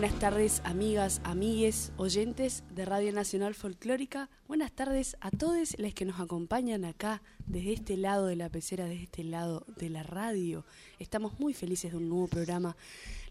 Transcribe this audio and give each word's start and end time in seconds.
Buenas 0.00 0.18
tardes, 0.18 0.62
amigas, 0.64 1.20
amigues, 1.24 1.92
oyentes 1.98 2.64
de 2.74 2.86
Radio 2.86 3.12
Nacional 3.12 3.54
Folclórica. 3.54 4.30
Buenas 4.48 4.72
tardes 4.72 5.14
a 5.20 5.30
todos 5.30 5.78
los 5.78 5.92
que 5.92 6.06
nos 6.06 6.18
acompañan 6.20 6.86
acá, 6.86 7.20
desde 7.44 7.74
este 7.74 7.98
lado 7.98 8.24
de 8.24 8.34
la 8.34 8.48
pecera, 8.48 8.86
desde 8.86 9.02
este 9.02 9.24
lado 9.24 9.66
de 9.76 9.90
la 9.90 10.02
radio. 10.02 10.64
Estamos 10.98 11.38
muy 11.38 11.52
felices 11.52 11.90
de 11.90 11.98
un 11.98 12.08
nuevo 12.08 12.28
programa. 12.28 12.78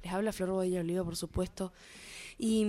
Les 0.04 0.14
habla 0.14 0.32
Flor 0.32 0.52
Bodilla 0.52 0.82
Oliva, 0.82 1.04
por 1.04 1.16
supuesto. 1.16 1.74
Y, 2.38 2.64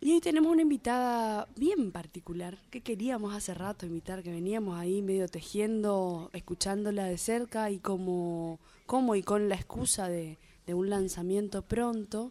y, 0.00 0.12
hoy 0.12 0.20
tenemos 0.20 0.52
una 0.52 0.62
invitada 0.62 1.48
bien 1.56 1.90
particular 1.90 2.58
que 2.70 2.80
queríamos 2.80 3.34
hace 3.34 3.54
rato 3.54 3.86
invitar, 3.86 4.22
que 4.22 4.30
veníamos 4.30 4.78
ahí 4.78 5.02
medio 5.02 5.26
tejiendo, 5.26 6.30
escuchándola 6.32 7.06
de 7.06 7.18
cerca 7.18 7.72
y 7.72 7.80
como, 7.80 8.60
como 8.86 9.16
y 9.16 9.24
con 9.24 9.48
la 9.48 9.56
excusa 9.56 10.08
de 10.08 10.38
un 10.68 10.90
lanzamiento 10.90 11.62
pronto 11.62 12.30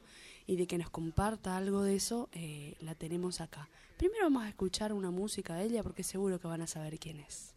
y 0.52 0.58
de 0.58 0.68
que 0.68 0.78
nos 0.78 0.90
comparta 0.90 1.56
algo 1.56 1.82
de 1.82 1.96
eso, 1.96 2.28
eh, 2.34 2.76
la 2.82 2.94
tenemos 2.94 3.40
acá. 3.40 3.70
Primero 3.96 4.26
vamos 4.26 4.44
a 4.44 4.50
escuchar 4.50 4.92
una 4.92 5.10
música 5.10 5.56
de 5.56 5.64
ella 5.64 5.82
porque 5.82 6.04
seguro 6.04 6.42
que 6.42 6.48
van 6.50 6.62
a 6.62 6.68
saber 6.68 7.00
quién 7.00 7.22
es. 7.22 7.56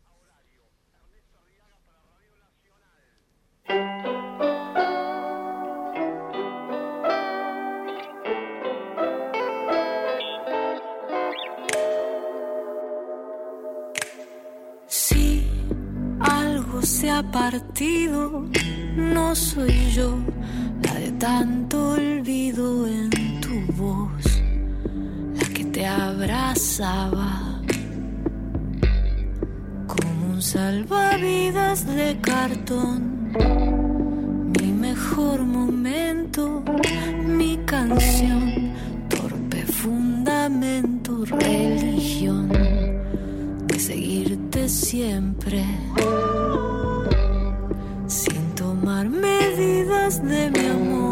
Si 14.86 15.48
algo 16.20 16.80
se 16.82 17.10
ha 17.10 17.29
partido, 17.29 18.48
no 18.95 19.34
soy 19.34 19.90
yo 19.90 20.16
tanto 21.18 21.93
olvido 21.93 22.87
en 22.87 23.10
tu 23.40 23.73
voz, 23.73 24.43
la 25.37 25.46
que 25.54 25.65
te 25.65 25.87
abrazaba 25.87 27.60
como 29.87 30.32
un 30.32 30.42
salvavidas 30.42 31.87
de 31.87 32.18
cartón. 32.20 33.32
Mi 34.60 34.73
mejor 34.73 35.45
momento, 35.45 36.62
mi 37.26 37.59
canción, 37.65 38.73
torpe 39.09 39.62
fundamento, 39.66 41.24
religión 41.24 42.48
de 43.66 43.79
seguirte 43.79 44.68
siempre 44.68 45.65
sin 48.07 48.54
tomar 48.54 49.09
medidas 49.09 50.23
de 50.23 50.51
mi 50.51 50.66
amor. 50.66 51.04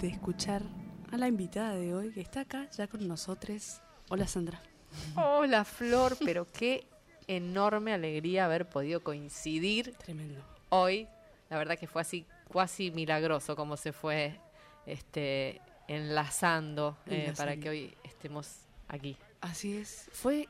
De 0.00 0.08
escuchar 0.08 0.62
a 1.12 1.16
la 1.16 1.28
invitada 1.28 1.74
de 1.74 1.94
hoy 1.94 2.10
que 2.12 2.20
está 2.20 2.40
acá 2.40 2.68
ya 2.70 2.86
con 2.86 3.06
nosotros. 3.06 3.80
Hola 4.08 4.26
Sandra. 4.26 4.60
Hola 5.16 5.64
Flor, 5.64 6.16
pero 6.24 6.46
qué 6.46 6.86
enorme 7.26 7.92
alegría 7.92 8.46
haber 8.46 8.68
podido 8.68 9.02
coincidir 9.02 9.94
Tremendo. 9.96 10.42
hoy. 10.70 11.06
La 11.48 11.58
verdad 11.58 11.78
que 11.78 11.86
fue 11.86 12.00
así 12.02 12.26
cuasi 12.48 12.90
milagroso 12.90 13.56
como 13.56 13.76
se 13.76 13.92
fue 13.92 14.38
este 14.86 15.60
enlazando, 15.88 16.96
eh, 17.06 17.24
Enlazando. 17.24 17.36
para 17.36 17.56
que 17.56 17.68
hoy 17.68 17.94
estemos 18.04 18.48
aquí. 18.88 19.16
Así 19.40 19.76
es. 19.76 20.08
Fue, 20.12 20.48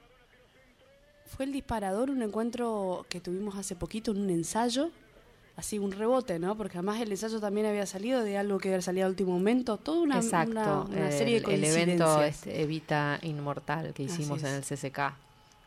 fue 1.24 1.46
el 1.46 1.52
disparador, 1.52 2.10
un 2.10 2.22
encuentro 2.22 3.06
que 3.08 3.20
tuvimos 3.20 3.56
hace 3.56 3.74
poquito 3.76 4.10
en 4.12 4.18
un 4.18 4.30
ensayo. 4.30 4.90
Así, 5.60 5.78
un 5.78 5.92
rebote, 5.92 6.38
¿no? 6.38 6.56
Porque 6.56 6.78
además 6.78 7.00
el 7.02 7.10
ensayo 7.10 7.38
también 7.38 7.66
había 7.66 7.84
salido 7.84 8.24
de 8.24 8.38
algo 8.38 8.58
que 8.58 8.68
había 8.68 8.80
salido 8.80 9.04
al 9.04 9.10
último 9.10 9.32
momento. 9.32 9.76
Toda 9.76 10.00
una, 10.00 10.16
Exacto, 10.16 10.50
una, 10.52 10.80
una 10.84 11.06
el, 11.08 11.12
serie 11.12 11.40
de 11.42 11.54
el 11.54 11.64
evento 11.64 12.04
coincidencias. 12.04 12.46
este, 12.46 12.62
Evita 12.62 13.18
Inmortal 13.22 13.92
que 13.92 14.04
hicimos 14.04 14.42
en 14.42 14.54
el. 14.54 14.62
CCK. 14.64 15.12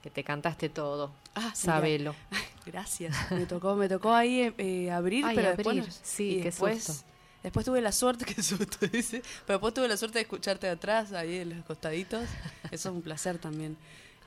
que 0.02 0.10
te 0.10 0.24
cantaste 0.24 0.70
todo. 0.70 1.12
Ah. 1.36 1.52
Sabelo. 1.54 2.16
Gracias. 2.66 3.16
Me 3.32 3.46
tocó, 3.46 3.76
me 3.76 3.88
tocó 3.88 4.14
ahí 4.14 4.52
eh, 4.58 4.90
abrir, 4.90 5.26
Ay, 5.26 5.36
pero 5.36 5.50
abrir. 5.50 5.66
después. 5.84 6.00
Sí, 6.04 6.38
qué 6.38 6.44
después, 6.46 6.84
susto. 6.84 7.04
después 7.44 7.66
tuve 7.66 7.80
la 7.80 7.92
suerte, 7.92 8.26
que 8.34 8.42
susto 8.42 8.88
dice, 8.88 9.22
pero 9.46 9.60
después 9.60 9.74
tuve 9.76 9.88
la 9.88 9.98
suerte 9.98 10.18
de 10.18 10.24
escucharte 10.24 10.66
de 10.66 10.74
atrás, 10.74 11.12
ahí 11.14 11.38
en 11.38 11.56
los 11.56 11.66
costaditos. 11.66 12.24
Eso 12.72 12.90
es 12.90 12.96
un 12.96 13.02
placer 13.04 13.38
también, 13.38 13.78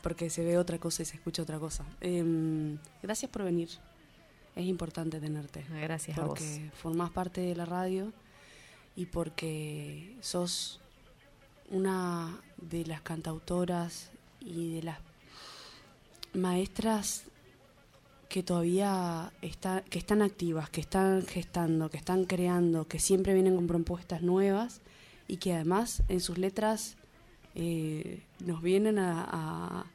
porque 0.02 0.30
se 0.30 0.44
ve 0.44 0.58
otra 0.58 0.78
cosa 0.78 1.02
y 1.02 1.06
se 1.06 1.16
escucha 1.16 1.42
otra 1.42 1.58
cosa. 1.58 1.84
Em, 2.00 2.78
gracias 3.02 3.28
por 3.30 3.42
venir. 3.42 3.68
Es 4.56 4.64
importante 4.66 5.20
tenerte. 5.20 5.64
Gracias 5.70 6.18
a 6.18 6.22
vos. 6.22 6.30
porque 6.30 6.70
formás 6.74 7.10
parte 7.10 7.40
de 7.42 7.54
la 7.54 7.64
radio 7.66 8.12
y 8.96 9.06
porque 9.06 10.16
sos 10.20 10.80
una 11.70 12.40
de 12.56 12.84
las 12.86 13.02
cantautoras 13.02 14.10
y 14.40 14.74
de 14.74 14.82
las 14.82 14.98
maestras 16.32 17.24
que 18.28 18.42
todavía 18.42 19.32
está, 19.42 19.82
que 19.82 19.98
están 19.98 20.20
activas, 20.22 20.68
que 20.70 20.80
están 20.80 21.22
gestando, 21.26 21.90
que 21.90 21.96
están 21.96 22.24
creando, 22.24 22.86
que 22.88 22.98
siempre 22.98 23.34
vienen 23.34 23.56
con 23.56 23.66
propuestas 23.66 24.22
nuevas 24.22 24.80
y 25.28 25.36
que 25.36 25.54
además 25.54 26.02
en 26.08 26.20
sus 26.20 26.38
letras 26.38 26.96
eh, 27.54 28.22
nos 28.40 28.62
vienen 28.62 28.98
a, 28.98 29.22
a- 29.24 29.86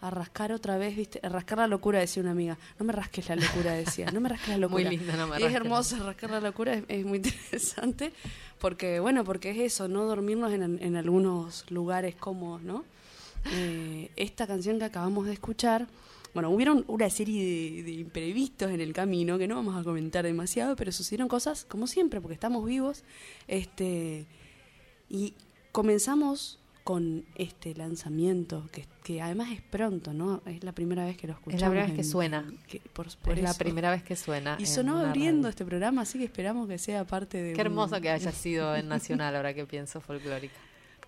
a 0.00 0.10
rascar 0.10 0.52
otra 0.52 0.78
vez, 0.78 0.96
¿viste? 0.96 1.18
A 1.24 1.28
rascar 1.28 1.58
la 1.58 1.66
locura, 1.66 1.98
decía 1.98 2.22
una 2.22 2.30
amiga. 2.32 2.56
No 2.78 2.84
me 2.86 2.92
rasques 2.92 3.28
la 3.28 3.36
locura, 3.36 3.72
decía. 3.72 4.10
No 4.12 4.20
me 4.20 4.28
rasques 4.28 4.48
la 4.48 4.54
Muy 4.68 4.84
locura. 4.84 4.90
linda, 4.90 5.16
no 5.16 5.26
me 5.26 5.34
Y 5.34 5.38
es 5.38 5.42
rasques 5.42 5.52
la- 5.52 5.56
hermoso 5.58 6.04
rascar 6.04 6.30
la 6.30 6.40
locura, 6.40 6.74
es, 6.74 6.84
es 6.88 7.04
muy 7.04 7.16
interesante, 7.24 8.12
porque, 8.60 9.00
bueno, 9.00 9.24
porque 9.24 9.50
es 9.50 9.58
eso, 9.58 9.88
no 9.88 10.04
dormirnos 10.04 10.52
en, 10.52 10.82
en 10.82 10.96
algunos 10.96 11.68
lugares 11.70 12.14
cómodos, 12.14 12.62
¿no? 12.62 12.84
Eh, 13.52 14.10
esta 14.16 14.46
canción 14.46 14.78
que 14.78 14.84
acabamos 14.84 15.26
de 15.26 15.32
escuchar, 15.32 15.86
bueno, 16.34 16.50
hubieron 16.50 16.84
una 16.88 17.08
serie 17.10 17.42
de, 17.76 17.82
de 17.84 17.92
imprevistos 17.92 18.70
en 18.70 18.80
el 18.80 18.92
camino 18.92 19.38
que 19.38 19.48
no 19.48 19.54
vamos 19.56 19.76
a 19.76 19.82
comentar 19.84 20.24
demasiado, 20.24 20.76
pero 20.76 20.92
sucedieron 20.92 21.26
cosas 21.28 21.64
como 21.64 21.86
siempre, 21.86 22.20
porque 22.20 22.34
estamos 22.34 22.64
vivos, 22.66 23.02
este, 23.46 24.26
y 25.08 25.34
comenzamos 25.72 26.58
con 26.88 27.26
este 27.34 27.74
lanzamiento, 27.74 28.66
que, 28.72 28.86
que 29.04 29.20
además 29.20 29.50
es 29.52 29.60
pronto, 29.60 30.14
¿no? 30.14 30.40
Es 30.46 30.64
la 30.64 30.72
primera 30.72 31.04
vez 31.04 31.18
que 31.18 31.26
lo 31.26 31.34
escuchamos. 31.34 31.56
Es 31.56 31.60
la 31.60 31.68
primera 31.68 31.86
vez 31.86 31.94
que 31.96 32.00
en- 32.00 32.08
suena. 32.10 32.44
que- 32.66 32.80
por- 32.94 33.14
por 33.18 33.34
es 33.36 33.42
la 33.44 33.50
eso. 33.50 33.58
primera 33.58 33.90
vez 33.90 34.02
que 34.02 34.16
suena. 34.16 34.56
Y 34.58 34.64
sonó 34.64 34.98
abriendo 34.98 35.42
radio. 35.42 35.50
este 35.50 35.66
programa, 35.66 36.00
así 36.00 36.16
que 36.18 36.24
esperamos 36.24 36.66
que 36.66 36.78
sea 36.78 37.04
parte 37.04 37.42
de. 37.42 37.52
Qué 37.52 37.60
un- 37.60 37.66
hermoso 37.66 38.00
que 38.00 38.08
haya 38.08 38.32
sido 38.32 38.74
en 38.74 38.88
Nacional, 38.88 39.36
ahora 39.36 39.52
que 39.52 39.66
pienso 39.66 40.00
folclórica. 40.00 40.54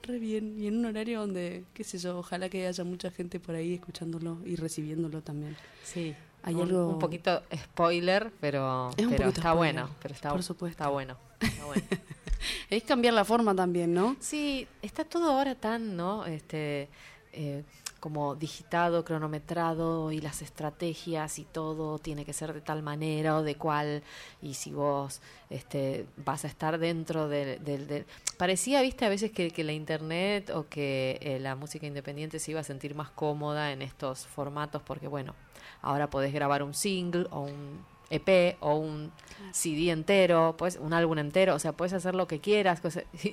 Re 0.02 0.18
bien. 0.18 0.54
Y 0.60 0.66
en 0.66 0.76
un 0.76 0.84
horario 0.84 1.20
donde, 1.20 1.64
qué 1.72 1.82
sé 1.82 1.96
yo, 1.96 2.18
ojalá 2.18 2.50
que 2.50 2.66
haya 2.66 2.84
mucha 2.84 3.10
gente 3.10 3.40
por 3.40 3.54
ahí 3.54 3.72
escuchándolo 3.72 4.36
y 4.44 4.56
recibiéndolo 4.56 5.22
también. 5.22 5.56
Sí. 5.82 6.14
Hay 6.42 6.56
un, 6.56 6.62
algo- 6.68 6.88
un 6.88 6.98
poquito 6.98 7.42
spoiler, 7.54 8.30
pero, 8.38 8.90
Es 8.98 9.04
un 9.06 9.12
pero 9.12 9.24
poquito 9.24 9.28
está 9.28 9.40
spoiler, 9.52 9.56
bueno. 9.56 9.90
Pero 10.02 10.14
está, 10.14 10.30
por 10.30 10.42
supuesto. 10.42 10.72
Está 10.72 10.88
bueno. 10.90 11.16
Está 11.40 11.64
bueno. 11.64 11.82
Es 12.70 12.82
cambiar 12.84 13.14
la 13.14 13.24
forma 13.24 13.54
también, 13.54 13.92
¿no? 13.94 14.16
Sí, 14.20 14.66
está 14.82 15.04
todo 15.04 15.30
ahora 15.32 15.54
tan, 15.54 15.96
¿no? 15.96 16.26
Este, 16.26 16.88
eh, 17.32 17.62
como 18.00 18.34
digitado, 18.34 19.04
cronometrado 19.04 20.10
y 20.10 20.20
las 20.22 20.40
estrategias 20.40 21.38
y 21.38 21.44
todo 21.44 21.98
tiene 21.98 22.24
que 22.24 22.32
ser 22.32 22.54
de 22.54 22.62
tal 22.62 22.82
manera 22.82 23.36
o 23.36 23.42
de 23.42 23.56
cual 23.56 24.02
y 24.40 24.54
si 24.54 24.72
vos 24.72 25.20
este, 25.50 26.06
vas 26.16 26.44
a 26.44 26.48
estar 26.48 26.78
dentro 26.78 27.28
del... 27.28 27.62
del- 27.62 27.86
del- 27.86 28.06
Parecía, 28.38 28.80
viste, 28.80 29.04
a 29.04 29.10
veces 29.10 29.32
que, 29.32 29.50
que 29.50 29.64
la 29.64 29.72
internet 29.72 30.48
o 30.50 30.66
que 30.68 31.18
eh, 31.20 31.38
la 31.40 31.56
música 31.56 31.86
independiente 31.86 32.38
se 32.38 32.52
iba 32.52 32.60
a 32.60 32.64
sentir 32.64 32.94
más 32.94 33.10
cómoda 33.10 33.70
en 33.72 33.82
estos 33.82 34.26
formatos 34.26 34.80
porque, 34.82 35.06
bueno, 35.08 35.34
ahora 35.82 36.08
podés 36.08 36.32
grabar 36.32 36.62
un 36.62 36.72
single 36.72 37.26
o 37.30 37.40
un 37.42 37.84
EP 38.10 38.56
o 38.60 38.74
un 38.74 39.12
CD 39.52 39.90
entero, 39.90 40.54
pues 40.58 40.76
un 40.80 40.92
álbum 40.92 41.18
entero, 41.18 41.54
o 41.54 41.58
sea, 41.58 41.72
puedes 41.72 41.92
hacer 41.92 42.14
lo 42.14 42.26
que 42.28 42.40
quieras. 42.40 42.80
y 43.24 43.32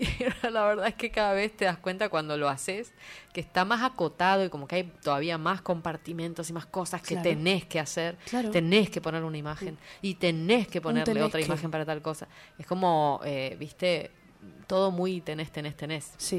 la 0.50 0.66
verdad 0.66 0.88
es 0.88 0.94
que 0.96 1.12
cada 1.12 1.34
vez 1.34 1.56
te 1.58 1.66
das 1.66 1.78
cuenta 1.78 2.10
cuando 2.10 2.38
lo 2.38 2.48
haces 2.48 2.94
que 3.34 3.42
está 3.42 3.66
más 3.66 3.82
acotado 3.84 4.46
y 4.46 4.50
como 4.50 4.68
que 4.68 4.76
hay 4.78 4.84
todavía 5.04 5.38
más 5.38 5.62
compartimentos 5.62 6.50
y 6.50 6.54
más 6.54 6.66
cosas 6.66 7.02
que 7.02 7.16
Claro. 7.16 7.30
tenés 7.30 7.66
que 7.66 7.80
hacer. 7.80 8.18
Claro. 8.30 8.52
Tenés 8.52 8.90
que 8.90 9.02
poner 9.02 9.24
una 9.24 9.38
imagen 9.38 9.78
y 10.02 10.16
tenés 10.16 10.68
que 10.68 10.80
ponerle 10.82 11.06
tenés 11.14 11.24
otra 11.28 11.40
que. 11.40 11.46
imagen 11.46 11.70
para 11.72 11.86
tal 11.86 12.02
cosa. 12.02 12.28
Es 12.58 12.66
como, 12.66 13.20
eh, 13.26 13.56
viste, 13.60 14.12
todo 14.68 14.92
muy 14.92 15.22
tenés, 15.22 15.52
tenés, 15.52 15.76
tenés. 15.76 16.14
Sí. 16.18 16.38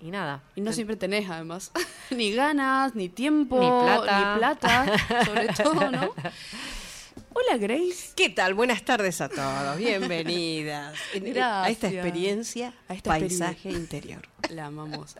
Y, 0.00 0.06
y 0.06 0.10
nada. 0.10 0.42
Y 0.54 0.60
no 0.60 0.66
Ten- 0.66 0.74
siempre 0.74 0.96
tenés, 0.96 1.28
además. 1.30 1.70
ni 2.10 2.32
ganas, 2.32 2.94
ni 2.94 3.08
tiempo, 3.08 3.58
Ni 3.60 3.66
plata. 3.68 4.18
ni 4.32 4.38
plata, 4.38 5.24
sobre 5.24 5.48
todo, 5.48 5.90
¿no? 5.90 6.10
Hola, 7.34 7.56
Grace. 7.58 8.12
¿Qué 8.14 8.30
tal? 8.30 8.54
Buenas 8.54 8.84
tardes 8.84 9.20
a 9.20 9.28
todos. 9.28 9.76
Bienvenidas 9.76 10.94
en- 11.14 11.38
a 11.38 11.68
esta 11.68 11.88
experiencia 11.88 12.74
A 12.88 12.94
esta 12.94 13.10
paisaje 13.10 13.70
interior. 13.70 14.22
La 14.50 14.66
amamos, 14.66 15.16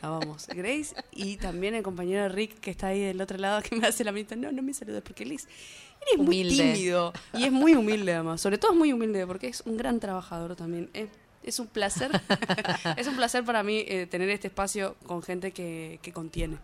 la 0.00 0.08
amamos. 0.08 0.46
Grace 0.48 0.94
y 1.10 1.38
también 1.38 1.74
el 1.74 1.82
compañero 1.82 2.28
Rick 2.28 2.60
que 2.60 2.70
está 2.70 2.88
ahí 2.88 3.00
del 3.00 3.20
otro 3.20 3.36
lado 3.36 3.60
que 3.62 3.74
me 3.74 3.86
hace 3.86 4.04
la 4.04 4.12
mitad. 4.12 4.36
No, 4.36 4.52
no 4.52 4.62
me 4.62 4.72
saludes 4.74 5.02
porque 5.02 5.24
él 5.24 5.32
es, 5.32 5.48
muy 6.18 6.46
tímido 6.48 7.12
y 7.32 7.44
es 7.44 7.52
muy 7.52 7.74
humilde 7.74 8.12
además. 8.14 8.40
Sobre 8.40 8.58
todo 8.58 8.72
es 8.72 8.78
muy 8.78 8.92
humilde 8.92 9.26
porque 9.26 9.48
es 9.48 9.62
un 9.62 9.76
gran 9.76 9.98
trabajador 9.98 10.54
también. 10.54 10.88
Es, 10.92 11.08
es 11.42 11.58
un 11.58 11.66
placer, 11.66 12.10
es 12.96 13.06
un 13.08 13.16
placer 13.16 13.44
para 13.44 13.62
mí 13.64 13.84
eh, 13.88 14.06
tener 14.06 14.28
este 14.30 14.48
espacio 14.48 14.94
con 15.06 15.22
gente 15.22 15.50
que, 15.50 15.98
que 16.02 16.12
contiene. 16.12 16.58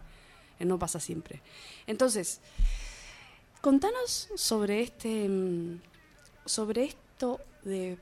Eh, 0.60 0.64
no 0.64 0.78
pasa 0.78 1.00
siempre. 1.00 1.40
Entonces, 1.88 2.40
contanos 3.62 4.28
sobre 4.34 4.82
este, 4.82 5.28
mm, 5.28 5.80
sobre 6.44 6.84
esto 6.84 7.40
de 7.64 7.96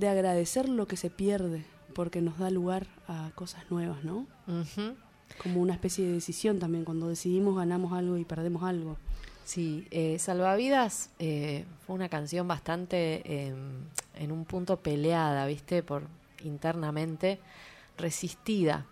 de 0.00 0.08
agradecer 0.08 0.68
lo 0.68 0.86
que 0.86 0.96
se 0.96 1.10
pierde, 1.10 1.64
porque 1.94 2.20
nos 2.22 2.38
da 2.38 2.50
lugar 2.50 2.86
a 3.06 3.30
cosas 3.34 3.70
nuevas, 3.70 4.02
¿no? 4.02 4.26
Como 5.42 5.60
una 5.60 5.74
especie 5.74 6.06
de 6.06 6.12
decisión 6.12 6.58
también, 6.58 6.84
cuando 6.84 7.08
decidimos 7.08 7.56
ganamos 7.56 7.92
algo 7.92 8.16
y 8.16 8.24
perdemos 8.24 8.62
algo. 8.62 8.96
Sí, 9.44 9.86
eh, 9.90 10.18
Salvavidas 10.18 11.10
eh, 11.18 11.64
fue 11.86 11.96
una 11.96 12.08
canción 12.08 12.46
bastante 12.48 13.22
eh, 13.24 13.54
en 14.14 14.32
un 14.32 14.44
punto 14.44 14.78
peleada, 14.78 15.44
¿viste? 15.46 15.82
Por 15.82 16.04
internamente 16.44 17.38
resistida, 17.98 18.86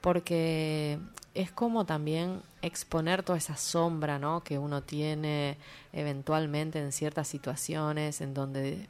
porque 0.00 0.98
es 1.36 1.52
como 1.52 1.84
también 1.84 2.42
exponer 2.62 3.22
toda 3.22 3.38
esa 3.38 3.56
sombra, 3.56 4.18
¿no? 4.18 4.42
Que 4.42 4.58
uno 4.58 4.82
tiene 4.82 5.58
eventualmente 5.92 6.80
en 6.80 6.92
ciertas 6.92 7.28
situaciones 7.28 8.20
en 8.20 8.34
donde 8.34 8.88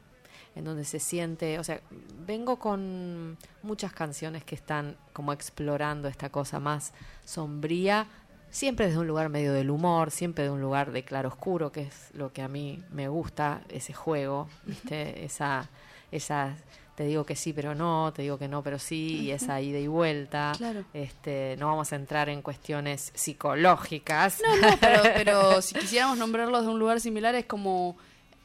en 0.55 0.63
donde 0.63 0.85
se 0.85 0.99
siente, 0.99 1.59
o 1.59 1.63
sea, 1.63 1.81
vengo 2.25 2.57
con 2.57 3.37
muchas 3.61 3.93
canciones 3.93 4.43
que 4.43 4.55
están 4.55 4.97
como 5.13 5.31
explorando 5.31 6.07
esta 6.07 6.31
cosa 6.31 6.59
más 6.59 6.93
sombría, 7.25 8.07
siempre 8.49 8.87
desde 8.87 8.97
un 8.97 9.05
lugar 9.05 9.29
medio 9.29 9.53
del 9.53 9.69
humor, 9.69 10.09
siempre 10.09 10.45
de 10.45 10.49
un 10.49 10.59
lugar 10.59 10.91
de 10.91 11.03
claroscuro, 11.03 11.71
que 11.71 11.81
es 11.81 12.09
lo 12.15 12.33
que 12.33 12.41
a 12.41 12.47
mí 12.47 12.83
me 12.89 13.07
gusta, 13.07 13.61
ese 13.69 13.93
juego, 13.93 14.47
¿viste? 14.65 15.23
Esa, 15.23 15.69
esa, 16.11 16.55
te 16.97 17.03
digo 17.03 17.27
que 17.27 17.35
sí, 17.35 17.53
pero 17.53 17.75
no, 17.75 18.11
te 18.11 18.23
digo 18.23 18.39
que 18.39 18.47
no, 18.47 18.63
pero 18.63 18.79
sí, 18.79 19.19
y 19.21 19.31
esa 19.31 19.61
ida 19.61 19.77
y 19.77 19.85
vuelta. 19.85 20.53
Claro. 20.57 20.83
Este, 20.95 21.55
no 21.59 21.67
vamos 21.67 21.93
a 21.93 21.95
entrar 21.95 22.27
en 22.27 22.41
cuestiones 22.41 23.11
psicológicas. 23.13 24.41
No, 24.43 24.67
no, 24.67 24.77
pero, 24.79 25.03
pero 25.13 25.61
si 25.61 25.75
quisiéramos 25.75 26.17
nombrarlos 26.17 26.63
de 26.63 26.71
un 26.71 26.79
lugar 26.79 26.99
similar 26.99 27.35
es 27.35 27.45
como 27.45 27.97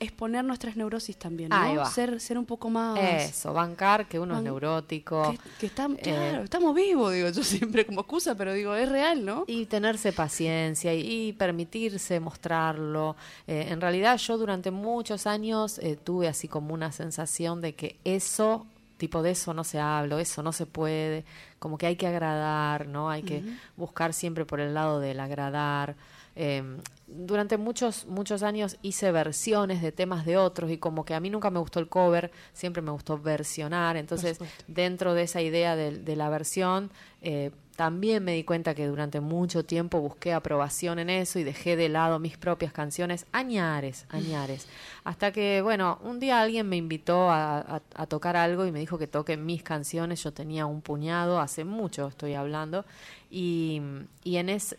exponer 0.03 0.45
nuestras 0.45 0.77
neurosis 0.77 1.17
también, 1.17 1.51
¿no? 1.51 1.57
Ahí 1.57 1.77
va. 1.77 1.87
Ser, 1.87 2.21
ser 2.21 2.39
un 2.39 2.45
poco 2.45 2.71
más... 2.71 2.99
Eso, 2.99 3.53
bancar 3.53 4.07
que 4.07 4.19
uno 4.19 4.37
es 4.37 4.43
neurótico. 4.43 5.31
Que, 5.31 5.39
que 5.61 5.67
estamos, 5.67 5.99
Eh, 5.99 6.03
claro, 6.03 6.45
estamos 6.45 6.75
vivos, 6.75 7.13
digo 7.13 7.29
yo 7.29 7.43
siempre 7.43 7.87
como 7.87 8.01
excusa, 8.01 8.35
pero 8.35 8.53
digo, 8.53 8.75
es 8.75 8.89
real, 8.89 9.25
¿no? 9.25 9.45
Y 9.47 9.67
tenerse 9.67 10.13
paciencia 10.13 10.95
y, 10.95 11.29
y 11.29 11.33
permitirse 11.33 12.21
mostrarlo. 12.21 13.17
Eh, 13.47 13.67
en 13.71 13.81
realidad 13.81 14.17
yo 14.19 14.39
durante 14.39 14.71
muchos 14.71 15.27
años 15.27 15.79
eh, 15.79 15.97
tuve 16.03 16.29
así 16.29 16.49
como 16.49 16.75
una 16.75 16.93
sensación 16.93 17.61
de 17.61 17.75
que 17.75 17.97
eso, 18.05 18.67
tipo 18.99 19.23
de 19.23 19.33
eso 19.33 19.55
no 19.55 19.65
se 19.65 19.79
habla, 19.81 20.21
eso 20.21 20.43
no 20.43 20.53
se 20.53 20.67
puede, 20.67 21.25
como 21.59 21.79
que 21.79 21.87
hay 21.87 21.97
que 21.97 22.07
agradar, 22.07 22.87
¿no? 22.89 23.11
Hay 23.11 23.23
que 23.23 23.43
buscar 23.77 24.13
siempre 24.13 24.45
por 24.45 24.61
el 24.61 24.75
lado 24.75 25.01
del 25.01 25.21
agradar. 25.21 25.95
Eh, 26.35 26.63
durante 27.07 27.59
muchos, 27.59 28.07
muchos 28.07 28.43
años 28.43 28.79
hice 28.83 29.13
versiones 29.13 29.83
de 29.83 29.93
temas 29.93 30.25
de 30.25 30.39
otros 30.39 30.71
y 30.71 30.79
como 30.79 31.05
que 31.05 31.15
a 31.15 31.21
mí 31.21 31.29
nunca 31.29 31.51
me 31.51 31.59
gustó 31.59 31.79
el 31.79 31.89
cover, 31.89 32.31
siempre 32.53 32.83
me 32.83 32.91
gustó 32.91 33.19
versionar. 33.19 33.97
Entonces, 33.97 34.39
dentro 34.67 35.15
de 35.15 35.25
esa 35.25 35.43
idea 35.43 35.77
de, 35.77 35.99
de 35.99 36.17
la 36.17 36.31
versión, 36.31 36.91
eh, 37.21 37.51
también 37.77 38.23
me 38.23 38.35
di 38.35 38.45
cuenta 38.45 38.75
que 38.75 38.87
durante 38.87 39.21
mucho 39.21 39.65
tiempo 39.65 40.01
busqué 40.01 40.33
aprobación 40.33 40.99
en 40.99 41.11
eso 41.11 41.39
y 41.39 41.45
dejé 41.45 41.75
de 41.77 41.89
lado 41.89 42.19
mis 42.19 42.37
propias 42.37 42.73
canciones, 42.73 43.27
añares, 43.33 44.07
añares. 44.11 44.69
Hasta 45.05 45.33
que, 45.33 45.63
bueno, 45.63 45.99
un 46.03 46.21
día 46.21 46.41
alguien 46.41 46.69
me 46.69 46.77
invitó 46.77 47.31
a, 47.31 47.81
tocar 48.09 48.37
algo 48.37 48.67
y 48.67 48.73
me 48.73 48.79
dijo 48.79 48.99
que 48.99 49.07
toque 49.07 49.37
mis 49.37 49.63
canciones. 49.63 50.23
Yo 50.23 50.33
tenía 50.33 50.67
un 50.67 50.83
puñado, 50.83 51.41
hace 51.41 51.65
mucho 51.65 52.09
estoy 52.09 52.35
hablando, 52.35 52.85
y, 53.31 53.81
y 54.23 54.37
en 54.37 54.51
ese 54.51 54.77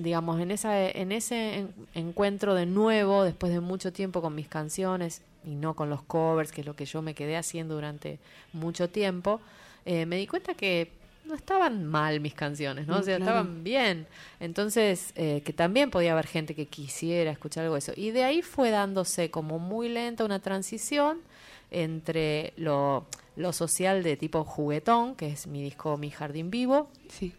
digamos, 0.00 0.40
en, 0.40 0.50
esa, 0.50 0.88
en 0.88 1.12
ese 1.12 1.66
encuentro 1.94 2.54
de 2.54 2.66
nuevo, 2.66 3.24
después 3.24 3.52
de 3.52 3.60
mucho 3.60 3.92
tiempo 3.92 4.22
con 4.22 4.34
mis 4.34 4.48
canciones 4.48 5.22
y 5.44 5.54
no 5.54 5.74
con 5.74 5.90
los 5.90 6.02
covers, 6.02 6.52
que 6.52 6.62
es 6.62 6.66
lo 6.66 6.76
que 6.76 6.84
yo 6.84 7.02
me 7.02 7.14
quedé 7.14 7.36
haciendo 7.36 7.74
durante 7.74 8.18
mucho 8.52 8.88
tiempo, 8.88 9.40
eh, 9.84 10.06
me 10.06 10.16
di 10.16 10.26
cuenta 10.26 10.54
que 10.54 10.90
no 11.24 11.34
estaban 11.34 11.86
mal 11.86 12.20
mis 12.20 12.34
canciones, 12.34 12.86
¿no? 12.86 12.96
Mm, 12.96 13.00
o 13.00 13.02
sea, 13.02 13.16
estaban 13.16 13.64
bien. 13.64 14.06
Entonces, 14.40 15.12
eh, 15.16 15.42
que 15.44 15.52
también 15.52 15.90
podía 15.90 16.12
haber 16.12 16.26
gente 16.26 16.54
que 16.54 16.66
quisiera 16.66 17.30
escuchar 17.30 17.64
algo 17.64 17.74
de 17.74 17.78
eso. 17.78 17.92
Y 17.96 18.10
de 18.10 18.24
ahí 18.24 18.42
fue 18.42 18.70
dándose 18.70 19.30
como 19.30 19.58
muy 19.58 19.88
lenta 19.88 20.24
una 20.24 20.40
transición 20.40 21.20
entre 21.70 22.52
lo, 22.56 23.06
lo 23.36 23.52
social 23.52 24.02
de 24.02 24.16
tipo 24.16 24.44
juguetón, 24.44 25.14
que 25.14 25.28
es 25.28 25.46
mi 25.46 25.62
disco 25.62 25.96
Mi 25.96 26.10
Jardín 26.10 26.50
Vivo. 26.50 26.88
Sí. 27.08 27.34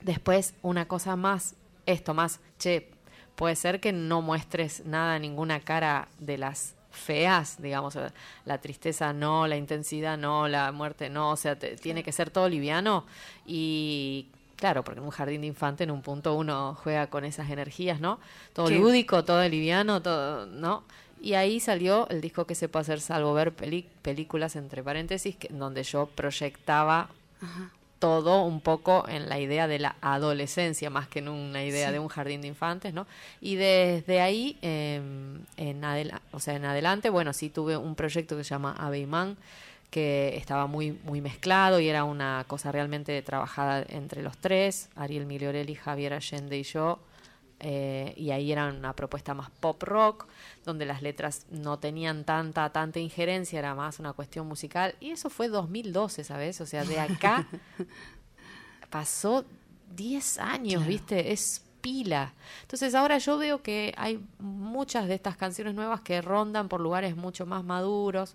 Después 0.00 0.54
una 0.62 0.88
cosa 0.88 1.16
más, 1.16 1.54
esto 1.86 2.14
más, 2.14 2.40
che, 2.58 2.90
puede 3.36 3.56
ser 3.56 3.80
que 3.80 3.92
no 3.92 4.22
muestres 4.22 4.84
nada, 4.84 5.18
ninguna 5.18 5.60
cara 5.60 6.08
de 6.18 6.38
las 6.38 6.74
feas, 6.90 7.60
digamos, 7.60 7.98
la 8.44 8.58
tristeza 8.58 9.12
no, 9.12 9.46
la 9.46 9.56
intensidad 9.56 10.18
no, 10.18 10.48
la 10.48 10.72
muerte 10.72 11.10
no, 11.10 11.30
o 11.30 11.36
sea, 11.36 11.58
tiene 11.58 12.02
que 12.02 12.12
ser 12.12 12.30
todo 12.30 12.48
liviano 12.48 13.04
y 13.46 14.26
claro, 14.56 14.82
porque 14.82 14.98
en 15.00 15.04
un 15.04 15.10
jardín 15.10 15.42
de 15.42 15.46
infante 15.46 15.84
en 15.84 15.90
un 15.90 16.02
punto 16.02 16.34
uno 16.34 16.76
juega 16.82 17.08
con 17.08 17.24
esas 17.24 17.50
energías, 17.50 18.00
¿no? 18.00 18.18
Todo 18.54 18.70
lúdico, 18.70 19.24
todo 19.24 19.46
liviano, 19.48 20.02
todo, 20.02 20.46
¿no? 20.46 20.84
Y 21.20 21.34
ahí 21.34 21.60
salió 21.60 22.08
el 22.08 22.20
disco 22.20 22.46
que 22.46 22.54
se 22.54 22.68
puede 22.68 22.82
hacer 22.82 23.00
salvo 23.00 23.32
ver 23.34 23.52
películas 23.52 24.56
entre 24.56 24.82
paréntesis, 24.82 25.36
que, 25.36 25.48
donde 25.48 25.82
yo 25.82 26.06
proyectaba 26.06 27.10
todo 28.06 28.44
un 28.44 28.60
poco 28.60 29.04
en 29.08 29.28
la 29.28 29.40
idea 29.40 29.66
de 29.66 29.80
la 29.80 29.96
adolescencia 30.00 30.90
más 30.90 31.08
que 31.08 31.18
en 31.18 31.28
una 31.28 31.64
idea 31.64 31.90
de 31.90 31.98
un 31.98 32.06
jardín 32.06 32.40
de 32.40 32.48
infantes, 32.48 32.94
¿no? 32.94 33.06
Y 33.40 33.56
desde 33.56 34.20
ahí, 34.20 34.56
em, 34.62 35.40
en, 35.56 35.82
o 36.32 36.38
sea, 36.38 36.54
en 36.54 36.64
adelante, 36.64 37.10
bueno, 37.10 37.32
sí 37.32 37.50
tuve 37.50 37.76
un 37.76 37.94
proyecto 37.96 38.36
que 38.36 38.44
se 38.44 38.50
llama 38.50 38.76
Abeimán, 38.78 39.36
que 39.90 40.36
estaba 40.36 40.66
muy, 40.66 40.92
muy 41.04 41.20
mezclado 41.20 41.80
y 41.80 41.88
era 41.88 42.04
una 42.04 42.44
cosa 42.46 42.70
realmente 42.70 43.20
trabajada 43.22 43.84
entre 43.88 44.22
los 44.22 44.36
tres, 44.38 44.88
Ariel 44.94 45.26
Migliorelli, 45.26 45.74
Javier 45.74 46.14
Allende 46.14 46.58
y 46.58 46.62
yo, 46.62 47.00
eh, 47.60 48.12
y 48.16 48.30
ahí 48.30 48.52
era 48.52 48.68
una 48.68 48.94
propuesta 48.94 49.34
más 49.34 49.50
pop 49.50 49.82
rock, 49.82 50.26
donde 50.64 50.84
las 50.84 51.02
letras 51.02 51.46
no 51.50 51.78
tenían 51.78 52.24
tanta, 52.24 52.70
tanta 52.70 52.98
injerencia, 52.98 53.58
era 53.58 53.74
más 53.74 53.98
una 53.98 54.12
cuestión 54.12 54.46
musical. 54.46 54.94
Y 55.00 55.10
eso 55.10 55.30
fue 55.30 55.48
2012, 55.48 56.24
¿sabes? 56.24 56.60
O 56.60 56.66
sea, 56.66 56.84
de 56.84 57.00
acá 57.00 57.46
pasó 58.90 59.44
10 59.94 60.38
años, 60.38 60.86
¿viste? 60.86 61.32
Es 61.32 61.64
pila. 61.80 62.34
Entonces 62.62 62.94
ahora 62.94 63.18
yo 63.18 63.38
veo 63.38 63.62
que 63.62 63.94
hay 63.96 64.22
muchas 64.38 65.08
de 65.08 65.14
estas 65.14 65.36
canciones 65.36 65.74
nuevas 65.74 66.00
que 66.00 66.20
rondan 66.20 66.68
por 66.68 66.80
lugares 66.80 67.16
mucho 67.16 67.46
más 67.46 67.64
maduros, 67.64 68.34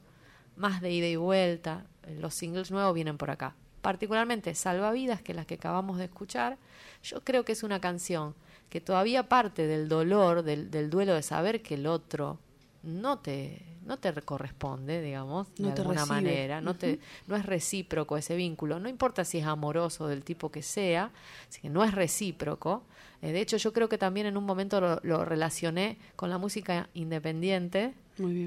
más 0.56 0.82
de 0.82 0.92
ida 0.92 1.08
y 1.08 1.16
vuelta. 1.16 1.86
Los 2.20 2.34
singles 2.34 2.72
nuevos 2.72 2.96
vienen 2.96 3.18
por 3.18 3.30
acá. 3.30 3.56
Particularmente 3.82 4.56
Salvavidas, 4.56 5.22
que 5.22 5.34
las 5.34 5.46
que 5.46 5.56
acabamos 5.56 5.98
de 5.98 6.06
escuchar, 6.06 6.58
yo 7.04 7.24
creo 7.24 7.46
que 7.46 7.52
es 7.52 7.64
una 7.64 7.82
canción 7.82 8.36
que 8.72 8.80
todavía 8.80 9.28
parte 9.28 9.68
del 9.68 9.90
dolor, 9.90 10.44
del, 10.44 10.72
del 10.72 10.90
duelo 10.90 11.14
de 11.14 11.22
saber 11.22 11.62
que 11.62 11.76
el 11.76 11.86
otro 11.86 12.40
no 12.84 13.20
te 13.20 13.62
no 13.86 13.98
te 13.98 14.14
corresponde, 14.22 15.02
digamos, 15.02 15.54
de 15.56 15.72
alguna 15.72 16.06
manera, 16.06 16.62
no 16.62 16.76
te 16.76 17.00
no 17.28 17.36
es 17.36 17.46
recíproco 17.46 18.16
ese 18.16 18.38
vínculo, 18.38 18.80
no 18.80 18.88
importa 18.88 19.26
si 19.26 19.40
es 19.40 19.46
amoroso 19.46 20.08
del 20.08 20.24
tipo 20.24 20.52
que 20.52 20.62
sea, 20.62 21.12
si 21.50 21.68
no 21.68 21.84
es 21.84 21.94
recíproco. 21.94 22.84
Eh, 23.22 23.34
de 23.34 23.42
hecho, 23.42 23.58
yo 23.58 23.74
creo 23.74 23.90
que 23.90 23.98
también 23.98 24.28
en 24.28 24.38
un 24.38 24.46
momento 24.46 24.80
lo, 24.80 25.02
lo 25.04 25.26
relacioné 25.26 25.98
con 26.16 26.30
la 26.30 26.38
música 26.38 26.88
independiente 26.94 27.94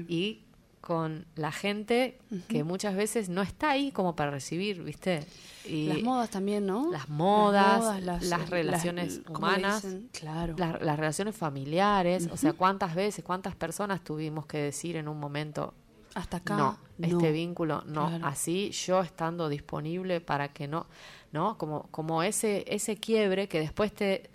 y 0.07 0.39
con 0.85 1.25
la 1.35 1.51
gente 1.51 2.19
que 2.47 2.63
muchas 2.63 2.95
veces 2.95 3.27
no 3.27 3.41
está 3.41 3.71
ahí 3.71 3.91
como 3.91 4.15
para 4.15 4.29
recibir, 4.29 4.83
¿viste? 4.83 5.25
Y 5.65 5.87
las 5.87 6.03
modas 6.03 6.29
también, 6.29 6.67
¿no? 6.67 6.91
Las 6.91 7.09
modas, 7.09 8.03
las, 8.03 8.49
relaciones 8.51 9.23
humanas, 9.27 9.83
claro. 10.11 10.53
las, 10.55 10.79
relaciones 10.79 11.35
familiares, 11.35 12.29
o 12.31 12.37
sea, 12.37 12.53
cuántas 12.53 12.93
veces, 12.93 13.25
cuántas 13.25 13.55
personas 13.55 14.03
tuvimos 14.03 14.45
que 14.45 14.59
decir 14.59 14.95
en 14.95 15.07
un 15.07 15.19
momento, 15.19 15.73
hasta 16.13 16.37
acá, 16.37 16.55
no, 16.55 16.77
este 17.01 17.31
vínculo, 17.31 17.81
no, 17.87 18.05
así 18.21 18.69
yo 18.69 19.01
estando 19.01 19.49
disponible 19.49 20.21
para 20.21 20.49
que 20.49 20.67
no, 20.67 20.85
¿no? 21.31 21.57
Como, 21.57 21.87
como 21.89 22.21
ese, 22.21 22.63
ese 22.67 22.97
quiebre 22.97 23.47
que 23.47 23.59
después 23.59 23.91
te, 23.91 24.29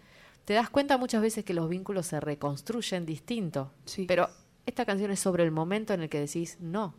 te 0.45 0.55
das 0.55 0.69
cuenta 0.69 0.99
muchas 0.99 1.23
veces 1.23 1.45
que 1.45 1.55
los 1.55 1.69
vínculos 1.69 2.07
se 2.07 2.19
reconstruyen 2.19 3.07
distinto, 3.07 3.71
sí. 3.85 4.07
pero 4.09 4.29
esta 4.67 4.85
canción 4.85 5.11
es 5.11 5.21
sobre 5.21 5.45
el 5.45 5.51
momento 5.51 5.95
en 5.95 6.03
el 6.03 6.09
que 6.09 6.21
decís, 6.21 6.59
no, 6.61 6.95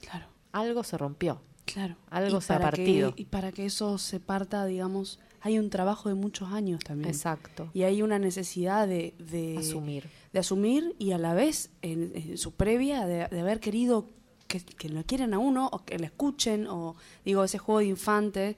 claro. 0.00 0.26
algo 0.52 0.84
se 0.84 0.98
rompió. 0.98 1.42
Claro. 1.64 1.96
Algo 2.10 2.40
se 2.40 2.52
ha 2.52 2.60
partido. 2.60 3.12
y 3.16 3.24
para 3.24 3.50
que 3.52 3.66
eso 3.66 3.98
se 3.98 4.20
parta, 4.20 4.64
digamos, 4.66 5.18
hay 5.40 5.58
un 5.58 5.68
trabajo 5.68 6.08
de 6.08 6.14
muchos 6.14 6.52
años 6.52 6.80
también. 6.82 7.10
Exacto. 7.10 7.70
Y 7.74 7.82
hay 7.82 8.02
una 8.02 8.18
necesidad 8.18 8.88
de, 8.88 9.14
asumir. 9.58 10.08
De 10.32 10.38
asumir 10.38 10.94
y 10.98 11.12
a 11.12 11.18
la 11.18 11.34
vez, 11.34 11.70
en, 11.82 12.38
su 12.38 12.52
previa, 12.54 13.06
de, 13.06 13.22
haber 13.24 13.60
querido 13.60 14.08
que, 14.46 14.60
que, 14.60 14.88
lo 14.88 15.04
quieran 15.04 15.34
a 15.34 15.38
uno 15.38 15.68
o 15.72 15.84
que 15.84 15.98
lo 15.98 16.04
escuchen, 16.04 16.66
o 16.68 16.96
digo, 17.24 17.44
ese 17.44 17.58
juego 17.58 17.80
de 17.80 17.86
infante. 17.86 18.56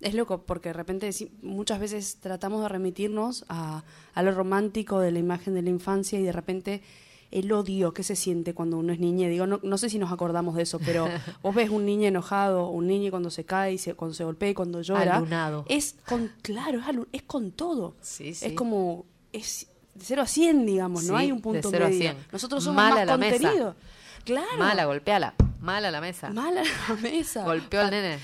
Es 0.00 0.14
loco, 0.14 0.44
porque 0.46 0.70
de 0.70 0.72
repente 0.74 1.10
muchas 1.42 1.78
veces 1.78 2.18
tratamos 2.20 2.62
de 2.62 2.68
remitirnos 2.68 3.44
a, 3.48 3.84
a 4.14 4.22
lo 4.22 4.32
romántico 4.32 4.98
de 4.98 5.12
la 5.12 5.18
imagen 5.18 5.54
de 5.54 5.62
la 5.62 5.70
infancia 5.70 6.18
y 6.18 6.22
de 6.22 6.32
repente 6.32 6.82
el 7.30 7.52
odio 7.52 7.94
que 7.94 8.02
se 8.02 8.16
siente 8.16 8.54
cuando 8.54 8.78
uno 8.78 8.92
es 8.92 8.98
niña. 8.98 9.28
Digo, 9.28 9.46
no, 9.46 9.60
no 9.62 9.78
sé 9.78 9.88
si 9.88 9.98
nos 9.98 10.12
acordamos 10.12 10.56
de 10.56 10.62
eso, 10.62 10.78
pero 10.80 11.08
vos 11.42 11.54
ves 11.54 11.70
un 11.70 11.84
niño 11.84 12.08
enojado, 12.08 12.68
un 12.68 12.86
niño 12.86 13.10
cuando 13.10 13.30
se 13.30 13.44
cae, 13.44 13.78
se, 13.78 13.94
cuando 13.94 14.14
se 14.14 14.24
golpea 14.24 14.50
y 14.50 14.54
cuando 14.54 14.82
llora. 14.82 15.22
Es 15.68 15.96
con, 16.06 16.32
claro, 16.42 16.80
es, 17.12 17.22
con 17.22 17.52
todo. 17.52 17.94
Es 18.18 18.52
como, 18.54 19.06
es 19.32 19.66
de 19.94 20.04
0 20.04 20.22
a 20.22 20.26
100, 20.26 20.66
digamos, 20.66 21.04
no 21.04 21.16
hay 21.16 21.30
un 21.30 21.40
punto 21.40 21.70
medio. 21.70 22.14
Nosotros 22.32 22.64
somos 22.64 22.76
Mala 22.76 22.96
más 22.96 23.06
la 23.06 23.12
contenido. 23.12 23.76
Claro. 24.24 24.58
Mala, 24.58 24.84
golpeala. 24.84 25.34
Mala 25.60 25.90
la 25.90 26.00
mesa. 26.00 26.30
Mala 26.30 26.62
la 26.62 26.94
mesa. 26.96 27.44
Golpeó 27.44 27.80
al 27.80 27.90
nene. 27.90 28.18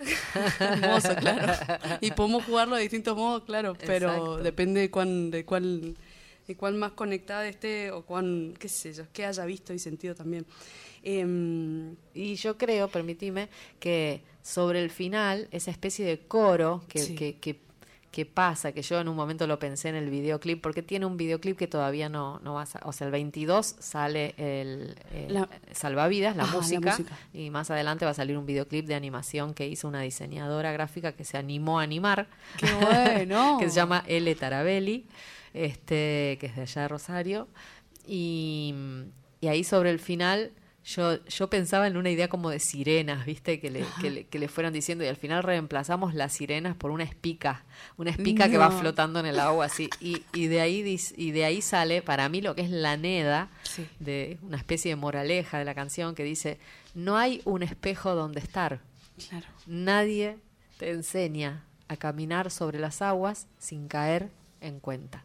Hermoso, 0.60 1.14
claro. 1.16 1.52
Y 2.00 2.10
podemos 2.12 2.44
jugarlo 2.44 2.76
de 2.76 2.82
distintos 2.82 3.16
modos, 3.16 3.42
claro, 3.44 3.76
pero 3.86 4.38
depende 4.38 4.80
de 4.80 4.90
cuán, 4.90 5.30
de 5.30 5.44
cuál 5.44 5.96
de 6.50 6.56
cuán 6.56 6.76
más 6.76 6.92
conectada 6.92 7.46
esté 7.46 7.92
o 7.92 8.02
cuán, 8.02 8.54
qué 8.58 8.68
sé 8.68 8.92
yo, 8.92 9.04
que 9.12 9.24
haya 9.24 9.44
visto 9.44 9.72
y 9.72 9.78
sentido 9.78 10.16
también. 10.16 10.44
Em, 11.04 11.94
y 12.12 12.34
yo 12.34 12.58
creo, 12.58 12.88
permitime, 12.88 13.48
que 13.78 14.22
sobre 14.42 14.82
el 14.82 14.90
final, 14.90 15.46
esa 15.52 15.70
especie 15.70 16.04
de 16.04 16.18
coro 16.18 16.82
que, 16.88 17.14
que, 17.14 17.60
que, 18.10 18.26
pasa, 18.26 18.72
que 18.72 18.82
yo 18.82 19.00
en 19.00 19.06
un 19.06 19.14
momento 19.14 19.46
lo 19.46 19.60
pensé 19.60 19.90
en 19.90 19.94
el 19.94 20.10
videoclip, 20.10 20.60
porque 20.60 20.82
tiene 20.82 21.06
un 21.06 21.16
videoclip 21.16 21.56
que 21.56 21.68
todavía 21.68 22.08
no, 22.08 22.40
no 22.40 22.54
va 22.54 22.62
a 22.62 22.66
O 22.84 22.92
sea, 22.92 23.06
el 23.06 23.12
22 23.12 23.76
sale 23.78 24.34
el, 24.36 24.96
Salvavidas, 25.72 26.36
la, 26.36 26.46
música, 26.46 26.98
y 27.32 27.50
más 27.50 27.70
adelante 27.70 28.04
va 28.04 28.10
a 28.10 28.14
salir 28.14 28.36
un 28.36 28.44
videoclip 28.44 28.86
de 28.86 28.96
animación 28.96 29.54
que 29.54 29.68
hizo 29.68 29.86
una 29.86 30.00
diseñadora 30.00 30.72
gráfica 30.72 31.12
que 31.12 31.24
se 31.24 31.38
animó 31.38 31.78
a 31.78 31.84
animar. 31.84 32.26
¡Qué 32.58 32.66
bueno! 32.72 33.58
que 33.60 33.70
se 33.70 33.76
llama 33.76 34.02
L. 34.08 34.34
Tarabelli 34.34 35.06
este, 35.54 36.38
que 36.40 36.46
es 36.46 36.56
de 36.56 36.62
allá 36.62 36.82
de 36.82 36.88
Rosario, 36.88 37.48
y, 38.06 38.74
ahí 39.42 39.64
sobre 39.64 39.90
el 39.90 39.98
final 39.98 40.52
yo, 40.84 41.22
yo 41.26 41.50
pensaba 41.50 41.86
en 41.86 41.96
una 41.96 42.10
idea 42.10 42.28
como 42.28 42.50
de 42.50 42.58
sirenas, 42.58 43.26
¿viste? 43.26 43.60
Que 43.60 43.70
le, 43.70 43.84
que 44.30 44.38
le, 44.38 44.48
fueran 44.48 44.72
diciendo 44.72 45.04
y 45.04 45.08
al 45.08 45.16
final 45.16 45.42
reemplazamos 45.42 46.14
las 46.14 46.32
sirenas 46.32 46.74
por 46.74 46.90
una 46.90 47.04
espica, 47.04 47.64
una 47.98 48.10
espica 48.10 48.48
que 48.48 48.56
va 48.56 48.70
flotando 48.70 49.20
en 49.20 49.26
el 49.26 49.38
agua 49.38 49.66
así. 49.66 49.90
Y, 50.00 50.22
y, 50.32 50.46
de 50.46 50.62
ahí, 50.62 50.98
y 51.16 51.30
de 51.32 51.44
ahí 51.44 51.60
sale 51.60 52.00
para 52.00 52.28
mí 52.30 52.40
lo 52.40 52.54
que 52.54 52.62
es 52.62 52.70
la 52.70 52.96
neda, 52.96 53.50
de 53.98 54.38
una 54.42 54.56
especie 54.56 54.90
de 54.90 54.96
moraleja 54.96 55.58
de 55.58 55.66
la 55.66 55.74
canción 55.74 56.14
que 56.14 56.24
dice, 56.24 56.58
no 56.94 57.18
hay 57.18 57.42
un 57.44 57.62
espejo 57.62 58.14
donde 58.14 58.40
estar. 58.40 58.80
Nadie 59.66 60.38
te 60.78 60.90
enseña 60.90 61.64
a 61.88 61.96
caminar 61.96 62.50
sobre 62.50 62.78
las 62.78 63.02
aguas 63.02 63.46
sin 63.58 63.86
caer 63.86 64.30
en 64.60 64.80
cuenta. 64.80 65.24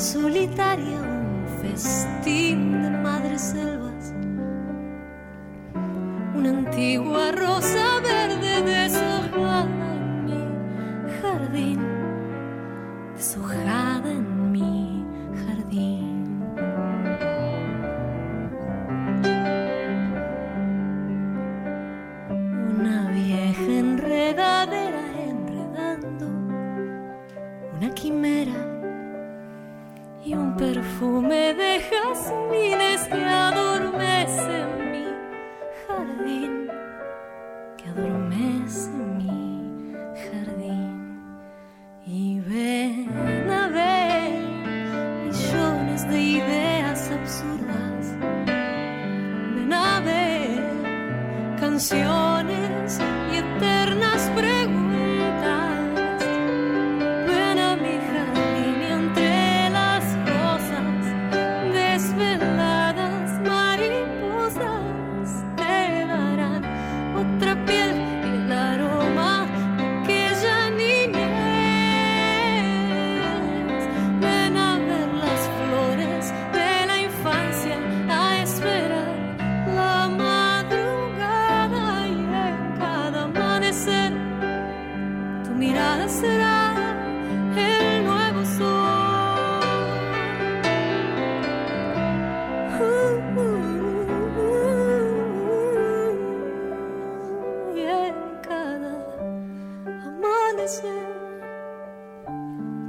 solitaria, 0.00 0.98
un 1.02 1.46
festín 1.60 2.82
de 2.82 2.90
madre 2.90 3.38
selva. 3.38 3.89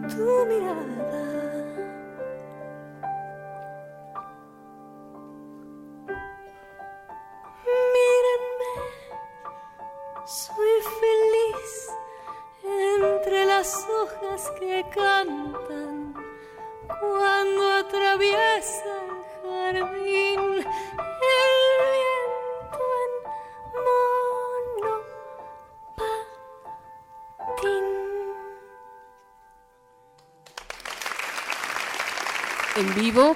두 0.07 0.45
미안. 0.45 1.10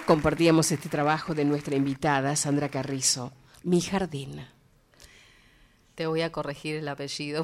compartíamos 0.05 0.71
este 0.71 0.87
trabajo 0.87 1.33
de 1.33 1.43
nuestra 1.43 1.75
invitada 1.75 2.35
Sandra 2.37 2.69
Carrizo, 2.69 3.33
Mi 3.63 3.81
Jardín. 3.81 4.45
Te 5.95 6.07
voy 6.07 6.21
a 6.21 6.31
corregir 6.31 6.77
el 6.77 6.87
apellido 6.87 7.43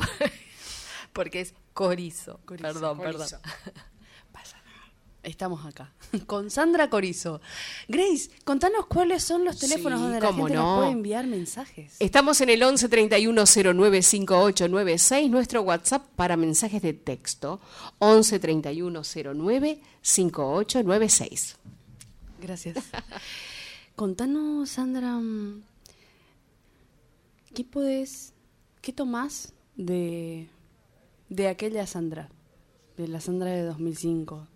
porque 1.14 1.42
es 1.42 1.54
Corizo. 1.74 2.40
Perdón, 2.46 3.00
perdón. 3.00 3.28
Estamos 5.24 5.66
acá 5.66 5.94
con 6.26 6.50
Sandra 6.50 6.90
Corizo. 6.90 7.42
Grace, 7.88 8.32
contanos 8.46 8.86
cuáles 8.88 9.24
son 9.24 9.44
los 9.44 9.60
teléfonos 9.60 10.00
sí, 10.00 10.04
donde 10.04 10.22
la 10.22 10.34
gente 10.34 10.54
no. 10.54 10.64
nos 10.64 10.80
puede 10.80 10.92
enviar 10.92 11.28
mensajes. 11.28 11.96
Estamos 12.00 12.40
en 12.42 12.50
el 12.50 12.64
11 12.64 12.88
31 12.88 13.44
09 13.74 14.02
5896, 14.02 15.30
nuestro 15.30 15.62
WhatsApp 15.64 16.08
para 16.16 16.38
mensajes 16.38 16.82
de 16.82 16.94
texto. 16.94 17.60
11 18.00 18.40
31 18.40 19.02
09 19.36 19.82
5896. 20.02 21.58
Gracias. 22.42 22.78
Contanos, 23.96 24.70
Sandra, 24.72 25.16
mm, 25.18 25.62
¿qué 27.54 27.64
podés, 27.64 28.34
qué 28.82 28.92
tomás 28.92 29.54
de, 29.76 30.50
de 31.30 31.48
aquella 31.48 31.86
Sandra, 31.86 32.30
de 32.98 33.08
la 33.08 33.22
Sandra 33.22 33.52
de 33.52 33.62
2005? 33.64 34.48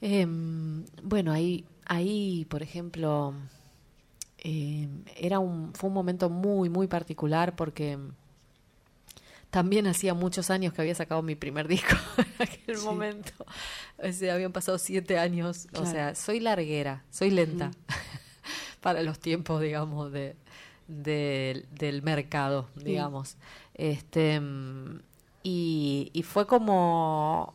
Em, 0.00 0.84
bueno, 1.02 1.32
ahí, 1.32 1.64
ahí, 1.86 2.44
por 2.48 2.62
ejemplo, 2.62 3.34
em, 4.38 5.02
era 5.16 5.40
un, 5.40 5.74
fue 5.74 5.88
un 5.88 5.94
momento 5.94 6.30
muy, 6.30 6.68
muy 6.68 6.86
particular 6.86 7.56
porque 7.56 7.98
también 9.54 9.86
hacía 9.86 10.14
muchos 10.14 10.50
años 10.50 10.72
que 10.72 10.82
había 10.82 10.96
sacado 10.96 11.22
mi 11.22 11.36
primer 11.36 11.68
disco 11.68 11.94
en 12.18 12.42
aquel 12.42 12.76
Sí. 12.76 12.84
momento. 12.84 13.32
O 14.02 14.10
sea, 14.12 14.34
habían 14.34 14.50
pasado 14.52 14.78
siete 14.78 15.16
años. 15.16 15.68
O 15.74 15.86
sea, 15.86 16.16
soy 16.16 16.40
larguera, 16.40 17.04
soy 17.08 17.30
lenta 17.30 17.70
para 18.80 19.00
los 19.02 19.20
tiempos, 19.20 19.62
digamos, 19.62 20.10
de, 20.10 20.34
de- 20.88 21.66
del 21.70 22.02
mercado, 22.02 22.68
digamos. 22.74 23.36
Este, 23.74 24.40
mm, 24.40 25.00
y, 25.44 26.10
y 26.12 26.22
fue 26.24 26.46
como 26.48 27.54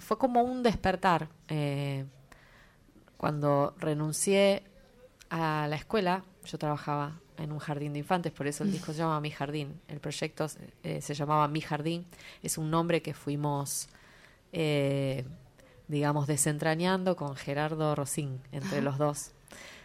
fue 0.00 0.18
como 0.18 0.42
un 0.42 0.64
despertar. 0.64 1.28
eh, 1.48 2.04
cuando 3.16 3.74
renuncié 3.78 4.64
a 5.30 5.66
la 5.68 5.76
escuela, 5.76 6.24
yo 6.44 6.58
trabajaba 6.58 7.20
en 7.42 7.52
un 7.52 7.58
jardín 7.58 7.92
de 7.92 7.98
infantes, 7.98 8.32
por 8.32 8.46
eso 8.46 8.64
el 8.64 8.72
disco 8.72 8.92
se 8.92 8.98
llama 8.98 9.20
Mi 9.20 9.30
Jardín. 9.30 9.80
El 9.88 10.00
proyecto 10.00 10.46
eh, 10.84 11.00
se 11.00 11.14
llamaba 11.14 11.48
Mi 11.48 11.60
Jardín. 11.60 12.06
Es 12.42 12.56
un 12.58 12.70
nombre 12.70 13.02
que 13.02 13.14
fuimos, 13.14 13.88
eh, 14.52 15.24
digamos, 15.88 16.26
desentrañando 16.26 17.16
con 17.16 17.34
Gerardo 17.36 17.94
Rosín, 17.94 18.40
entre 18.52 18.80
los 18.82 18.98
dos. 18.98 19.32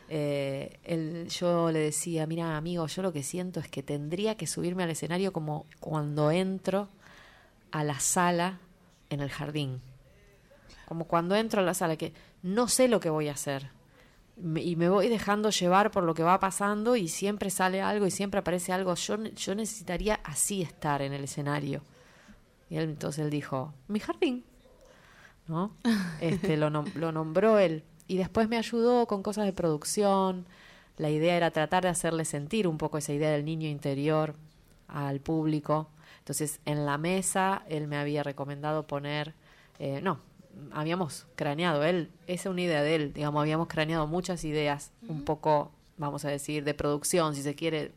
Eh, 0.10 0.80
él- 0.84 1.28
yo 1.30 1.72
le 1.72 1.80
decía, 1.80 2.26
mira, 2.28 2.56
amigo, 2.56 2.88
yo 2.88 3.02
lo 3.02 3.12
que 3.12 3.24
siento 3.24 3.60
es 3.60 3.68
que 3.68 3.84
tendría 3.84 4.36
que 4.36 4.48
subirme 4.48 4.84
al 4.84 4.90
escenario 4.92 5.34
como 5.34 5.66
cuando 5.80 6.32
entro 6.32 6.88
a 7.72 7.84
la 7.84 8.00
sala 8.00 8.60
en 9.10 9.20
el 9.20 9.30
jardín. 9.30 9.82
Como 10.88 11.06
cuando 11.06 11.36
entro 11.36 11.62
a 11.62 11.66
la 11.66 11.74
sala, 11.74 11.98
que 11.98 12.14
no 12.44 12.68
sé 12.70 12.88
lo 12.88 13.00
que 13.02 13.10
voy 13.10 13.28
a 13.28 13.34
hacer. 13.34 13.70
Y 14.40 14.76
me 14.76 14.88
voy 14.90 15.08
dejando 15.10 15.50
llevar 15.50 15.90
por 15.90 16.04
lo 16.04 16.14
que 16.14 16.22
va 16.24 16.40
pasando 16.40 16.96
y 16.96 17.08
siempre 17.08 17.50
sale 17.50 17.82
algo 17.82 18.06
y 18.06 18.12
siempre 18.12 18.40
aparece 18.40 18.72
algo. 18.72 18.94
Yo, 18.94 19.18
yo 19.24 19.56
necesitaría 19.56 20.20
así 20.24 20.62
estar 20.62 21.02
en 21.02 21.14
el 21.14 21.24
escenario. 21.24 21.82
Y 22.70 22.78
él, 22.78 22.84
entonces 22.90 23.24
él 23.26 23.32
dijo, 23.32 23.74
mi 23.88 24.00
jardín. 24.00 24.44
¿No? 25.48 25.72
Este, 26.22 26.58
lo, 26.58 26.70
nom- 26.70 26.94
lo 26.94 27.12
nombró 27.12 27.58
él. 27.60 27.84
Y 28.08 28.18
después 28.18 28.48
me 28.48 28.58
ayudó 28.58 29.08
con 29.08 29.24
cosas 29.24 29.46
de 29.46 29.54
producción. 29.54 30.46
La 30.98 31.10
idea 31.10 31.36
era 31.36 31.52
tratar 31.52 31.84
de 31.84 31.90
hacerle 31.90 32.26
sentir 32.26 32.68
un 32.68 32.78
poco 32.78 32.98
esa 32.98 33.14
idea 33.14 33.32
del 33.32 33.46
niño 33.46 33.68
interior 33.68 34.36
al 34.88 35.20
público. 35.20 35.90
Entonces, 36.20 36.60
en 36.66 36.86
la 36.86 36.98
mesa, 36.98 37.64
él 37.70 37.88
me 37.88 37.98
había 37.98 38.24
recomendado 38.24 38.86
poner, 38.88 39.34
eh, 39.80 40.00
no, 40.02 40.20
habíamos 40.72 41.26
craneado, 41.36 41.84
él, 41.84 42.10
esa 42.28 42.50
es 42.50 42.52
una 42.52 42.62
idea 42.62 42.82
de 42.84 42.96
él, 42.96 43.14
digamos, 43.14 43.42
habíamos 43.42 43.68
craneado 43.68 44.08
muchas 44.08 44.44
ideas, 44.44 44.92
un 45.08 45.24
poco, 45.24 45.72
vamos 45.98 46.26
a 46.26 46.30
decir, 46.30 46.64
de 46.64 46.74
producción, 46.74 47.36
si 47.36 47.42
se 47.44 47.56
quiere, 47.56 47.92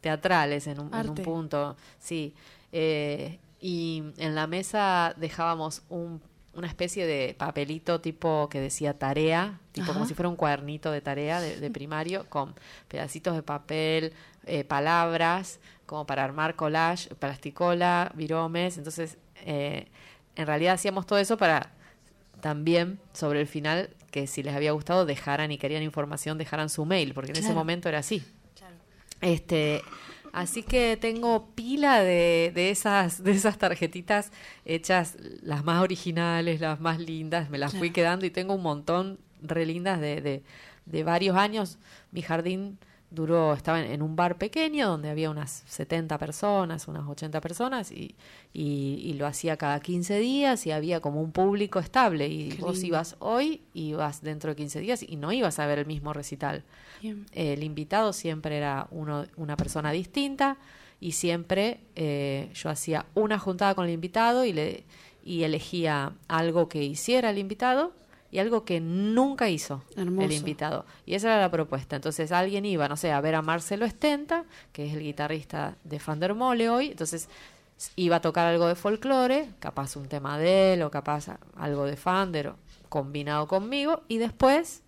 teatrales 0.00 0.66
en 0.66 0.80
un, 0.80 0.86
en 0.94 1.08
un 1.10 1.14
punto, 1.24 1.76
sí. 1.98 2.34
Eh, 2.72 3.38
y 3.60 4.02
en 4.18 4.34
la 4.34 4.46
mesa 4.46 5.14
dejábamos 5.16 5.82
un- 5.88 6.20
una 6.54 6.68
especie 6.68 7.04
de 7.06 7.34
papelito 7.36 8.00
tipo 8.00 8.48
que 8.48 8.60
decía 8.60 8.96
tarea, 8.98 9.58
tipo 9.72 9.92
como 9.92 10.04
si 10.06 10.14
fuera 10.14 10.28
un 10.28 10.36
cuadernito 10.36 10.92
de 10.92 11.00
tarea 11.00 11.40
de, 11.40 11.56
de 11.58 11.70
primario, 11.70 12.26
con 12.28 12.54
pedacitos 12.88 13.34
de 13.34 13.42
papel, 13.42 14.12
eh, 14.46 14.62
palabras, 14.62 15.58
como 15.86 16.06
para 16.06 16.22
armar 16.22 16.54
collage, 16.54 17.12
plasticola, 17.16 18.12
viromes. 18.14 18.78
Entonces, 18.78 19.16
eh, 19.46 19.88
en 20.36 20.46
realidad 20.46 20.74
hacíamos 20.74 21.06
todo 21.06 21.18
eso 21.18 21.36
para 21.36 21.72
también 22.44 22.98
sobre 23.14 23.40
el 23.40 23.46
final 23.46 23.88
que 24.10 24.26
si 24.26 24.42
les 24.42 24.54
había 24.54 24.72
gustado 24.72 25.06
dejaran 25.06 25.50
y 25.50 25.56
querían 25.56 25.82
información 25.82 26.36
dejaran 26.36 26.68
su 26.68 26.84
mail 26.84 27.14
porque 27.14 27.30
en 27.30 27.38
ese 27.38 27.54
momento 27.54 27.88
era 27.88 28.00
así. 28.00 28.22
Este 29.22 29.80
así 30.34 30.62
que 30.62 30.98
tengo 31.00 31.48
pila 31.54 32.02
de, 32.02 32.52
de 32.54 32.68
esas 32.68 33.24
de 33.24 33.30
esas 33.30 33.56
tarjetitas 33.56 34.30
hechas 34.66 35.16
las 35.40 35.64
más 35.64 35.80
originales 35.80 36.60
las 36.60 36.80
más 36.80 37.00
lindas 37.00 37.48
me 37.48 37.56
las 37.56 37.72
fui 37.72 37.92
quedando 37.92 38.26
y 38.26 38.30
tengo 38.30 38.52
un 38.52 38.62
montón 38.62 39.18
re 39.40 39.64
lindas 39.64 39.98
de, 39.98 40.20
de, 40.20 40.42
de 40.84 41.02
varios 41.02 41.38
años. 41.38 41.78
Mi 42.12 42.20
jardín 42.20 42.78
duró 43.14 43.54
estaba 43.54 43.80
en, 43.80 43.90
en 43.90 44.02
un 44.02 44.16
bar 44.16 44.36
pequeño 44.36 44.88
donde 44.88 45.10
había 45.10 45.30
unas 45.30 45.62
70 45.66 46.18
personas 46.18 46.88
unas 46.88 47.06
80 47.08 47.40
personas 47.40 47.90
y, 47.92 48.14
y, 48.52 49.00
y 49.04 49.14
lo 49.14 49.26
hacía 49.26 49.56
cada 49.56 49.80
15 49.80 50.18
días 50.18 50.66
y 50.66 50.70
había 50.72 51.00
como 51.00 51.20
un 51.22 51.32
público 51.32 51.78
estable. 51.78 52.28
Y 52.28 52.50
Qué 52.50 52.62
vos 52.62 52.74
lindo. 52.74 52.88
ibas 52.88 53.16
hoy 53.18 53.62
y 53.72 53.90
ibas 53.90 54.22
dentro 54.22 54.50
de 54.50 54.56
15 54.56 54.80
días 54.80 55.02
y 55.02 55.16
no 55.16 55.32
ibas 55.32 55.58
a 55.58 55.66
ver 55.66 55.78
el 55.78 55.86
mismo 55.86 56.12
recital. 56.12 56.64
El 57.32 57.62
invitado 57.62 58.12
siempre 58.12 58.56
era 58.56 58.86
uno, 58.90 59.26
una 59.36 59.56
persona 59.56 59.92
distinta 59.92 60.56
y 61.00 61.12
siempre 61.12 61.80
eh, 61.96 62.50
yo 62.54 62.70
hacía 62.70 63.06
una 63.14 63.38
juntada 63.38 63.74
con 63.74 63.84
el 63.86 63.92
invitado 63.92 64.44
y, 64.44 64.52
le, 64.52 64.84
y 65.24 65.42
elegía 65.42 66.12
algo 66.28 66.68
que 66.68 66.82
hiciera 66.82 67.30
el 67.30 67.38
invitado 67.38 67.92
y 68.34 68.40
algo 68.40 68.64
que 68.64 68.80
nunca 68.80 69.48
hizo 69.48 69.84
Hermoso. 69.94 70.26
el 70.26 70.32
invitado. 70.32 70.86
Y 71.06 71.14
esa 71.14 71.28
era 71.28 71.40
la 71.40 71.52
propuesta. 71.52 71.94
Entonces 71.94 72.32
alguien 72.32 72.64
iba, 72.64 72.88
no 72.88 72.96
sé, 72.96 73.12
a 73.12 73.20
ver 73.20 73.36
a 73.36 73.42
Marcelo 73.42 73.86
Estenta, 73.86 74.44
que 74.72 74.86
es 74.86 74.92
el 74.92 75.02
guitarrista 75.04 75.76
de 75.84 76.00
Fandermole 76.00 76.68
hoy, 76.68 76.88
entonces 76.88 77.28
iba 77.94 78.16
a 78.16 78.20
tocar 78.20 78.46
algo 78.46 78.66
de 78.66 78.74
folclore, 78.74 79.50
capaz 79.60 79.94
un 79.94 80.08
tema 80.08 80.36
de 80.36 80.74
él 80.74 80.82
o 80.82 80.90
capaz 80.90 81.28
algo 81.54 81.84
de 81.84 81.96
Fander 81.96 82.54
combinado 82.88 83.46
conmigo, 83.46 84.02
y 84.08 84.18
después 84.18 84.82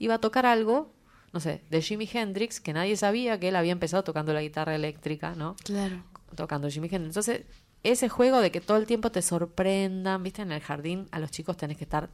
iba 0.00 0.14
a 0.14 0.18
tocar 0.18 0.44
algo, 0.44 0.90
no 1.32 1.38
sé, 1.38 1.62
de 1.70 1.80
Jimi 1.80 2.10
Hendrix, 2.12 2.60
que 2.60 2.72
nadie 2.72 2.96
sabía 2.96 3.38
que 3.38 3.50
él 3.50 3.54
había 3.54 3.70
empezado 3.70 4.02
tocando 4.02 4.32
la 4.32 4.42
guitarra 4.42 4.74
eléctrica, 4.74 5.36
¿no? 5.36 5.54
Claro. 5.62 6.02
Tocando 6.34 6.68
Jimi 6.68 6.88
Hendrix. 6.90 7.10
Entonces, 7.10 7.42
ese 7.82 8.08
juego 8.08 8.40
de 8.40 8.50
que 8.50 8.60
todo 8.60 8.76
el 8.76 8.86
tiempo 8.86 9.10
te 9.10 9.22
sorprendan, 9.22 10.22
¿viste? 10.22 10.42
En 10.42 10.52
el 10.52 10.60
jardín 10.60 11.08
a 11.10 11.18
los 11.20 11.30
chicos 11.30 11.56
tenés 11.56 11.76
que 11.76 11.84
estar 11.84 12.08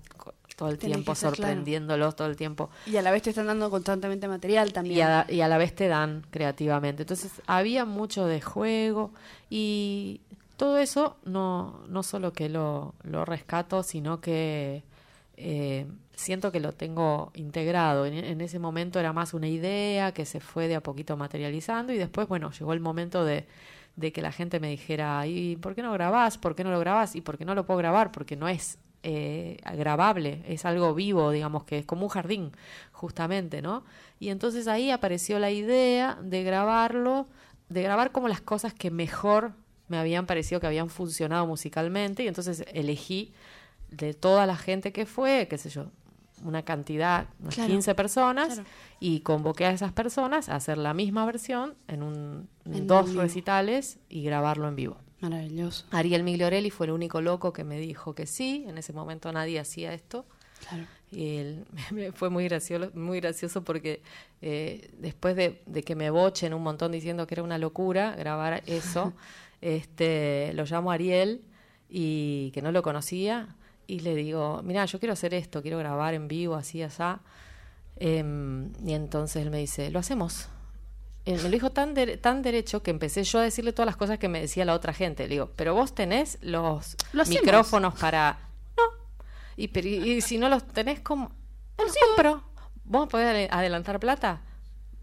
todo 0.56 0.68
el 0.68 0.78
Tenés 0.78 0.96
tiempo 0.96 1.14
claro. 1.14 1.34
sorprendiéndolos, 1.34 2.16
todo 2.16 2.28
el 2.28 2.36
tiempo. 2.36 2.70
Y 2.86 2.96
a 2.96 3.02
la 3.02 3.10
vez 3.10 3.22
te 3.22 3.30
están 3.30 3.46
dando 3.46 3.70
constantemente 3.70 4.28
material 4.28 4.72
también. 4.72 4.98
Y 4.98 5.00
a, 5.00 5.26
y 5.28 5.40
a 5.40 5.48
la 5.48 5.58
vez 5.58 5.74
te 5.74 5.88
dan 5.88 6.24
creativamente. 6.30 7.02
Entonces 7.02 7.32
había 7.46 7.84
mucho 7.84 8.26
de 8.26 8.40
juego 8.40 9.10
y 9.50 10.20
todo 10.56 10.78
eso 10.78 11.16
no, 11.24 11.80
no 11.88 12.02
solo 12.02 12.32
que 12.32 12.48
lo, 12.48 12.94
lo 13.02 13.24
rescato, 13.24 13.82
sino 13.82 14.20
que 14.20 14.84
eh, 15.36 15.86
siento 16.14 16.52
que 16.52 16.60
lo 16.60 16.72
tengo 16.72 17.32
integrado. 17.34 18.06
En, 18.06 18.14
en 18.14 18.40
ese 18.40 18.60
momento 18.60 19.00
era 19.00 19.12
más 19.12 19.34
una 19.34 19.48
idea 19.48 20.12
que 20.12 20.24
se 20.24 20.38
fue 20.38 20.68
de 20.68 20.76
a 20.76 20.80
poquito 20.82 21.16
materializando 21.16 21.92
y 21.92 21.98
después, 21.98 22.28
bueno, 22.28 22.52
llegó 22.52 22.72
el 22.72 22.80
momento 22.80 23.24
de, 23.24 23.46
de 23.96 24.12
que 24.12 24.22
la 24.22 24.32
gente 24.32 24.60
me 24.60 24.68
dijera, 24.68 25.26
¿y 25.26 25.56
por 25.56 25.74
qué 25.74 25.82
no 25.82 25.92
grabás? 25.92 26.38
¿Por 26.38 26.54
qué 26.54 26.64
no 26.64 26.70
lo 26.70 26.80
grabás? 26.80 27.14
¿Y 27.14 27.20
por 27.20 27.38
qué 27.38 27.44
no 27.44 27.54
lo 27.54 27.64
puedo 27.64 27.78
grabar? 27.78 28.10
Porque 28.10 28.36
no 28.36 28.48
es 28.48 28.78
eh, 29.02 29.58
grabable, 29.76 30.42
es 30.48 30.64
algo 30.64 30.94
vivo, 30.94 31.30
digamos 31.30 31.64
que 31.64 31.78
es 31.78 31.86
como 31.86 32.04
un 32.04 32.08
jardín, 32.08 32.52
justamente, 32.90 33.60
¿no? 33.60 33.84
Y 34.18 34.30
entonces 34.30 34.66
ahí 34.66 34.90
apareció 34.90 35.38
la 35.38 35.50
idea 35.50 36.18
de 36.22 36.42
grabarlo, 36.42 37.26
de 37.68 37.82
grabar 37.82 38.12
como 38.12 38.28
las 38.28 38.40
cosas 38.40 38.72
que 38.72 38.90
mejor 38.90 39.52
me 39.88 39.98
habían 39.98 40.24
parecido 40.24 40.58
que 40.58 40.66
habían 40.66 40.88
funcionado 40.88 41.46
musicalmente, 41.46 42.24
y 42.24 42.28
entonces 42.28 42.64
elegí 42.72 43.34
de 43.90 44.14
toda 44.14 44.46
la 44.46 44.56
gente 44.56 44.90
que 44.92 45.04
fue, 45.04 45.48
qué 45.48 45.58
sé 45.58 45.68
yo, 45.68 45.90
una 46.44 46.62
cantidad, 46.62 47.26
unas 47.40 47.54
Claro, 47.56 47.70
15 47.72 47.94
personas, 47.94 48.54
claro. 48.54 48.68
y 49.00 49.20
convoqué 49.20 49.64
a 49.66 49.70
esas 49.72 49.92
personas 49.92 50.48
a 50.48 50.54
hacer 50.56 50.78
la 50.78 50.94
misma 50.94 51.26
versión 51.26 51.74
en, 51.88 52.02
un, 52.02 52.48
en 52.66 52.86
dos 52.86 53.10
vivo. 53.10 53.22
recitales 53.22 53.98
y 54.08 54.22
grabarlo 54.22 54.68
en 54.68 54.76
vivo. 54.76 54.96
Maravilloso. 55.20 55.86
Ariel 55.90 56.22
Migliorelli 56.22 56.70
fue 56.70 56.86
el 56.86 56.92
único 56.92 57.20
loco 57.22 57.52
que 57.52 57.64
me 57.64 57.78
dijo 57.78 58.14
que 58.14 58.26
sí. 58.26 58.64
En 58.68 58.76
ese 58.78 58.92
momento 58.92 59.32
nadie 59.32 59.58
hacía 59.58 59.94
esto. 59.94 60.26
Claro. 60.68 60.84
Y 61.10 61.36
él, 61.36 61.64
me- 61.92 62.12
fue 62.12 62.28
muy 62.30 62.44
gracioso, 62.44 62.90
muy 62.94 63.20
gracioso 63.20 63.64
porque 63.64 64.02
eh, 64.42 64.90
después 64.98 65.34
de, 65.34 65.62
de 65.66 65.82
que 65.82 65.94
me 65.96 66.10
bochen 66.10 66.52
un 66.52 66.62
montón 66.62 66.92
diciendo 66.92 67.26
que 67.26 67.34
era 67.36 67.42
una 67.42 67.56
locura 67.58 68.14
grabar 68.16 68.62
eso, 68.66 69.14
este, 69.62 70.52
lo 70.54 70.64
llamo 70.64 70.90
Ariel 70.92 71.42
y 71.88 72.50
que 72.52 72.60
no 72.62 72.70
lo 72.72 72.82
conocía 72.82 73.56
y 73.86 74.00
le 74.00 74.14
digo, 74.14 74.60
mira, 74.64 74.84
yo 74.86 74.98
quiero 74.98 75.12
hacer 75.12 75.34
esto, 75.34 75.62
quiero 75.62 75.78
grabar 75.78 76.14
en 76.14 76.28
vivo, 76.28 76.54
así, 76.54 76.82
así. 76.82 77.02
Em, 77.96 78.72
y 78.84 78.92
entonces 78.94 79.42
él 79.42 79.50
me 79.50 79.58
dice, 79.58 79.90
lo 79.90 79.98
hacemos. 80.00 80.48
Eh, 81.26 81.36
me 81.36 81.44
lo 81.44 81.50
dijo 81.50 81.70
tan, 81.70 81.94
dere- 81.94 82.20
tan 82.20 82.42
derecho 82.42 82.82
que 82.82 82.90
empecé 82.90 83.24
yo 83.24 83.38
a 83.38 83.42
decirle 83.42 83.72
todas 83.72 83.86
las 83.86 83.96
cosas 83.96 84.18
que 84.18 84.28
me 84.28 84.40
decía 84.40 84.64
la 84.64 84.74
otra 84.74 84.92
gente. 84.92 85.24
Le 85.24 85.34
digo, 85.34 85.50
pero 85.56 85.74
vos 85.74 85.94
tenés 85.94 86.38
los 86.42 86.96
Lo 87.12 87.24
micrófonos 87.24 87.94
para... 87.98 88.38
No. 88.76 88.82
Y, 89.56 89.68
pero- 89.68 89.88
y- 89.88 90.12
y 90.12 90.20
si 90.20 90.36
no 90.38 90.48
los 90.48 90.66
tenés, 90.66 91.00
como... 91.00 91.30
Los 91.78 91.94
compro. 92.08 92.42
¿Vos 92.84 93.08
podés 93.08 93.28
ade- 93.28 93.48
adelantar 93.50 93.98
plata? 94.00 94.42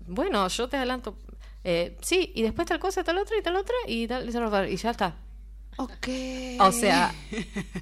Bueno, 0.06 0.48
yo 0.50 0.68
te 0.70 0.78
adelanto... 0.78 1.18
eh, 1.64 1.98
sí, 2.02 2.32
y 2.36 2.44
después 2.44 2.68
tal 2.68 2.80
cosa, 2.80 3.04
tal 3.04 3.18
otra 3.18 3.38
y 3.38 3.42
tal 3.42 3.56
otra 3.56 3.76
y 3.88 4.08
tal, 4.08 4.30
y 4.30 4.32
tal- 4.32 4.70
y 4.70 4.76
ya 4.78 4.92
está. 4.92 5.16
Ok. 5.78 6.08
O 6.60 6.72
sea, 6.72 7.14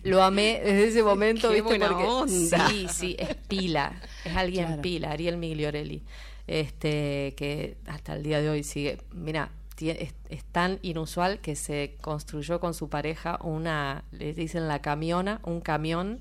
lo 0.04 0.24
amé 0.24 0.62
desde 0.64 0.88
ese 0.90 1.04
momento, 1.04 1.50
Qué 1.50 1.56
¿viste? 1.56 1.68
buena 1.68 1.88
Porque 1.90 2.06
onda. 2.06 2.70
sí, 2.70 2.88
sí, 2.90 3.16
es 3.20 3.36
pila, 3.48 4.02
es 4.24 4.36
alguien 4.36 4.68
Claro. 4.68 4.82
pila, 4.82 5.12
Ariel 5.12 5.38
Migliorelli, 5.38 6.04
este 6.48 7.34
que 7.36 7.78
hasta 7.88 8.14
el 8.16 8.24
día 8.24 8.42
de 8.42 8.50
hoy 8.50 8.64
sigue. 8.64 9.00
Mira, 9.14 9.50
es, 9.82 10.14
es 10.30 10.44
tan 10.52 10.78
inusual 10.82 11.40
que 11.40 11.56
se 11.56 11.96
construyó 12.02 12.60
con 12.60 12.74
su 12.74 12.90
pareja 12.90 13.40
una, 13.44 14.04
le 14.12 14.34
dicen 14.34 14.68
la 14.68 14.82
camiona, 14.82 15.40
un 15.44 15.62
camión, 15.62 16.20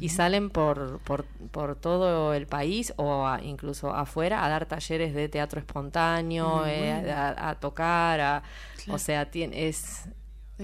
y 0.00 0.08
salen 0.08 0.50
por, 0.50 0.98
por, 1.04 1.24
por 1.52 1.76
todo 1.76 2.34
el 2.34 2.46
país 2.48 2.92
o 2.96 3.24
a- 3.26 3.40
incluso 3.42 3.94
afuera 3.94 4.44
a 4.44 4.48
dar 4.48 4.66
talleres 4.66 5.14
de 5.14 5.28
teatro 5.28 5.60
espontáneo, 5.60 6.66
eh, 6.66 6.96
bueno. 7.02 7.12
a, 7.16 7.50
a 7.50 7.54
tocar, 7.54 8.20
a- 8.20 8.42
Claro. 8.84 8.94
o 8.94 8.98
sea, 8.98 9.30
tiene, 9.30 9.68
es 9.68 10.04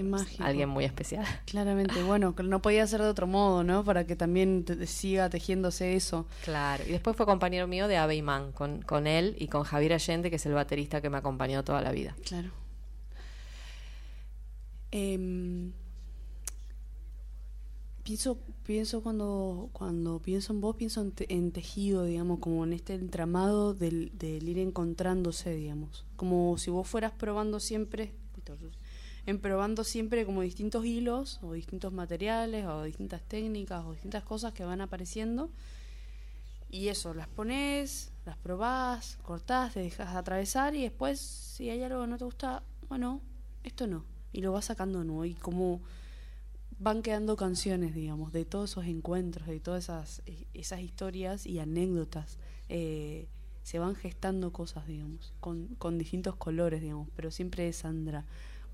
Mágico. 0.03 0.43
alguien 0.43 0.69
muy 0.69 0.83
especial. 0.85 1.25
Claramente, 1.45 2.03
bueno, 2.03 2.35
no 2.43 2.61
podía 2.61 2.85
ser 2.87 3.01
de 3.01 3.07
otro 3.07 3.27
modo, 3.27 3.63
¿no? 3.63 3.83
Para 3.83 4.05
que 4.05 4.15
también 4.15 4.65
te- 4.65 4.75
te 4.75 4.87
siga 4.87 5.29
tejiéndose 5.29 5.95
eso. 5.95 6.25
Claro, 6.43 6.83
y 6.87 6.91
después 6.91 7.15
fue 7.15 7.25
compañero 7.25 7.67
mío 7.67 7.87
de 7.87 7.97
Ave 7.97 8.15
Imán, 8.15 8.51
con, 8.51 8.81
con 8.81 9.07
él 9.07 9.35
y 9.39 9.47
con 9.47 9.63
Javier 9.63 9.93
Allende, 9.93 10.29
que 10.29 10.35
es 10.35 10.45
el 10.45 10.53
baterista 10.53 11.01
que 11.01 11.09
me 11.09 11.17
acompañó 11.17 11.63
toda 11.63 11.81
la 11.81 11.91
vida. 11.91 12.15
Claro. 12.25 12.49
Em, 14.91 15.71
pienso, 18.03 18.37
pienso 18.65 19.01
cuando, 19.01 19.69
cuando 19.73 20.19
pienso 20.19 20.53
en 20.53 20.61
vos, 20.61 20.75
pienso 20.75 21.01
en, 21.01 21.11
te- 21.11 21.33
en 21.33 21.51
tejido, 21.51 22.05
digamos, 22.05 22.39
como 22.39 22.63
en 22.63 22.73
este 22.73 22.93
entramado 22.93 23.73
del, 23.73 24.11
del 24.17 24.47
ir 24.47 24.59
encontrándose, 24.59 25.53
digamos. 25.55 26.05
Como 26.15 26.57
si 26.57 26.69
vos 26.71 26.87
fueras 26.87 27.11
probando 27.11 27.59
siempre, 27.59 28.13
en 29.25 29.39
probando 29.39 29.83
siempre 29.83 30.25
como 30.25 30.41
distintos 30.41 30.85
hilos 30.85 31.39
o 31.41 31.53
distintos 31.53 31.91
materiales 31.91 32.65
o 32.65 32.83
distintas 32.83 33.21
técnicas 33.23 33.83
o 33.85 33.93
distintas 33.93 34.23
cosas 34.23 34.53
que 34.53 34.63
van 34.63 34.81
apareciendo. 34.81 35.49
Y 36.69 36.89
eso, 36.89 37.13
las 37.13 37.27
pones, 37.27 38.11
las 38.25 38.37
probás, 38.37 39.17
cortás, 39.23 39.73
te 39.73 39.79
dejas 39.79 40.15
atravesar 40.15 40.75
y 40.75 40.83
después, 40.83 41.19
si 41.19 41.69
hay 41.69 41.81
algo 41.83 42.01
que 42.01 42.07
no 42.07 42.17
te 42.17 42.25
gusta, 42.25 42.63
bueno, 42.89 43.21
esto 43.63 43.87
no. 43.87 44.03
Y 44.33 44.41
lo 44.41 44.51
vas 44.51 44.65
sacando 44.65 45.03
nuevo. 45.03 45.25
Y 45.25 45.33
como 45.35 45.81
van 46.77 47.01
quedando 47.01 47.37
canciones, 47.37 47.95
digamos, 47.95 48.33
de 48.33 48.45
todos 48.45 48.71
esos 48.71 48.85
encuentros, 48.85 49.47
de 49.47 49.59
todas 49.59 49.85
esas, 49.85 50.21
eh, 50.25 50.45
esas 50.53 50.81
historias 50.81 51.45
y 51.45 51.59
anécdotas. 51.59 52.37
eh, 52.69 53.27
se 53.63 53.79
van 53.79 53.95
gestando 53.95 54.53
cosas, 54.53 54.85
digamos, 54.85 55.33
con, 55.39 55.69
con 55.79 55.97
distintos 55.97 56.35
colores, 56.35 56.81
digamos, 56.83 57.09
pero 57.15 57.31
siempre 57.31 57.67
es 57.67 57.77
Sandra 57.77 58.23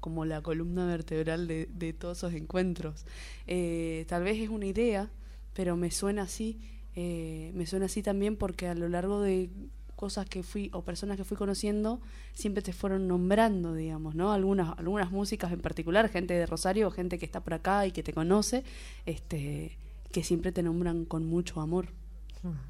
como 0.01 0.25
la 0.25 0.41
columna 0.41 0.85
vertebral 0.85 1.47
de, 1.47 1.69
de 1.71 1.93
todos 1.93 2.17
esos 2.17 2.33
encuentros. 2.33 3.05
Eh, 3.47 4.05
tal 4.09 4.23
vez 4.23 4.37
es 4.39 4.49
una 4.49 4.65
idea, 4.65 5.09
pero 5.53 5.77
me 5.77 5.91
suena 5.91 6.23
así, 6.23 6.59
eh, 6.95 7.51
me 7.55 7.65
suena 7.65 7.85
así 7.85 8.03
también 8.03 8.35
porque 8.35 8.67
a 8.67 8.75
lo 8.75 8.89
largo 8.89 9.21
de 9.21 9.49
cosas 9.95 10.27
que 10.27 10.43
fui 10.43 10.69
o 10.73 10.81
personas 10.81 11.15
que 11.15 11.23
fui 11.23 11.37
conociendo 11.37 12.01
siempre 12.33 12.63
te 12.63 12.73
fueron 12.73 13.07
nombrando 13.07 13.75
digamos 13.75 14.15
no 14.15 14.31
algunas 14.31 14.75
algunas 14.79 15.11
músicas 15.11 15.51
en 15.51 15.59
particular 15.59 16.09
gente 16.09 16.33
de 16.33 16.47
Rosario 16.47 16.89
gente 16.89 17.19
que 17.19 17.25
está 17.25 17.41
por 17.41 17.53
acá 17.53 17.85
y 17.85 17.91
que 17.91 18.01
te 18.01 18.11
conoce 18.11 18.63
este 19.05 19.77
que 20.11 20.23
siempre 20.23 20.51
te 20.51 20.63
nombran 20.63 21.05
con 21.05 21.25
mucho 21.25 21.61
amor. 21.61 21.87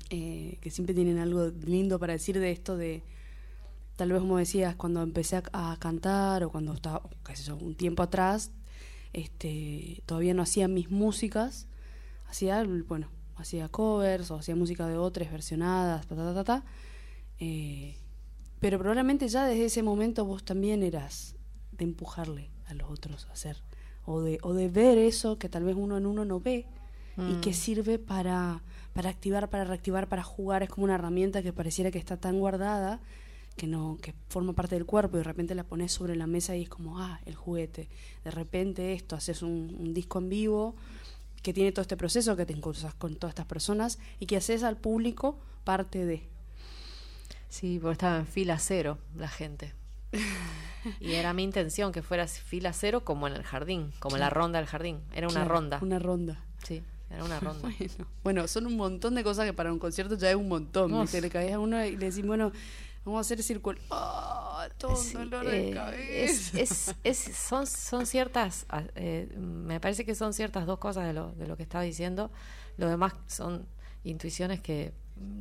Eh, 0.09 0.57
que 0.59 0.69
siempre 0.69 0.93
tienen 0.93 1.17
algo 1.17 1.47
lindo 1.65 1.97
para 1.97 2.11
decir 2.11 2.37
de 2.37 2.51
esto 2.51 2.75
de 2.75 3.03
tal 4.01 4.13
vez 4.13 4.21
como 4.21 4.39
decías 4.39 4.75
cuando 4.75 5.03
empecé 5.03 5.35
a, 5.35 5.43
a 5.73 5.77
cantar 5.77 6.43
o 6.43 6.49
cuando 6.49 6.73
estaba 6.73 7.03
qué 7.23 7.35
sé 7.35 7.43
yo, 7.43 7.55
un 7.55 7.75
tiempo 7.75 8.01
atrás 8.01 8.49
este 9.13 10.01
todavía 10.07 10.33
no 10.33 10.41
hacía 10.41 10.67
mis 10.67 10.89
músicas 10.89 11.67
hacía 12.25 12.65
bueno 12.87 13.09
hacía 13.35 13.69
covers 13.69 14.31
o 14.31 14.37
hacía 14.37 14.55
música 14.55 14.87
de 14.87 14.97
otras 14.97 15.31
versionadas 15.31 16.07
ta 16.07 16.15
ta 16.15 16.33
ta 16.33 16.43
ta. 16.43 16.63
Eh, 17.37 17.95
pero 18.59 18.79
probablemente 18.79 19.27
ya 19.27 19.45
desde 19.45 19.65
ese 19.65 19.83
momento 19.83 20.25
vos 20.25 20.43
también 20.43 20.81
eras 20.81 21.35
de 21.71 21.83
empujarle 21.83 22.49
a 22.65 22.73
los 22.73 22.89
otros 22.89 23.27
a 23.27 23.33
hacer 23.33 23.61
o 24.05 24.21
de 24.21 24.39
o 24.41 24.55
de 24.55 24.67
ver 24.67 24.97
eso 24.97 25.37
que 25.37 25.47
tal 25.47 25.63
vez 25.63 25.75
uno 25.75 25.99
en 25.99 26.07
uno 26.07 26.25
no 26.25 26.39
ve 26.39 26.65
y 27.29 27.35
que 27.41 27.53
sirve 27.53 27.99
para, 27.99 28.63
para 28.93 29.11
activar, 29.11 29.47
para 29.51 29.63
reactivar, 29.63 30.07
para 30.07 30.23
jugar. 30.23 30.63
Es 30.63 30.69
como 30.69 30.85
una 30.85 30.95
herramienta 30.95 31.43
que 31.43 31.53
pareciera 31.53 31.91
que 31.91 31.99
está 31.99 32.17
tan 32.17 32.39
guardada 32.39 32.99
que 33.61 33.67
no 33.67 33.99
que 34.01 34.15
forma 34.27 34.53
parte 34.53 34.73
del 34.73 34.87
cuerpo 34.87 35.17
y 35.17 35.19
de 35.19 35.23
repente 35.23 35.53
la 35.53 35.63
pones 35.63 35.91
sobre 35.91 36.15
la 36.15 36.25
mesa 36.25 36.55
y 36.55 36.63
es 36.63 36.69
como, 36.69 36.99
ah, 36.99 37.19
el 37.27 37.35
juguete. 37.35 37.89
De 38.23 38.31
repente 38.31 38.93
esto, 38.93 39.15
haces 39.15 39.43
un, 39.43 39.77
un 39.79 39.93
disco 39.93 40.17
en 40.17 40.29
vivo 40.29 40.75
que 41.43 41.53
tiene 41.53 41.71
todo 41.71 41.83
este 41.83 41.95
proceso, 41.95 42.35
que 42.35 42.47
te 42.47 42.53
encuentras 42.53 42.95
con 42.95 43.15
todas 43.17 43.33
estas 43.33 43.45
personas 43.45 43.99
y 44.19 44.25
que 44.25 44.35
haces 44.37 44.63
al 44.63 44.77
público 44.77 45.37
parte 45.63 46.05
de. 46.07 46.27
Sí, 47.49 47.77
porque 47.79 47.93
estaba 47.93 48.17
en 48.17 48.25
fila 48.25 48.57
cero 48.57 48.97
la 49.15 49.27
gente. 49.27 49.75
Y 50.99 51.11
era 51.11 51.31
mi 51.33 51.43
intención 51.43 51.91
que 51.91 52.01
fuera 52.01 52.27
fila 52.27 52.73
cero 52.73 53.05
como 53.05 53.27
en 53.27 53.33
el 53.35 53.43
jardín, 53.43 53.91
como 53.99 54.17
la 54.17 54.31
ronda 54.31 54.57
del 54.57 54.67
jardín. 54.67 55.01
Era 55.13 55.27
una 55.27 55.41
Claro, 55.41 55.49
ronda. 55.53 55.79
Una 55.83 55.99
ronda. 55.99 56.43
Sí, 56.63 56.81
era 57.11 57.23
una 57.23 57.39
ronda. 57.39 57.61
Bueno, 57.61 57.93
bueno, 58.23 58.47
son 58.47 58.65
un 58.65 58.77
montón 58.77 59.13
de 59.13 59.23
cosas 59.23 59.45
que 59.45 59.53
para 59.53 59.71
un 59.71 59.77
concierto 59.77 60.15
ya 60.17 60.31
es 60.31 60.35
un 60.35 60.47
montón. 60.47 60.99
¿viste? 60.99 61.21
Le 61.21 61.29
caes 61.29 61.53
a 61.53 61.59
uno 61.59 61.85
y 61.85 61.97
le 61.97 62.09
decís, 62.09 62.25
bueno, 62.25 62.51
vamos 63.05 63.19
a 63.19 63.21
hacer 63.21 63.41
círculo. 63.43 63.79
¡Ah! 63.89 64.67
todo 64.77 64.93
un 64.99 65.13
dolor 65.29 65.45
de 65.45 65.69
eh, 65.69 65.73
cabeza. 65.73 66.01
es, 66.11 66.53
es, 66.55 66.95
es- 67.03 67.35
son, 67.35 67.65
son 67.65 68.05
ciertas, 68.05 68.65
ah, 68.69 68.83
eh, 68.95 69.27
me 69.37 69.79
parece 69.79 70.05
que 70.05 70.13
son 70.13 70.33
ciertas 70.33 70.65
dos 70.67 70.77
cosas 70.79 71.05
de 71.07 71.13
lo, 71.13 71.31
de 71.33 71.47
lo 71.47 71.57
que 71.57 71.63
estaba 71.63 71.83
diciendo. 71.83 72.29
Lo 72.77 72.87
demás 72.87 73.13
son 73.27 73.65
intuiciones 74.03 74.59
que 74.61 74.93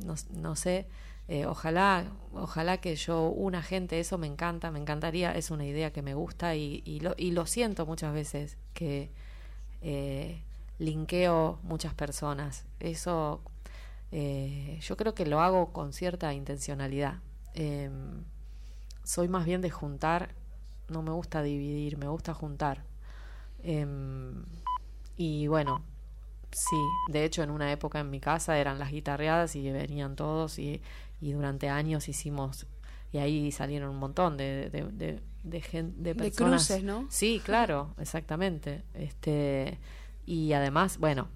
no, 0.05 0.15
no 0.31 0.55
sé. 0.55 0.87
eh, 1.27 1.45
ojalá, 1.45 2.05
ojalá 2.33 2.77
que 2.77 2.95
yo 2.95 3.29
una 3.29 3.61
gente, 3.61 3.99
eso 3.99 4.17
me 4.17 4.27
encanta, 4.27 4.71
me 4.71 4.79
encantaría, 4.79 5.33
es 5.35 5.51
una 5.51 5.65
idea 5.65 5.91
que 5.93 6.01
me 6.01 6.13
gusta 6.15 6.55
y, 6.55 6.81
y, 6.85 6.99
lo, 6.99 7.13
y 7.17 7.31
lo 7.31 7.45
siento 7.45 7.85
muchas 7.85 8.13
veces 8.13 8.57
que 8.73 9.11
linkeo 10.79 11.59
muchas 11.63 11.93
personas. 11.93 12.65
Eso 12.79 13.41
eh, 14.11 14.79
yo 14.81 14.97
creo 14.97 15.13
que 15.13 15.25
lo 15.25 15.41
hago 15.41 15.71
con 15.73 15.93
cierta 15.93 16.33
intencionalidad. 16.33 17.19
Em, 17.53 18.23
soy 19.03 19.27
más 19.27 19.45
bien 19.45 19.61
de 19.61 19.69
juntar, 19.69 20.29
no 20.89 21.01
me 21.03 21.11
gusta 21.11 21.41
dividir, 21.43 21.97
me 21.97 22.07
gusta 22.07 22.33
juntar. 22.33 22.83
Em, 23.63 24.43
y 25.17 25.47
bueno, 25.47 25.83
sí, 26.51 26.77
de 27.11 27.25
hecho 27.25 27.43
en 27.43 27.51
una 27.51 27.71
época 27.71 27.99
en 27.99 28.09
mi 28.09 28.19
casa 28.19 28.57
eran 28.59 28.79
las 28.79 28.91
guitarreadas 28.91 29.55
y 29.55 29.69
venían 29.71 30.15
todos 30.15 30.59
y, 30.59 30.81
y 31.21 31.31
durante 31.33 31.69
años 31.69 32.09
hicimos, 32.09 32.67
y 33.13 33.19
ahí 33.19 33.51
salieron 33.51 33.89
un 33.91 33.97
montón 33.99 34.37
de, 34.37 34.69
de, 34.69 34.83
de, 34.91 35.21
de, 35.43 35.61
gen- 35.61 36.03
de 36.03 36.15
De 36.15 36.31
personas. 36.31 36.67
cruces, 36.67 36.83
¿no? 36.83 37.07
Sí, 37.09 37.41
claro, 37.43 37.93
exactamente. 37.99 38.83
Este, 38.93 39.77
y 40.25 40.53
además, 40.53 40.97
bueno, 40.99 41.27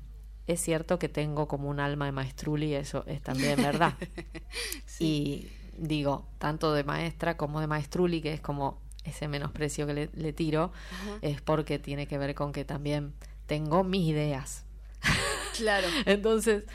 es 0.48 0.62
cierto 0.62 1.00
que 1.00 1.10
tengo 1.10 1.48
como 1.48 1.70
un 1.70 1.80
alma 1.80 2.06
de 2.06 2.12
maestruli, 2.14 2.74
eso 2.76 3.04
es 3.08 3.22
también 3.22 3.62
verdad. 3.62 3.94
Y 5.00 5.48
digo, 5.78 6.28
tanto 6.38 6.74
de 6.74 6.84
maestra 6.84 7.38
como 7.38 7.60
de 7.62 7.68
maestruli, 7.68 8.22
que 8.22 8.34
es 8.34 8.42
como 8.42 8.82
ese 9.04 9.28
menosprecio 9.28 9.86
que 9.88 9.94
le, 9.94 10.10
le 10.14 10.34
tiro, 10.34 10.72
es 11.22 11.42
porque 11.42 11.80
tiene 11.80 12.08
que 12.08 12.18
ver 12.18 12.36
con 12.36 12.52
que 12.52 12.66
también 12.66 13.14
tengo 13.46 13.84
mis 13.84 14.08
ideas. 14.10 14.66
Claro. 15.58 15.88
Entonces, 16.06 16.66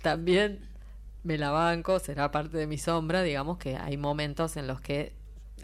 también 0.00 0.60
me 1.24 1.38
la 1.38 1.50
banco, 1.50 1.98
será 1.98 2.30
parte 2.30 2.56
de 2.56 2.68
mi 2.68 2.78
sombra, 2.78 3.22
digamos 3.22 3.58
que 3.58 3.76
hay 3.76 3.96
momentos 3.96 4.56
en 4.56 4.68
los 4.68 4.80
que... 4.80 5.12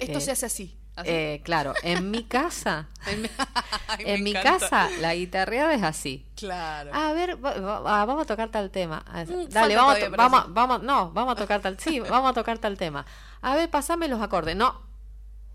Esto 0.01 0.19
eh, 0.19 0.21
se 0.21 0.33
hace 0.33 0.47
así. 0.47 0.77
Así. 0.97 1.09
eh, 1.11 1.41
claro, 1.45 1.75
en 1.83 2.11
mi 2.11 2.25
casa, 2.25 2.89
Ay, 3.07 3.29
en 3.99 4.23
mi 4.23 4.31
encanta. 4.31 4.59
casa, 4.59 4.91
la 5.01 5.15
guitarreada 5.15 5.75
es 5.75 5.83
así. 5.83 6.27
Claro. 6.37 6.91
A 6.95 7.13
ver, 7.13 7.45
va- 7.45 7.59
va- 7.61 8.03
ah, 8.03 8.05
vamos 8.05 8.23
a 8.23 8.27
tocar 8.27 8.49
tal 8.51 8.71
tema. 8.71 9.05
Ah, 9.07 9.25
Mm, 9.25 9.49
Dale, 9.49 9.77
vamos, 9.77 9.97
a 10.43 10.47
vamos, 10.49 10.83
no, 10.83 11.11
vamos 11.13 11.33
a 11.33 11.37
tocar 11.37 11.61
tal, 11.61 11.79
sí, 11.79 12.01
vamos 12.09 12.31
a 12.31 12.35
tocar 12.35 12.59
tal 12.59 12.77
tema. 12.79 13.05
A 13.43 13.55
ver, 13.55 13.69
pasame 13.71 14.09
los 14.09 14.21
acordes. 14.23 14.57
No, 14.57 14.81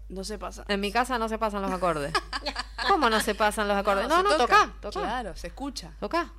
No 0.10 0.24
se 0.24 0.38
pasa. 0.38 0.64
en 0.68 0.80
mi 0.80 0.92
casa 0.92 1.18
no 1.20 1.30
se 1.30 1.38
pasan 1.38 1.62
los 1.62 1.72
acordes. 1.72 2.14
¿Cómo 2.88 3.10
no 3.10 3.20
se 3.20 3.36
pasan 3.36 3.68
los 3.68 3.78
acordes? 3.78 4.08
No, 4.08 4.24
no, 4.24 4.30
toca. 4.38 4.46
toca, 4.56 4.74
toca, 4.82 5.00
Claro, 5.02 5.36
se 5.36 5.48
escucha. 5.48 5.92
toca. 6.00 6.32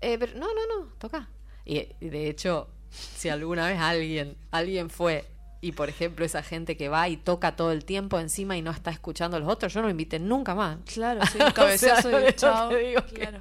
Eh, 0.00 0.16
pero, 0.18 0.32
no, 0.38 0.46
no, 0.48 0.66
no, 0.80 0.86
toca. 0.98 1.28
Y, 1.64 1.78
y 2.00 2.08
de 2.08 2.28
hecho, 2.28 2.68
si 2.90 3.28
alguna 3.28 3.66
vez 3.68 3.78
alguien, 3.80 4.36
alguien 4.50 4.90
fue 4.90 5.24
y 5.62 5.72
por 5.72 5.88
ejemplo 5.88 6.24
esa 6.26 6.42
gente 6.42 6.76
que 6.76 6.88
va 6.90 7.08
y 7.08 7.16
toca 7.16 7.56
todo 7.56 7.72
el 7.72 7.84
tiempo 7.86 8.18
encima 8.18 8.56
y 8.58 8.62
no 8.62 8.70
está 8.72 8.90
escuchando 8.90 9.38
a 9.38 9.40
los 9.40 9.48
otros, 9.48 9.72
yo 9.72 9.80
no 9.80 9.86
lo 9.86 9.90
invité 9.92 10.18
nunca 10.18 10.54
más. 10.54 10.78
Claro, 10.92 11.20
sí, 11.32 11.38
un 11.40 11.52
cabezazo 11.52 12.08
O 12.08 12.10
sea, 12.10 12.28
y 12.28 12.32
chao. 12.34 12.68
te 12.68 12.76
digo 12.78 13.06
que 13.06 13.14
Claro. 13.14 13.40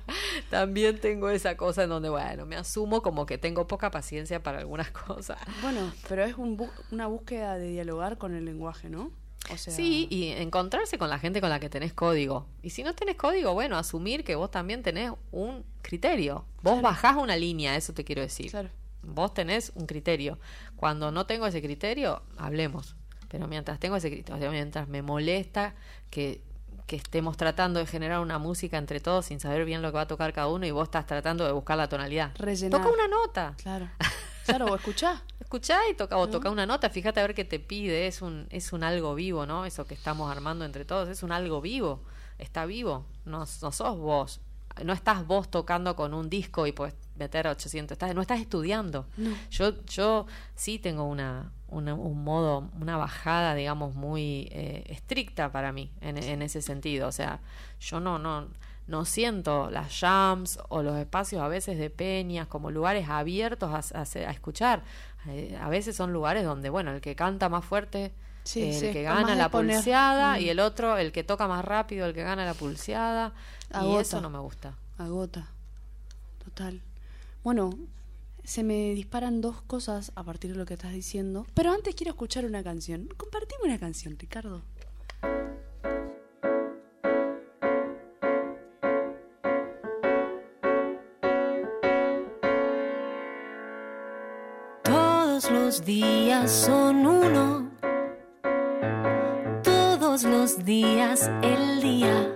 También 0.49 0.99
tengo 0.99 1.29
esa 1.29 1.57
cosa 1.57 1.84
en 1.84 1.89
donde, 1.89 2.10
bueno, 2.10 2.45
me 2.45 2.55
asumo 2.55 3.01
como 3.01 3.25
que 3.25 3.38
tengo 3.38 3.67
poca 3.67 3.91
paciencia 3.91 4.41
para 4.43 4.60
algunas 4.60 4.91
cosas. 5.07 5.39
Bueno, 5.62 5.91
pero 6.07 6.23
es 6.23 6.38
un 6.38 6.57
bu- 6.57 6.71
una 6.91 7.07
búsqueda 7.07 7.57
de 7.57 7.69
dialogar 7.71 8.17
con 8.17 8.36
el 8.36 8.45
lenguaje, 8.45 8.89
¿no? 8.89 9.12
O 9.51 9.57
sea, 9.57 9.73
Sí, 9.73 10.05
y 10.12 10.27
encontrarse 10.27 10.99
con 10.99 11.10
la 11.10 11.17
gente 11.17 11.41
con 11.41 11.49
la 11.49 11.60
que 11.60 11.69
tenés 11.69 11.93
código. 11.93 12.45
Y 12.62 12.69
si 12.69 12.84
no 12.84 12.93
tenés 12.93 13.15
código, 13.15 13.53
bueno, 13.55 13.75
asumir 13.77 14.23
que 14.23 14.36
vos 14.36 14.51
también 14.51 14.84
tenés 14.84 15.12
un 15.31 15.65
criterio. 15.81 16.45
Vos 16.62 16.81
bajás 16.84 17.15
una 17.17 17.36
línea, 17.36 17.75
eso 17.75 17.91
te 17.93 18.03
quiero 18.03 18.21
decir. 18.21 18.51
Claro. 18.51 18.69
Vos 19.03 19.33
tenés 19.33 19.71
un 19.75 19.85
criterio. 19.85 20.39
Cuando 20.75 21.11
no 21.11 21.25
tengo 21.25 21.47
ese 21.47 21.61
criterio, 21.61 22.21
hablemos. 22.37 22.95
Pero 23.29 23.47
mientras 23.47 23.79
tengo 23.79 23.95
ese 23.95 24.11
criterio, 24.11 24.51
mientras 24.51 24.87
me 24.87 25.01
molesta 25.01 25.73
que, 26.09 26.41
que 26.85 26.97
estemos 26.97 27.37
tratando 27.37 27.79
de 27.79 27.85
generar 27.85 28.19
una 28.19 28.37
música 28.37 28.77
entre 28.77 28.99
todos 28.99 29.27
sin 29.27 29.39
saber 29.39 29.63
bien 29.65 29.81
lo 29.81 29.89
que 29.91 29.95
va 29.95 30.01
a 30.01 30.07
tocar 30.07 30.33
cada 30.33 30.47
uno 30.47 30.65
y 30.65 30.71
vos 30.71 30.83
estás 30.83 31.05
tratando 31.05 31.45
de 31.45 31.51
buscar 31.53 31.77
la 31.77 31.87
tonalidad. 31.87 32.31
Rellenar. 32.37 32.81
Toca 32.81 32.93
una 32.93 33.07
nota. 33.07 33.55
Claro. 33.61 33.89
Claro, 34.43 34.65
o 34.65 34.75
escuchá. 34.75 35.21
Escuchá 35.39 35.79
y 35.89 35.93
toca, 35.93 36.17
o 36.17 36.27
toca 36.27 36.49
una 36.49 36.65
nota, 36.65 36.89
fíjate 36.89 37.19
a 37.19 37.23
ver 37.23 37.35
qué 37.35 37.45
te 37.45 37.59
pide, 37.59 38.07
es 38.07 38.21
un, 38.21 38.47
es 38.49 38.73
un 38.73 38.83
algo 38.83 39.13
vivo, 39.15 39.45
¿no? 39.45 39.65
Eso 39.65 39.85
que 39.85 39.93
estamos 39.93 40.31
armando 40.31 40.65
entre 40.65 40.83
todos, 40.83 41.09
es 41.09 41.23
un 41.23 41.31
algo 41.31 41.61
vivo, 41.61 42.01
está 42.37 42.65
vivo, 42.65 43.05
no, 43.25 43.39
no 43.39 43.71
sos 43.71 43.97
vos, 43.97 44.41
no 44.83 44.93
estás 44.93 45.27
vos 45.27 45.49
tocando 45.49 45.95
con 45.95 46.13
un 46.13 46.29
disco 46.29 46.67
y 46.67 46.71
puedes 46.71 46.95
meter 47.21 47.47
800, 47.47 47.95
estás, 47.95 48.13
no 48.15 48.21
estás 48.21 48.39
estudiando. 48.39 49.05
Yo, 49.49 49.84
yo 49.86 50.25
sí 50.55 50.79
tengo 50.79 51.03
una, 51.05 51.51
una- 51.67 51.93
un 51.93 52.23
modo, 52.23 52.69
una 52.79 52.97
bajada, 52.97 53.53
digamos, 53.55 53.95
muy 53.95 54.47
eh, 54.51 54.84
estricta 54.89 55.51
para 55.51 55.71
mí 55.71 55.91
en, 56.01 56.17
en 56.17 56.41
ese 56.41 56.62
sentido. 56.62 57.07
O 57.07 57.12
sea, 57.12 57.39
yo 57.79 57.99
no, 57.99 58.17
no, 58.19 58.47
no 58.88 59.05
siento 59.05 59.69
las 59.69 59.99
jams 59.99 60.60
o 60.69 60.81
los 60.84 60.97
espacios 60.97 61.41
a 61.41 61.47
veces 61.47 61.77
de 61.77 61.89
peñas 61.89 62.47
como 62.47 62.71
lugares 62.71 63.07
abiertos 63.10 63.69
a, 63.71 63.99
a- 63.99 64.27
a 64.27 64.31
escuchar. 64.31 64.84
Eh, 65.27 65.55
a 65.62 65.69
veces 65.69 65.95
son 65.95 66.12
lugares 66.13 66.43
donde, 66.43 66.69
bueno, 66.69 66.91
el 66.91 66.99
que 67.01 67.15
canta 67.15 67.47
más 67.49 67.63
fuerte, 67.63 68.12
Sí, 68.43 68.63
el 68.69 68.73
sí, 68.73 68.91
que 68.91 69.03
gana 69.03 69.36
la 69.36 69.49
poner. 69.51 69.75
pulseada 69.75 70.36
Mm. 70.38 70.41
y 70.41 70.49
el 70.49 70.60
otro, 70.60 70.97
el 70.97 71.12
que 71.12 71.23
toca 71.23 71.47
más 71.47 71.63
rápido, 71.63 72.07
el 72.07 72.13
que 72.15 72.23
gana 72.23 72.43
la 72.43 72.55
pulseada. 72.55 73.34
Y 73.84 73.95
eso 73.97 74.19
no 74.19 74.31
me 74.31 74.39
gusta. 74.39 74.73
Agota. 74.97 75.47
Total. 76.43 76.81
Bueno, 77.43 77.71
se 78.43 78.63
me 78.63 78.93
disparan 78.93 79.41
dos 79.41 79.63
cosas 79.63 80.12
a 80.15 80.23
partir 80.23 80.51
de 80.51 80.58
lo 80.58 80.65
que 80.65 80.75
estás 80.75 80.93
diciendo. 80.93 81.47
Pero 81.56 81.71
antes 81.71 81.95
quiero 81.95 82.12
escuchar 82.12 82.45
una 82.45 82.63
canción. 82.63 83.10
Compartime 83.17 83.62
una 83.65 83.80
canción, 83.80 84.17
Ricardo. 84.19 84.62
Todos 94.84 95.49
los 95.49 95.84
días 95.84 96.51
son 96.51 97.08
uno. 97.08 97.71
Todos 99.63 100.23
los 100.25 100.63
días 100.63 101.27
el 101.41 101.82
día. 101.82 102.31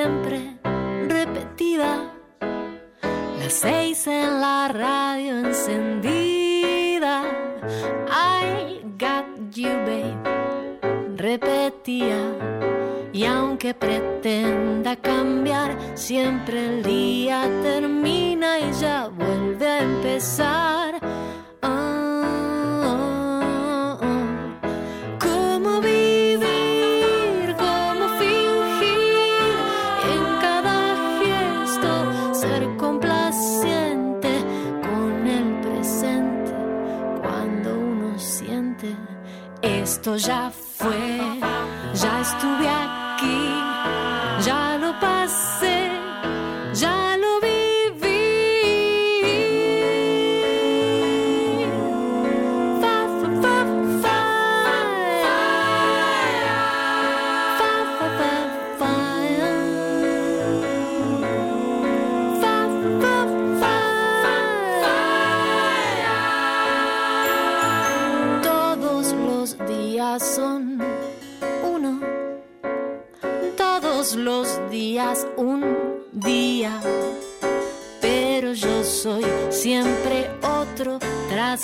Siempre 0.00 0.40
repetida. 1.08 2.10
Las 3.38 3.52
seis 3.52 4.06
en 4.06 4.40
la 4.40 4.68
radio 4.68 5.40
encendida. 5.46 7.22
I 8.08 8.80
got 8.98 9.26
you, 9.54 9.68
babe. 9.86 10.16
Repetía. 11.16 12.18
Y 13.12 13.24
aunque 13.24 13.74
pretenda 13.74 14.96
cambiar, 14.96 15.76
siempre 15.94 16.64
el 16.64 16.82
día 16.82 17.42
termina 17.62 18.58
y 18.58 18.72
ya 18.72 19.08
vuelve 19.08 19.66
a 19.66 19.82
empezar. 19.82 20.89
Esto 40.00 40.16
ya 40.16 40.50
fue, 40.50 40.69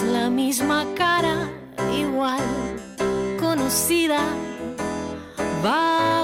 la 0.00 0.28
misma 0.28 0.84
cara, 0.96 1.48
igual 1.96 2.42
conocida. 3.38 4.18
Vago 5.62 6.15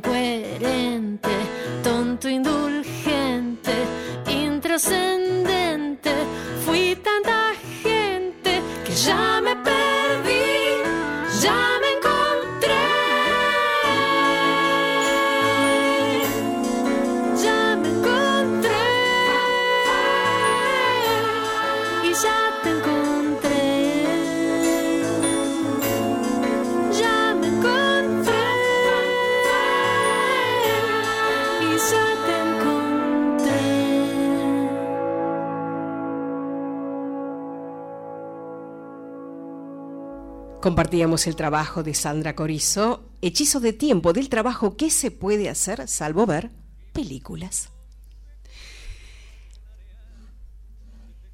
sabio 0.00 0.21
Compartíamos 40.62 41.26
el 41.26 41.34
trabajo 41.34 41.82
de 41.82 41.92
Sandra 41.92 42.36
Corizo, 42.36 43.10
Hechizo 43.20 43.58
de 43.58 43.72
Tiempo, 43.72 44.12
del 44.12 44.28
trabajo 44.28 44.76
que 44.76 44.90
se 44.90 45.10
puede 45.10 45.48
hacer 45.48 45.88
salvo 45.88 46.24
ver 46.24 46.52
películas. 46.92 47.70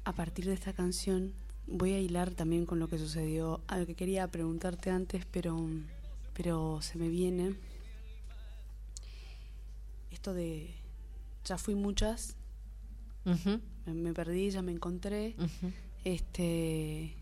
A 0.03 0.13
partir 0.13 0.45
de 0.45 0.53
esta 0.53 0.73
canción 0.73 1.35
voy 1.67 1.93
a 1.93 1.99
hilar 1.99 2.31
también 2.31 2.65
con 2.65 2.79
lo 2.79 2.87
que 2.87 2.97
sucedió, 2.97 3.61
algo 3.67 3.85
que 3.85 3.93
quería 3.93 4.27
preguntarte 4.29 4.89
antes, 4.89 5.27
pero, 5.27 5.55
pero 6.33 6.81
se 6.81 6.97
me 6.97 7.07
viene. 7.07 7.53
Esto 10.09 10.33
de 10.33 10.73
ya 11.45 11.59
fui 11.59 11.75
muchas, 11.75 12.35
me, 13.85 13.93
me 13.93 14.11
perdí, 14.11 14.49
ya 14.49 14.63
me 14.63 14.71
encontré. 14.71 15.35
Este. 16.03 17.18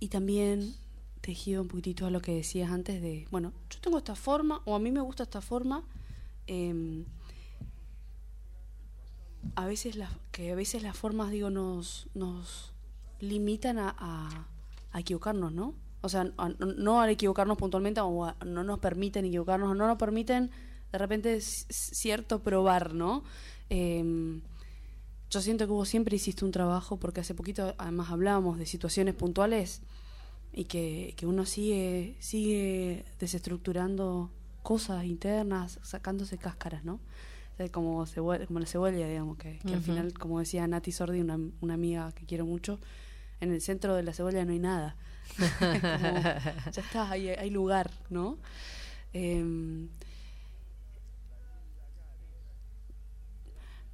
Y 0.00 0.08
también 0.08 0.74
tejido 1.20 1.62
un 1.62 1.68
poquitito 1.68 2.06
a 2.06 2.10
lo 2.10 2.20
que 2.20 2.34
decías 2.34 2.70
antes 2.70 3.02
de, 3.02 3.26
bueno, 3.30 3.52
yo 3.70 3.80
tengo 3.80 3.98
esta 3.98 4.14
forma, 4.14 4.62
o 4.64 4.74
a 4.74 4.78
mí 4.78 4.90
me 4.92 5.00
gusta 5.00 5.24
esta 5.24 5.40
forma. 5.40 5.84
em, 6.46 7.04
a 9.54 9.66
veces 9.66 9.96
las, 9.96 10.10
que 10.32 10.52
a 10.52 10.54
veces 10.54 10.82
las 10.82 10.96
formas, 10.96 11.30
digo, 11.30 11.50
nos, 11.50 12.08
nos 12.14 12.72
limitan 13.20 13.78
a, 13.78 13.94
a- 13.98 14.46
equivocarnos, 14.98 15.52
¿no? 15.52 15.74
O 16.00 16.08
sea, 16.08 16.32
a- 16.38 16.48
no, 16.48 17.00
al 17.00 17.10
equivocarnos 17.10 17.58
puntualmente 17.58 18.00
o 18.00 18.34
no 18.44 18.64
nos 18.64 18.78
permiten 18.78 19.24
equivocarnos, 19.26 19.76
no 19.76 19.86
nos 19.86 19.98
permiten 19.98 20.50
de 20.92 20.98
repente 20.98 21.40
c- 21.40 21.66
cierto 21.70 22.40
probar, 22.42 22.94
¿no? 22.94 23.24
Eh, 23.70 24.40
yo 25.30 25.40
siento 25.40 25.66
que 25.66 25.72
vos 25.72 25.88
siempre 25.88 26.16
hiciste 26.16 26.44
un 26.44 26.52
trabajo, 26.52 26.98
porque 26.98 27.20
hace 27.20 27.34
poquito 27.34 27.74
además 27.78 28.10
hablábamos 28.10 28.58
de 28.58 28.66
situaciones 28.66 29.14
puntuales 29.14 29.82
y 30.52 30.64
que, 30.64 31.14
que 31.16 31.26
uno 31.26 31.44
sigue, 31.44 32.16
sigue 32.20 33.04
desestructurando 33.18 34.30
cosas 34.62 35.04
internas, 35.04 35.78
sacándose 35.82 36.38
cáscaras, 36.38 36.84
¿no? 36.84 36.94
O 36.94 37.56
sea, 37.56 37.68
como, 37.70 38.06
cebolla, 38.06 38.46
como 38.46 38.60
la 38.60 38.66
cebolla, 38.66 39.08
digamos, 39.08 39.36
que, 39.36 39.58
que 39.58 39.74
al 39.74 39.82
final, 39.82 40.12
como 40.14 40.38
decía 40.38 40.66
Nati 40.66 40.92
Sordi, 40.92 41.20
una, 41.20 41.38
una 41.60 41.74
amiga 41.74 42.12
que 42.12 42.24
quiero 42.24 42.46
mucho, 42.46 42.78
en 43.40 43.52
el 43.52 43.60
centro 43.60 43.94
de 43.94 44.02
la 44.02 44.12
cebolla 44.12 44.44
no 44.44 44.52
hay 44.52 44.58
nada. 44.58 44.96
Como, 45.38 46.22
ya 46.72 46.82
está, 46.82 47.10
hay, 47.10 47.28
hay 47.28 47.50
lugar, 47.50 47.90
¿no? 48.10 48.38
Em, 49.12 49.88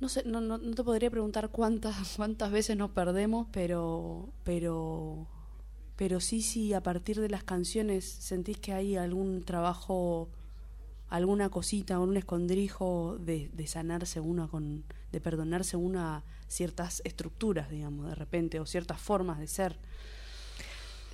no 0.04 0.10
sé, 0.10 0.22
no, 0.26 0.42
no, 0.42 0.58
no 0.58 0.74
te 0.74 0.84
podría 0.84 1.10
preguntar 1.10 1.48
cuántas, 1.48 1.96
cuántas 2.16 2.52
veces 2.52 2.76
nos 2.76 2.90
perdemos, 2.90 3.46
pero, 3.50 4.28
pero, 4.44 5.26
pero 5.96 6.20
sí, 6.20 6.42
sí, 6.42 6.74
a 6.74 6.82
partir 6.82 7.22
de 7.22 7.30
las 7.30 7.42
canciones 7.42 8.04
sentís 8.04 8.58
que 8.58 8.74
hay 8.74 8.96
algún 8.96 9.44
trabajo, 9.44 10.28
alguna 11.08 11.48
cosita, 11.48 11.98
un 12.00 12.18
escondrijo 12.18 13.16
de, 13.18 13.50
sanarse 13.66 14.20
una 14.20 14.46
con, 14.46 14.84
de 15.10 15.22
perdonarse 15.22 15.78
una 15.78 16.22
ciertas 16.48 17.00
estructuras, 17.06 17.70
digamos, 17.70 18.06
de 18.06 18.14
repente, 18.14 18.60
o 18.60 18.66
ciertas 18.66 19.00
formas 19.00 19.38
de 19.38 19.46
ser. 19.46 19.78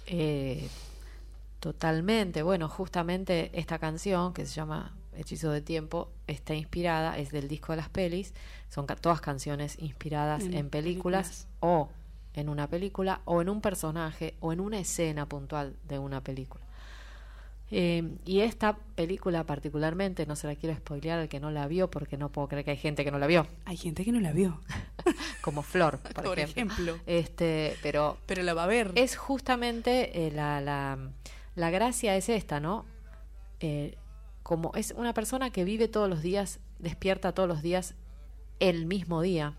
Eh, 0.09 0.69
totalmente. 1.61 2.43
Bueno, 2.43 2.69
justamente 2.69 3.53
esta 3.55 3.79
canción 3.79 4.33
que 4.35 4.47
se 4.47 4.55
llama 4.55 4.97
Hechizo 5.21 5.51
de 5.51 5.61
Tiempo 5.61 6.11
está 6.27 6.55
inspirada, 6.55 7.19
es 7.19 7.31
del 7.31 7.47
disco 7.49 7.73
de 7.73 7.77
las 7.77 7.89
pelis. 7.89 8.35
Son 8.69 8.87
ca- 8.87 8.97
todas 8.97 9.21
canciones 9.21 9.77
inspiradas 9.79 10.45
En 10.45 10.55
en, 10.55 10.71
películas, 10.71 11.29
películas. 11.29 11.49
o 11.61 11.89
en 12.35 12.49
una 12.49 12.69
película 12.69 13.21
o 13.25 13.43
en 13.43 13.49
un 13.49 13.61
personaje 13.61 14.35
o 14.41 14.53
en 14.53 14.61
una 14.61 14.79
escena 14.79 15.27
puntual 15.27 15.77
de 15.89 15.99
una 15.99 16.21
película. 16.23 16.65
Eh, 17.73 18.17
y 18.25 18.41
esta 18.41 18.77
película 18.97 19.45
particularmente, 19.45 20.27
no 20.27 20.35
se 20.35 20.49
la 20.49 20.57
quiero 20.57 20.75
spoilear 20.77 21.21
al 21.21 21.29
que 21.29 21.39
no 21.39 21.53
la 21.53 21.69
vio 21.69 21.89
porque 21.89 22.17
no 22.17 22.29
puedo 22.31 22.49
creer 22.49 22.65
que 22.65 22.73
hay 22.73 22.77
gente 22.77 23.05
que 23.05 23.13
no 23.13 23.19
la 23.21 23.29
vio, 23.29 23.47
Hay 23.65 23.77
gente 23.77 24.05
que 24.05 24.11
no 24.11 24.19
la 24.19 24.33
vio, 24.33 24.61
como 25.41 25.63
Flor, 25.63 25.99
por, 25.99 26.25
por 26.25 26.39
ejemplo. 26.41 26.95
ejemplo, 26.95 26.99
Este, 27.07 27.77
pero 27.83 28.19
pero 28.27 28.43
la 28.43 28.55
va 28.55 28.65
a 28.65 28.67
ver. 28.67 28.91
es 28.97 29.17
justamente 29.17 30.27
eh, 30.27 30.33
la, 30.33 30.61
la, 30.61 30.99
la 31.55 31.71
gracia 31.71 32.17
es 32.17 32.29
esta, 32.29 32.59
¿no? 32.59 32.87
Eh, 33.61 33.97
como 34.43 34.73
es 34.75 34.95
una 34.97 35.15
persona 35.15 35.51
que 35.51 35.65
vive 35.65 35.89
todos 35.89 36.09
los 36.09 36.23
días, 36.23 36.61
despierta 36.79 37.33
todos 37.33 37.49
los 37.49 37.63
días 37.63 37.95
el 38.59 38.87
mismo 38.87 39.23
día. 39.23 39.55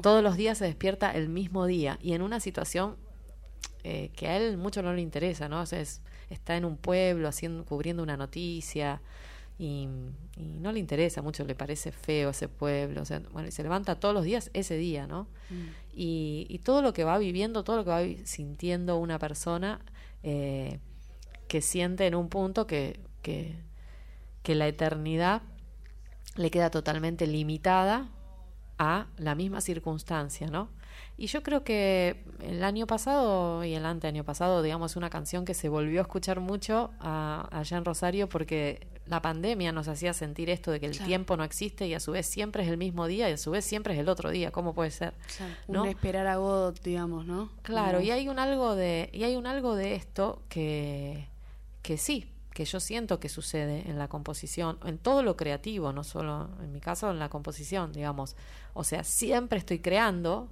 Todos 0.00 0.22
los 0.22 0.36
días 0.36 0.58
se 0.58 0.64
despierta 0.64 1.10
el 1.10 1.28
mismo 1.28 1.66
día 1.66 1.98
y 2.00 2.14
en 2.14 2.22
una 2.22 2.40
situación 2.40 2.96
eh, 3.84 4.10
que 4.16 4.28
a 4.28 4.36
él 4.38 4.56
mucho 4.56 4.80
no 4.82 4.92
le 4.94 5.02
interesa, 5.02 5.48
¿no? 5.48 5.60
O 5.60 5.66
sea, 5.66 5.80
es- 5.80 6.00
está 6.30 6.56
en 6.56 6.64
un 6.64 6.76
pueblo 6.76 7.28
haciendo, 7.28 7.64
cubriendo 7.64 8.02
una 8.02 8.16
noticia 8.16 9.02
y, 9.58 9.86
y 10.36 10.44
no 10.60 10.72
le 10.72 10.78
interesa 10.78 11.20
mucho, 11.20 11.44
le 11.44 11.54
parece 11.54 11.92
feo 11.92 12.30
ese 12.30 12.48
pueblo, 12.48 13.02
o 13.02 13.04
sea, 13.04 13.20
bueno, 13.32 13.48
y 13.48 13.50
se 13.50 13.62
levanta 13.62 13.96
todos 14.00 14.14
los 14.14 14.24
días 14.24 14.50
ese 14.54 14.76
día, 14.76 15.06
¿no? 15.06 15.26
y, 15.94 16.46
y 16.48 16.58
todo 16.60 16.80
lo 16.80 16.92
que 16.94 17.04
va 17.04 17.18
viviendo, 17.18 17.64
todo 17.64 17.76
lo 17.76 17.84
que 17.84 17.90
va 17.90 18.02
sintiendo 18.24 18.96
una 18.96 19.18
persona 19.18 19.80
eh, 20.22 20.78
que 21.48 21.60
siente 21.60 22.06
en 22.06 22.14
un 22.14 22.28
punto 22.30 22.66
que, 22.66 22.98
que, 23.20 23.56
que 24.42 24.54
la 24.54 24.66
eternidad 24.66 25.42
le 26.36 26.50
queda 26.50 26.70
totalmente 26.70 27.26
limitada 27.26 28.08
a 28.78 29.06
la 29.18 29.34
misma 29.34 29.60
circunstancia, 29.60 30.46
¿no? 30.48 30.68
Y 31.18 31.26
yo 31.26 31.42
creo 31.42 31.62
que 31.62 32.24
el 32.40 32.64
año 32.64 32.86
pasado 32.86 33.64
y 33.64 33.74
el 33.74 33.84
anteaño 33.86 34.24
pasado, 34.24 34.62
digamos, 34.62 34.96
una 34.96 35.10
canción 35.10 35.44
que 35.44 35.54
se 35.54 35.68
volvió 35.68 36.00
a 36.00 36.02
escuchar 36.02 36.40
mucho 36.40 36.90
a- 37.00 37.48
allá 37.52 37.76
en 37.76 37.84
Rosario 37.84 38.28
porque 38.28 38.86
la 39.06 39.20
pandemia 39.20 39.72
nos 39.72 39.88
hacía 39.88 40.14
sentir 40.14 40.48
esto 40.48 40.70
de 40.70 40.80
que 40.80 40.86
el 40.86 40.92
Claro. 40.92 41.06
tiempo 41.06 41.36
no 41.36 41.44
existe 41.44 41.86
y 41.86 41.94
a 41.94 42.00
su 42.00 42.12
vez 42.12 42.26
siempre 42.26 42.62
es 42.62 42.68
el 42.70 42.78
mismo 42.78 43.06
día 43.06 43.28
y 43.28 43.32
a 43.32 43.36
su 43.36 43.50
vez 43.50 43.64
siempre 43.64 43.94
es 43.94 44.00
el 44.00 44.08
otro 44.08 44.30
día. 44.30 44.50
¿Cómo 44.52 44.74
puede 44.74 44.90
ser? 44.90 45.12
Claro, 45.36 45.54
¿no? 45.68 45.82
un 45.82 45.88
esperar 45.88 46.26
a 46.26 46.36
Godot, 46.36 46.80
digamos, 46.82 47.26
¿no? 47.26 47.50
Claro, 47.62 48.00
y 48.00 48.10
hay 48.10 48.28
un 48.28 48.38
algo 48.38 48.74
de 48.74 49.10
y 49.12 49.24
hay 49.24 49.36
un 49.36 49.46
algo 49.46 49.76
de 49.76 49.94
esto 49.96 50.42
que 50.48 51.26
que 51.82 51.98
sí, 51.98 52.31
que 52.52 52.64
yo 52.64 52.80
siento 52.80 53.18
que 53.18 53.28
sucede 53.28 53.88
en 53.88 53.98
la 53.98 54.08
composición, 54.08 54.78
en 54.84 54.98
todo 54.98 55.22
lo 55.22 55.36
creativo, 55.36 55.92
no 55.92 56.04
solo 56.04 56.50
en 56.60 56.72
mi 56.72 56.80
caso 56.80 57.10
en 57.10 57.18
la 57.18 57.28
composición, 57.28 57.92
digamos. 57.92 58.36
O 58.74 58.84
sea, 58.84 59.04
siempre 59.04 59.58
estoy 59.58 59.78
creando, 59.80 60.48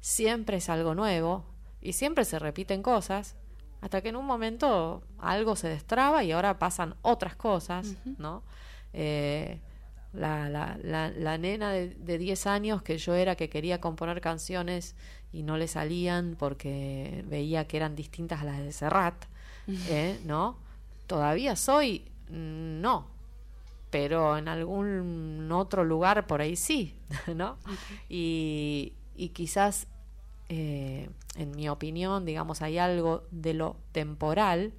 siempre 0.00 0.56
es 0.58 0.68
algo 0.68 0.94
nuevo 0.94 1.44
y 1.80 1.92
siempre 1.92 2.24
se 2.24 2.38
repiten 2.38 2.82
cosas 2.82 3.36
hasta 3.80 4.00
que 4.00 4.08
en 4.08 4.16
un 4.16 4.24
momento 4.24 5.02
algo 5.18 5.56
se 5.56 5.68
destraba 5.68 6.24
y 6.24 6.32
ahora 6.32 6.58
pasan 6.58 6.94
otras 7.02 7.36
cosas, 7.36 7.94
¿no? 8.18 8.42
Eh, 8.94 9.60
la, 10.14 10.48
la, 10.48 10.78
la, 10.82 11.10
la 11.10 11.38
nena 11.38 11.70
de, 11.72 11.90
de 11.90 12.18
10 12.18 12.46
años 12.46 12.82
que 12.82 12.96
yo 12.96 13.14
era 13.14 13.34
que 13.34 13.50
quería 13.50 13.80
componer 13.80 14.20
canciones 14.20 14.94
y 15.32 15.42
no 15.42 15.58
le 15.58 15.68
salían 15.68 16.36
porque 16.38 17.24
veía 17.26 17.66
que 17.66 17.76
eran 17.76 17.96
distintas 17.96 18.40
a 18.40 18.44
las 18.44 18.58
de 18.58 18.72
Serrat, 18.72 19.24
¿eh? 19.90 20.18
¿no? 20.24 20.56
Todavía 21.06 21.56
soy, 21.56 22.10
no, 22.28 23.06
pero 23.90 24.36
en 24.36 24.48
algún 24.48 25.50
otro 25.52 25.84
lugar 25.84 26.26
por 26.26 26.40
ahí 26.40 26.56
sí, 26.56 26.96
¿no? 27.34 27.58
Y, 28.08 28.94
y 29.14 29.28
quizás, 29.28 29.86
eh, 30.48 31.08
en 31.36 31.50
mi 31.52 31.68
opinión, 31.68 32.24
digamos, 32.24 32.62
hay 32.62 32.78
algo 32.78 33.24
de 33.30 33.54
lo 33.54 33.76
temporal, 33.92 34.72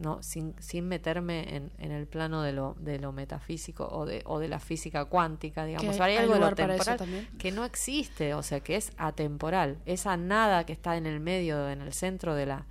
no 0.00 0.22
sin, 0.22 0.54
sin 0.58 0.88
meterme 0.88 1.56
en, 1.56 1.72
en 1.78 1.90
el 1.90 2.06
plano 2.06 2.42
de 2.42 2.52
lo, 2.52 2.76
de 2.78 2.98
lo 2.98 3.12
metafísico 3.12 3.88
o 3.90 4.04
de, 4.04 4.22
o 4.26 4.38
de 4.38 4.48
la 4.48 4.60
física 4.60 5.06
cuántica, 5.06 5.64
digamos. 5.64 5.98
Hay 6.00 6.12
hay 6.12 6.18
algo 6.18 6.34
de 6.34 6.40
lo 6.40 6.54
temporal 6.54 7.28
que 7.38 7.50
no 7.50 7.64
existe, 7.64 8.34
o 8.34 8.42
sea, 8.42 8.60
que 8.60 8.76
es 8.76 8.92
atemporal. 8.98 9.78
Esa 9.86 10.16
nada 10.16 10.66
que 10.66 10.74
está 10.74 10.96
en 10.96 11.06
el 11.06 11.20
medio, 11.20 11.68
en 11.70 11.80
el 11.80 11.92
centro 11.92 12.34
de 12.34 12.46
la, 12.46 12.66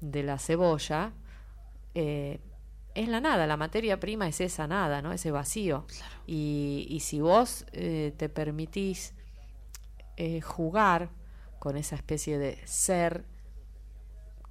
de 0.00 0.22
la 0.22 0.38
cebolla, 0.38 1.12
eh, 1.94 2.40
es 2.94 3.08
la 3.08 3.20
nada, 3.20 3.46
la 3.46 3.56
materia 3.56 3.98
prima 3.98 4.28
es 4.28 4.40
esa 4.40 4.66
nada, 4.66 5.02
¿no? 5.02 5.12
Ese 5.12 5.30
vacío. 5.30 5.86
Y, 6.26 6.86
y 6.88 7.00
si 7.00 7.20
vos 7.20 7.66
eh, 7.72 8.12
te 8.16 8.28
permitís 8.28 9.14
eh, 10.16 10.40
jugar 10.40 11.10
con 11.58 11.76
esa 11.76 11.96
especie 11.96 12.38
de 12.38 12.58
ser 12.66 13.24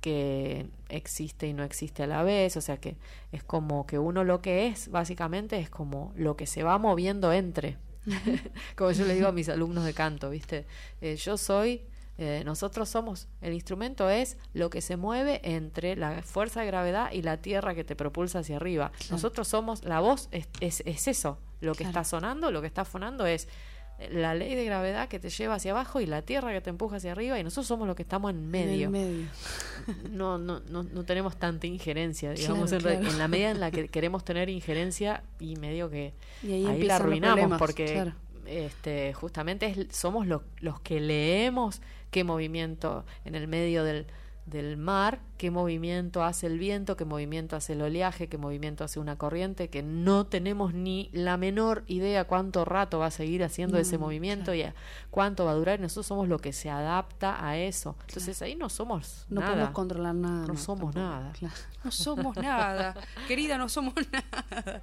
que 0.01 0.69
existe 0.89 1.47
y 1.47 1.53
no 1.53 1.63
existe 1.63 2.03
a 2.03 2.07
la 2.07 2.23
vez, 2.23 2.57
o 2.57 2.61
sea 2.61 2.75
que 2.75 2.97
es 3.31 3.43
como 3.43 3.87
que 3.87 3.97
uno 3.97 4.25
lo 4.25 4.41
que 4.41 4.67
es, 4.67 4.89
básicamente 4.89 5.57
es 5.57 5.69
como 5.69 6.11
lo 6.17 6.35
que 6.35 6.45
se 6.45 6.63
va 6.63 6.77
moviendo 6.77 7.31
entre, 7.31 7.77
como 8.75 8.91
yo 8.91 9.05
le 9.05 9.15
digo 9.15 9.27
a 9.27 9.31
mis 9.31 9.47
alumnos 9.47 9.85
de 9.85 9.93
canto, 9.93 10.29
¿viste? 10.29 10.65
Eh, 10.99 11.15
yo 11.15 11.37
soy, 11.37 11.83
eh, 12.17 12.43
nosotros 12.45 12.89
somos, 12.89 13.27
el 13.41 13.53
instrumento 13.53 14.09
es 14.09 14.37
lo 14.53 14.69
que 14.69 14.81
se 14.81 14.97
mueve 14.97 15.41
entre 15.43 15.95
la 15.95 16.21
fuerza 16.21 16.61
de 16.61 16.67
gravedad 16.67 17.11
y 17.11 17.21
la 17.23 17.37
tierra 17.37 17.73
que 17.73 17.83
te 17.83 17.95
propulsa 17.95 18.39
hacia 18.39 18.57
arriba. 18.57 18.91
Nosotros 19.09 19.47
somos, 19.47 19.83
la 19.83 19.99
voz 19.99 20.29
es, 20.31 20.47
es, 20.59 20.83
es 20.85 21.07
eso, 21.07 21.39
lo 21.61 21.71
que 21.73 21.79
Claro. 21.85 21.89
está 21.89 22.03
sonando, 22.03 22.51
lo 22.51 22.61
que 22.61 22.67
está 22.67 22.85
fonando 22.85 23.25
es 23.25 23.47
la 24.11 24.33
ley 24.35 24.53
de 24.55 24.65
gravedad 24.65 25.07
que 25.07 25.19
te 25.19 25.29
lleva 25.29 25.55
hacia 25.55 25.71
abajo 25.71 26.01
y 26.01 26.05
la 26.07 26.23
tierra 26.23 26.51
que 26.51 26.59
te 26.61 26.69
empuja 26.69 26.97
hacia 26.97 27.11
arriba 27.13 27.39
y 27.39 27.43
nosotros 27.43 27.67
somos 27.67 27.87
los 27.87 27.95
que 27.95 28.01
estamos 28.01 28.31
en 28.31 28.37
En 28.37 28.49
medio 28.51 28.85
el 28.87 28.89
medio. 28.89 29.27
no, 30.11 30.37
no, 30.37 30.59
no, 30.61 30.83
no 30.83 31.03
tenemos 31.05 31.37
tanta 31.37 31.67
injerencia, 31.67 32.31
digamos, 32.31 32.69
Claro, 32.71 32.89
en, 32.89 32.97
claro. 32.99 33.11
en 33.13 33.17
la 33.19 33.27
medida 33.27 33.51
en 33.51 33.59
la 33.59 33.71
que 33.71 33.87
queremos 33.87 34.25
tener 34.25 34.49
injerencia 34.49 35.23
y 35.39 35.55
medio 35.57 35.89
que 35.89 36.13
Y 36.41 36.51
ahí 36.53 36.65
ahí, 36.65 36.81
la 36.83 36.95
arruinamos 36.97 37.57
porque. 37.59 38.11
Este, 38.45 39.13
justamente 39.13 39.65
es- 39.67 39.95
somos 39.95 40.27
lo- 40.27 40.43
los 40.59 40.79
que 40.81 40.99
leemos 40.99 41.81
qué 42.11 42.23
movimiento 42.23 43.05
en 43.25 43.35
el 43.35 43.47
medio 43.47 43.83
del, 43.83 44.05
del 44.45 44.75
mar, 44.75 45.19
qué 45.37 45.49
movimiento 45.51 46.21
hace 46.21 46.47
el 46.47 46.59
viento, 46.59 46.97
qué 46.97 47.05
movimiento 47.05 47.55
hace 47.55 47.73
el 47.73 47.81
oleaje, 47.81 48.27
qué 48.27 48.37
movimiento 48.37 48.83
hace 48.83 48.99
una 48.99 49.17
corriente, 49.17 49.69
que 49.69 49.81
no 49.83 50.25
tenemos 50.27 50.73
ni 50.73 51.09
la 51.13 51.37
menor 51.37 51.85
idea 51.87 52.25
cuánto 52.25 52.65
rato 52.65 52.99
va 52.99 53.05
a 53.05 53.11
seguir 53.11 53.41
haciendo 53.45 53.77
ese 53.77 53.93
No, 53.97 54.01
movimiento 54.01 54.53
y 54.53 54.63
a 54.63 54.75
cuánto 55.11 55.45
va 55.45 55.51
a 55.51 55.53
durar. 55.55 55.79
Nosotros 55.79 56.07
somos 56.07 56.27
lo 56.27 56.39
que 56.39 56.51
se 56.51 56.69
adapta 56.69 57.47
a 57.47 57.57
eso. 57.57 57.95
Entonces 58.09 58.41
ahí 58.41 58.55
no 58.55 58.67
somos 58.67 59.25
No 59.29 59.39
nada. 59.39 59.53
podemos 59.53 59.71
controlar 59.73 60.13
nada. 60.15 60.45
No 60.45 60.57
somos 60.57 60.93
nada. 60.93 61.31
Claro. 61.39 61.55
No 61.85 61.91
somos 61.91 62.35
nada. 62.35 62.95
Querida, 63.29 63.57
no 63.57 63.69
somos 63.69 63.93
nada. 64.11 64.81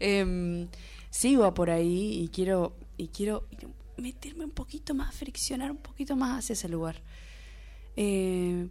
Em, 0.00 0.68
sigo 1.10 1.52
por 1.54 1.70
ahí 1.70 2.24
y 2.24 2.28
quiero, 2.28 2.74
y 2.98 3.08
quiero 3.08 3.48
meterme 3.96 4.44
un 4.44 4.50
poquito 4.50 4.94
más, 4.94 5.14
friccionar 5.14 5.70
un 5.70 5.78
poquito 5.78 6.16
más 6.16 6.38
hacia 6.40 6.52
ese 6.52 6.68
lugar. 6.68 7.02
Eh, 7.96 8.68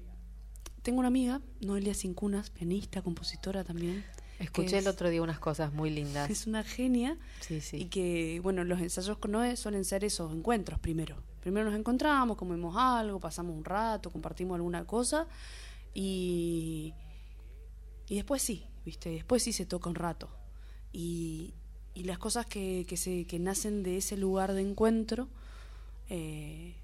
tengo 0.84 1.00
una 1.00 1.08
amiga, 1.08 1.42
Noelia 1.62 1.94
Cincunas, 1.96 2.50
pianista, 2.50 3.02
compositora 3.02 3.64
también. 3.64 4.06
Escuché 4.40 4.78
el 4.78 4.88
otro 4.88 5.10
día 5.10 5.22
unas 5.24 5.40
cosas 5.40 5.74
muy 5.74 5.90
lindas. 5.90 6.30
Es 6.30 6.46
una 6.46 6.64
genia 6.64 7.18
Sí, 7.40 7.60
sí. 7.60 7.78
y 7.78 7.86
que, 7.86 8.40
bueno, 8.44 8.64
los 8.64 8.80
ensayos 8.80 9.18
con 9.18 9.32
Noé 9.32 9.56
suelen 9.58 9.84
ser 9.84 10.04
esos 10.04 10.32
encuentros 10.32 10.80
primero. 10.80 11.24
Primero 11.42 11.70
nos 11.70 11.80
encontramos, 11.80 12.38
comemos 12.38 12.76
algo, 12.78 13.20
pasamos 13.20 13.56
un 13.56 13.66
rato, 13.66 14.12
compartimos 14.12 14.56
alguna 14.56 14.86
cosa 14.86 15.28
y, 15.94 16.94
y 18.08 18.16
después 18.16 18.42
sí, 18.44 18.66
¿viste? 18.86 19.10
Después 19.10 19.42
sí 19.42 19.54
se 19.54 19.66
toca 19.66 19.90
un 19.90 19.96
rato. 19.96 20.30
Y, 20.94 21.54
y 21.98 22.04
las 22.04 22.20
cosas 22.20 22.46
que, 22.46 22.86
que, 22.88 22.96
se, 22.96 23.26
que 23.26 23.40
nacen 23.40 23.82
de 23.82 23.98
ese 23.98 24.18
lugar 24.18 24.54
de 24.54 24.62
encuentro 24.62 25.28
eh, 26.10 26.76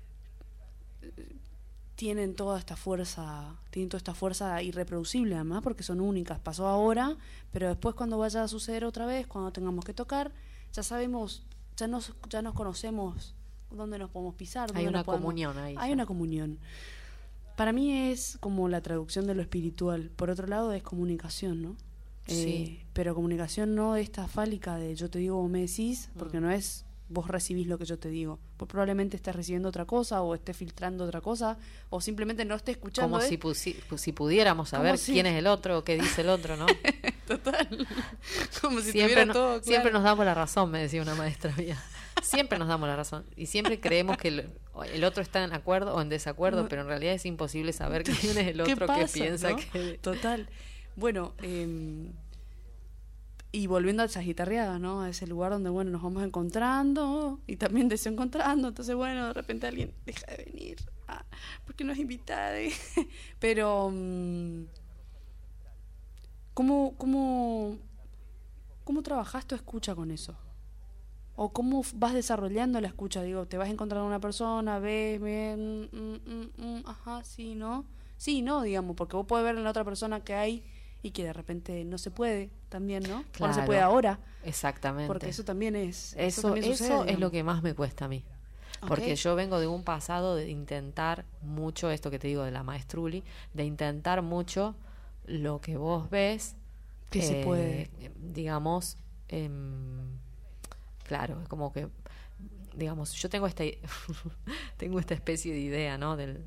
tienen 1.95 2.33
toda 2.35 2.57
esta 2.57 2.75
fuerza, 2.75 3.55
tienen 3.69 3.89
toda 3.89 3.99
esta 3.99 4.15
fuerza 4.15 4.61
irreproducible 4.63 5.35
además, 5.35 5.61
porque 5.61 5.83
son 5.83 6.01
únicas. 6.01 6.39
Pasó 6.39 6.67
ahora, 6.67 7.15
pero 7.51 7.67
después 7.69 7.93
cuando 7.93 8.17
vaya 8.17 8.41
a 8.43 8.47
suceder 8.47 8.85
otra 8.85 9.05
vez, 9.05 9.27
cuando 9.27 9.51
tengamos 9.51 9.85
que 9.85 9.93
tocar, 9.93 10.31
ya 10.71 10.81
sabemos, 10.81 11.43
ya 11.77 11.87
nos, 11.87 12.13
ya 12.29 12.41
nos 12.41 12.55
conocemos 12.55 13.35
dónde 13.69 13.99
nos 13.99 14.09
podemos 14.09 14.33
pisar. 14.33 14.71
Hay 14.73 14.87
una 14.87 14.99
nos 14.99 15.05
podemos- 15.05 15.21
comunión 15.25 15.57
ahí. 15.59 15.75
Hay 15.77 15.89
ya. 15.89 15.93
una 15.93 16.07
comunión. 16.07 16.57
Para 17.55 17.71
mí 17.71 18.09
es 18.11 18.37
como 18.39 18.67
la 18.67 18.81
traducción 18.81 19.27
de 19.27 19.35
lo 19.35 19.43
espiritual. 19.43 20.09
Por 20.15 20.31
otro 20.31 20.47
lado 20.47 20.73
es 20.73 20.81
comunicación, 20.81 21.61
¿no? 21.61 21.75
Sí. 22.27 22.77
Eh, 22.81 22.85
pero 22.93 23.13
comunicación 23.15 23.75
no 23.75 23.93
de 23.95 24.01
esta 24.01 24.27
fálica 24.27 24.75
de 24.77 24.95
yo 24.95 25.09
te 25.09 25.19
digo 25.19 25.39
o 25.39 25.47
me 25.47 25.61
decís, 25.61 26.09
porque 26.17 26.39
Mm. 26.39 26.43
no 26.43 26.51
es 26.51 26.85
vos 27.09 27.27
recibís 27.27 27.67
lo 27.67 27.77
que 27.77 27.85
yo 27.85 27.99
te 27.99 28.09
digo. 28.09 28.39
Vos 28.57 28.67
probablemente 28.67 29.17
estés 29.17 29.35
recibiendo 29.35 29.69
otra 29.69 29.85
cosa 29.85 30.21
o 30.23 30.33
estés 30.33 30.57
filtrando 30.57 31.03
otra 31.03 31.21
cosa 31.21 31.57
o 31.91 32.01
simplemente 32.01 32.43
no 32.45 32.55
estés 32.55 32.77
escuchando. 32.77 33.17
Como 33.17 33.27
si, 33.29 33.37
pusi- 33.37 33.75
si 33.97 34.13
pudiéramos 34.13 34.69
saber 34.69 34.97
si- 34.97 35.11
quién 35.13 35.25
es 35.27 35.35
el 35.37 35.45
otro 35.45 35.79
o 35.79 35.83
qué 35.83 35.95
dice 35.99 36.21
el 36.21 36.29
otro, 36.29 36.55
¿no? 36.57 36.65
Total. 37.27 37.87
Como 38.61 38.79
si 38.81 38.93
siempre, 38.93 39.25
no- 39.25 39.33
todo 39.33 39.47
claro. 39.49 39.63
siempre 39.63 39.91
nos 39.91 40.03
damos 40.03 40.25
la 40.25 40.33
razón, 40.33 40.71
me 40.71 40.79
decía 40.79 41.01
una 41.01 41.13
maestra 41.13 41.53
mía. 41.55 41.77
Siempre 42.23 42.57
nos 42.57 42.67
damos 42.67 42.87
la 42.87 42.95
razón. 42.95 43.25
Y 43.35 43.45
siempre 43.47 43.79
creemos 43.79 44.17
que 44.17 44.29
el, 44.29 44.49
el 44.91 45.03
otro 45.03 45.21
está 45.21 45.43
en 45.43 45.53
acuerdo 45.53 45.93
o 45.95 46.01
en 46.01 46.09
desacuerdo, 46.09 46.63
No. 46.63 46.69
pero 46.69 46.81
en 46.81 46.87
realidad 46.87 47.13
es 47.13 47.25
imposible 47.25 47.73
saber 47.73 48.03
quién 48.03 48.37
es 48.37 48.47
el 48.47 48.55
¿Qué 48.63 48.73
otro 48.73 48.87
que 48.87 49.01
pasa, 49.01 49.13
piensa 49.13 49.49
no? 49.51 49.57
que... 49.57 49.99
Total. 50.01 50.49
Bueno, 50.95 51.33
eh, 51.41 52.11
y 53.55 53.67
volviendo 53.67 54.01
a 54.01 54.07
esas 54.07 54.25
¿no? 54.79 55.01
A 55.01 55.09
ese 55.09 55.27
lugar 55.27 55.51
donde, 55.51 55.69
bueno, 55.69 55.91
nos 55.91 56.01
vamos 56.01 56.23
encontrando 56.23 57.39
y 57.45 57.55
también 57.55 57.87
desencontrando. 57.87 58.69
Entonces, 58.69 58.95
bueno, 58.95 59.27
de 59.27 59.33
repente 59.33 59.67
alguien 59.67 59.93
deja 60.07 60.25
de 60.25 60.45
venir 60.45 60.77
ah, 61.07 61.23
porque 61.63 61.83
nos 61.83 61.99
invita. 61.99 62.51
Pero, 63.39 63.91
mm, 63.93 64.63
¿cómo, 66.55 66.95
cómo, 66.97 67.77
¿cómo 68.83 69.03
trabajas 69.03 69.45
tu 69.45 69.53
escucha 69.53 69.93
con 69.93 70.09
eso? 70.09 70.35
¿O 71.35 71.53
cómo 71.53 71.83
vas 71.93 72.15
desarrollando 72.15 72.81
la 72.81 72.87
escucha? 72.87 73.21
Digo, 73.21 73.45
te 73.45 73.59
vas 73.59 73.69
encontrando 73.69 74.07
una 74.07 74.19
persona, 74.19 74.79
ves, 74.79 75.21
ves, 75.21 75.55
mm, 75.59 75.95
mm, 75.95 76.21
mm, 76.25 76.49
mm, 76.57 76.83
ajá, 76.87 77.23
sí, 77.23 77.53
¿no? 77.53 77.85
Sí, 78.17 78.41
no, 78.41 78.63
digamos, 78.63 78.95
porque 78.95 79.15
vos 79.15 79.27
podés 79.27 79.45
ver 79.45 79.57
en 79.57 79.63
la 79.63 79.69
otra 79.69 79.83
persona 79.83 80.23
que 80.23 80.33
hay 80.33 80.72
y 81.03 81.11
que 81.11 81.25
de 81.25 81.33
repente 81.33 81.83
no 81.83 81.97
se 81.97 82.09
puede 82.09 82.49
también, 82.69 83.03
¿no? 83.03 83.17
O 83.17 83.17
no 83.19 83.23
se 83.23 83.35
Claro. 83.37 83.65
puede 83.65 83.81
ahora, 83.81 84.19
Exactamente. 84.43 85.07
porque 85.07 85.29
eso 85.29 85.43
también 85.43 85.75
es... 85.75 86.15
Eso, 86.17 86.43
también 86.43 86.71
eso 86.71 87.03
es 87.05 87.19
lo 87.19 87.29
que 87.29 87.43
más 87.43 87.61
me 87.61 87.75
cuesta 87.75 88.05
a 88.05 88.07
mí. 88.07 88.23
Porque 88.87 89.15
yo 89.15 89.35
vengo 89.35 89.59
de 89.59 89.67
un 89.67 89.83
pasado 89.83 90.35
de 90.35 90.49
intentar 90.49 91.25
mucho, 91.41 91.89
esto 91.91 92.09
que 92.09 92.19
te 92.19 92.27
digo 92.27 92.43
de 92.43 92.51
la 92.51 92.63
maestruli, 92.63 93.23
de 93.53 93.63
intentar 93.65 94.21
mucho 94.21 94.75
lo 95.25 95.61
que 95.61 95.77
vos 95.77 96.09
ves. 96.09 96.55
Que 97.09 97.21
se 97.21 97.41
eh, 97.41 97.45
puede. 97.45 97.89
Digamos, 98.17 98.97
em, 99.29 100.17
claro, 101.03 101.39
es 101.41 101.47
como 101.47 101.71
que, 101.71 101.87
digamos, 102.75 103.13
yo 103.13 103.29
tengo 103.29 103.47
esta, 103.47 103.63
tengo 104.77 104.99
esta 104.99 105.13
especie 105.13 105.53
de 105.53 105.59
idea, 105.59 105.97
¿no? 105.97 106.17
Del, 106.17 106.43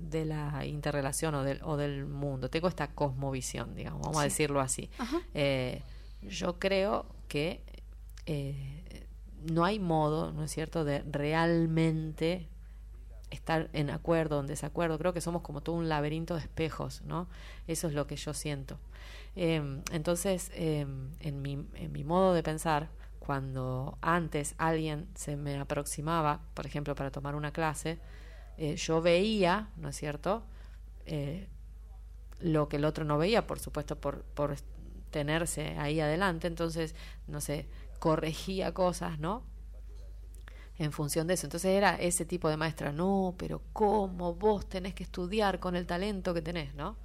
de 0.00 0.24
la 0.24 0.64
interrelación 0.66 1.34
o 1.34 1.44
del, 1.44 1.60
o 1.62 1.76
del 1.76 2.06
mundo. 2.06 2.50
Tengo 2.50 2.68
esta 2.68 2.88
cosmovisión, 2.88 3.74
digamos, 3.74 4.02
vamos 4.02 4.18
a 4.18 4.24
decirlo 4.24 4.60
así. 4.60 4.90
Eh, 5.34 5.82
yo 6.22 6.58
creo 6.58 7.06
que 7.28 7.62
eh, 8.26 9.06
no 9.50 9.64
hay 9.64 9.78
modo, 9.78 10.32
¿no 10.32 10.44
es 10.44 10.50
cierto?, 10.50 10.84
de 10.84 11.00
realmente 11.10 12.48
estar 13.30 13.68
en 13.72 13.90
acuerdo 13.90 14.38
o 14.38 14.40
en 14.40 14.46
desacuerdo. 14.46 14.98
Creo 14.98 15.12
que 15.12 15.20
somos 15.20 15.42
como 15.42 15.60
todo 15.60 15.76
un 15.76 15.88
laberinto 15.88 16.34
de 16.34 16.40
espejos, 16.40 17.02
¿no? 17.02 17.28
Eso 17.66 17.88
es 17.88 17.94
lo 17.94 18.06
que 18.06 18.16
yo 18.16 18.34
siento. 18.34 18.78
Eh, 19.36 19.82
entonces, 19.92 20.50
eh, 20.54 20.86
en, 21.20 21.42
mi, 21.42 21.66
en 21.74 21.92
mi 21.92 22.04
modo 22.04 22.34
de 22.34 22.42
pensar, 22.42 22.88
cuando 23.18 23.98
antes 24.00 24.54
alguien 24.56 25.06
se 25.14 25.36
me 25.36 25.58
aproximaba, 25.58 26.40
por 26.54 26.64
ejemplo, 26.64 26.94
para 26.94 27.10
tomar 27.10 27.34
una 27.34 27.52
clase, 27.52 27.98
eh, 28.58 28.76
yo 28.76 29.00
veía, 29.00 29.70
¿no 29.76 29.88
es 29.88 29.96
cierto?, 29.96 30.44
eh, 31.06 31.48
lo 32.40 32.68
que 32.68 32.76
el 32.76 32.84
otro 32.84 33.04
no 33.04 33.16
veía, 33.16 33.46
por 33.46 33.58
supuesto, 33.60 33.96
por, 34.00 34.22
por 34.22 34.56
tenerse 35.10 35.76
ahí 35.78 36.00
adelante, 36.00 36.46
entonces, 36.46 36.94
no 37.26 37.40
sé, 37.40 37.66
corregía 37.98 38.74
cosas, 38.74 39.18
¿no? 39.18 39.42
En 40.76 40.92
función 40.92 41.26
de 41.26 41.34
eso. 41.34 41.46
Entonces 41.46 41.70
era 41.72 41.96
ese 41.96 42.24
tipo 42.24 42.48
de 42.48 42.56
maestra, 42.56 42.92
no, 42.92 43.34
pero 43.38 43.62
¿cómo 43.72 44.34
vos 44.34 44.68
tenés 44.68 44.94
que 44.94 45.02
estudiar 45.02 45.58
con 45.58 45.74
el 45.74 45.86
talento 45.86 46.34
que 46.34 46.42
tenés, 46.42 46.74
¿no? 46.74 46.96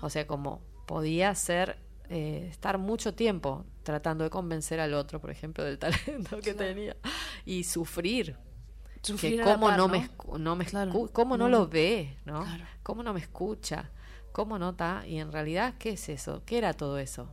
O 0.00 0.10
sea, 0.10 0.26
como 0.26 0.60
podía 0.86 1.34
ser, 1.34 1.78
eh, 2.08 2.48
estar 2.50 2.78
mucho 2.78 3.14
tiempo 3.14 3.64
tratando 3.84 4.24
de 4.24 4.30
convencer 4.30 4.80
al 4.80 4.94
otro, 4.94 5.20
por 5.20 5.30
ejemplo, 5.30 5.64
del 5.64 5.78
talento 5.78 6.40
que 6.40 6.54
tenía, 6.54 6.96
y 7.44 7.64
sufrir, 7.64 8.36
Sufrir 8.36 8.49
que 9.02 9.40
cómo 9.40 9.66
par, 9.68 9.76
no, 9.78 9.88
¿no? 9.88 9.88
me 9.88 10.10
no 10.38 10.56
me 10.56 10.64
Claro. 10.66 11.08
cómo 11.12 11.36
no, 11.36 11.44
No, 11.44 11.50
lo 11.58 11.68
ve, 11.68 12.16
¿no? 12.24 12.42
Claro. 12.42 12.64
Cómo 12.82 13.02
no 13.02 13.12
me 13.14 13.20
escucha, 13.20 13.90
cómo 14.32 14.58
no 14.58 14.70
está 14.70 15.04
y 15.06 15.18
en 15.18 15.32
realidad 15.32 15.74
qué 15.78 15.90
es 15.90 16.08
eso, 16.08 16.42
qué 16.44 16.58
era 16.58 16.72
todo 16.74 16.98
eso. 16.98 17.28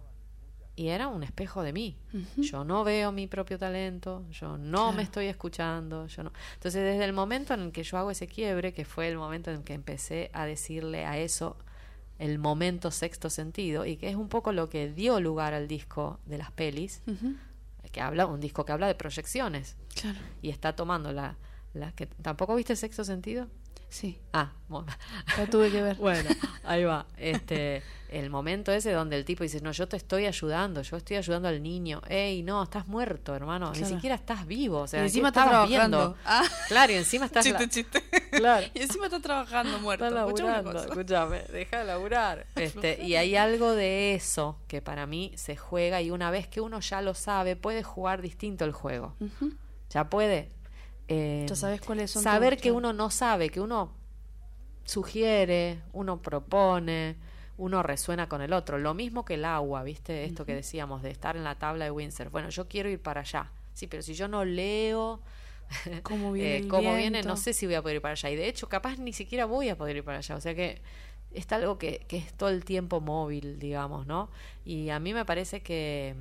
Y 0.75 0.89
era 0.89 1.07
un 1.07 1.23
espejo 1.23 1.63
de 1.63 1.73
mí. 1.73 1.97
Yo 2.37 2.63
no 2.63 2.83
veo 2.83 3.11
mi 3.11 3.25
propio 3.25 3.57
talento, 3.57 4.25
yo 4.29 4.59
no 4.59 4.77
Claro. 4.83 4.91
me 4.93 5.01
estoy 5.03 5.25
escuchando, 5.25 6.05
yo 6.05 6.23
no. 6.23 6.31
Entonces, 6.53 6.83
desde 6.83 7.03
el 7.03 7.13
momento 7.13 7.55
en 7.55 7.61
el 7.61 7.71
que 7.71 7.81
yo 7.81 7.97
hago 7.97 8.11
ese 8.11 8.27
quiebre, 8.27 8.73
que 8.73 8.85
fue 8.85 9.07
el 9.07 9.17
momento 9.17 9.49
en 9.49 9.63
que 9.63 9.73
empecé 9.73 10.29
a 10.33 10.45
decirle 10.45 11.05
a 11.05 11.17
eso 11.17 11.57
el 12.19 12.37
momento 12.37 12.91
sexto 12.91 13.29
sentido 13.31 13.85
y 13.85 13.97
que 13.97 14.07
es 14.09 14.15
un 14.15 14.29
poco 14.29 14.51
lo 14.51 14.69
que 14.69 14.91
dio 14.91 15.19
lugar 15.19 15.55
al 15.55 15.67
disco 15.67 16.19
de 16.27 16.37
las 16.37 16.51
pelis, 16.51 17.01
que 17.91 18.01
habla 18.01 18.25
un 18.27 18.39
disco 18.39 18.63
que 18.65 18.71
habla 18.71 18.85
de 18.87 18.95
proyecciones 18.95 19.77
Claro, 19.99 20.19
y 20.43 20.49
está 20.49 20.75
tomando 20.75 21.11
la, 21.11 21.37
que 21.95 22.05
tampoco 22.07 22.55
viste 22.55 22.75
sexto 22.75 23.03
sentido 23.03 23.47
sí, 23.89 24.19
ah 24.33 24.51
bueno, 24.67 24.87
tuve 25.49 25.71
que 25.71 25.81
ver. 25.81 25.95
bueno 25.99 26.29
ahí 26.65 26.83
va 26.83 27.05
este 27.17 27.81
el 28.09 28.29
momento 28.29 28.71
ese 28.71 28.91
donde 28.91 29.15
el 29.17 29.23
tipo 29.25 29.43
dice 29.43 29.61
no 29.61 29.71
yo 29.71 29.87
te 29.87 29.95
estoy 29.97 30.25
ayudando 30.25 30.81
yo 30.81 30.97
estoy 30.97 31.15
ayudando 31.17 31.47
al 31.47 31.61
niño 31.63 32.01
ey 32.09 32.41
no 32.43 32.63
estás 32.63 32.87
muerto 32.87 33.33
hermano 33.35 33.71
ni 33.73 33.85
siquiera 33.85 34.15
estás 34.15 34.45
vivo 34.45 34.79
o 34.81 34.87
sea 34.87 34.99
Y 34.99 35.03
¿qué 35.03 35.07
encima 35.07 35.27
estás 35.29 35.47
trabajando. 35.49 35.97
viendo 36.07 36.17
Ah. 36.25 36.43
claro 36.67 36.91
y 36.93 36.95
encima 36.95 37.25
estás 37.27 37.45
chiste, 37.45 37.69
chiste. 37.69 38.03
claro 38.31 38.65
Y 38.73 38.81
encima 38.81 39.05
está 39.05 39.21
trabajando 39.21 39.79
muerto. 39.79 40.05
Está 40.05 40.19
Escuchame 40.25 40.49
una 40.49 40.57
laburando, 40.61 40.89
escúchame, 40.89 41.41
deja 41.51 41.77
de 41.79 41.85
laburar. 41.85 42.47
Este, 42.55 43.03
y 43.03 43.15
hay 43.15 43.35
algo 43.37 43.71
de 43.73 44.15
eso 44.15 44.59
que 44.67 44.81
para 44.81 45.05
mí 45.05 45.31
se 45.35 45.55
juega 45.55 46.01
y 46.01 46.11
una 46.11 46.29
vez 46.31 46.47
que 46.47 46.59
uno 46.61 46.79
ya 46.81 47.01
lo 47.01 47.13
sabe, 47.13 47.55
puede 47.55 47.83
jugar 47.83 48.21
distinto 48.21 48.65
el 48.65 48.71
juego. 48.73 49.15
Ya 49.89 50.09
puede. 50.09 50.49
Eh, 51.07 51.45
Ya 51.47 51.55
sabes 51.55 51.81
cuáles 51.81 52.11
son 52.11 52.23
Saber 52.23 52.57
que 52.57 52.71
uno 52.71 52.93
no 52.93 53.09
sabe, 53.09 53.49
que 53.49 53.61
uno 53.61 53.91
sugiere, 54.83 55.81
uno 55.93 56.21
propone, 56.21 57.15
uno 57.57 57.83
resuena 57.83 58.29
con 58.29 58.41
el 58.41 58.53
otro. 58.53 58.77
Lo 58.77 58.93
mismo 58.93 59.25
que 59.25 59.35
el 59.35 59.45
agua, 59.45 59.83
¿viste? 59.83 60.25
Esto 60.25 60.45
que 60.45 60.55
decíamos 60.55 61.01
de 61.01 61.11
estar 61.11 61.35
en 61.35 61.43
la 61.43 61.55
tabla 61.55 61.85
de 61.85 61.91
Windsurf. 61.91 62.31
Bueno, 62.31 62.49
yo 62.49 62.67
quiero 62.67 62.89
ir 62.89 63.01
para 63.01 63.21
allá. 63.21 63.51
Sí, 63.73 63.87
pero 63.87 64.01
si 64.01 64.13
yo 64.13 64.27
no 64.27 64.45
leo 64.45 65.21
Cómo 66.03 66.31
viene 66.31 66.57
eh, 66.57 66.67
cómo 66.67 66.95
viene, 66.95 67.23
no 67.23 67.37
sé 67.37 67.53
si 67.53 67.65
voy 67.65 67.75
a 67.75 67.81
poder 67.81 67.97
ir 67.97 68.01
para 68.01 68.13
allá. 68.13 68.29
Y 68.29 68.35
de 68.35 68.47
hecho, 68.47 68.69
capaz 68.69 68.97
ni 68.97 69.13
siquiera 69.13 69.45
voy 69.45 69.69
a 69.69 69.77
poder 69.77 69.97
ir 69.97 70.03
para 70.03 70.19
allá. 70.19 70.35
O 70.35 70.41
sea 70.41 70.55
que 70.55 70.81
está 71.33 71.57
algo 71.57 71.77
que, 71.77 72.05
que 72.07 72.17
es 72.17 72.33
todo 72.33 72.49
el 72.49 72.63
tiempo 72.65 73.01
móvil, 73.01 73.59
digamos, 73.59 74.07
¿no? 74.07 74.29
Y 74.65 74.89
a 74.89 74.99
mí 74.99 75.13
me 75.13 75.25
parece 75.25 75.61
que, 75.61 76.15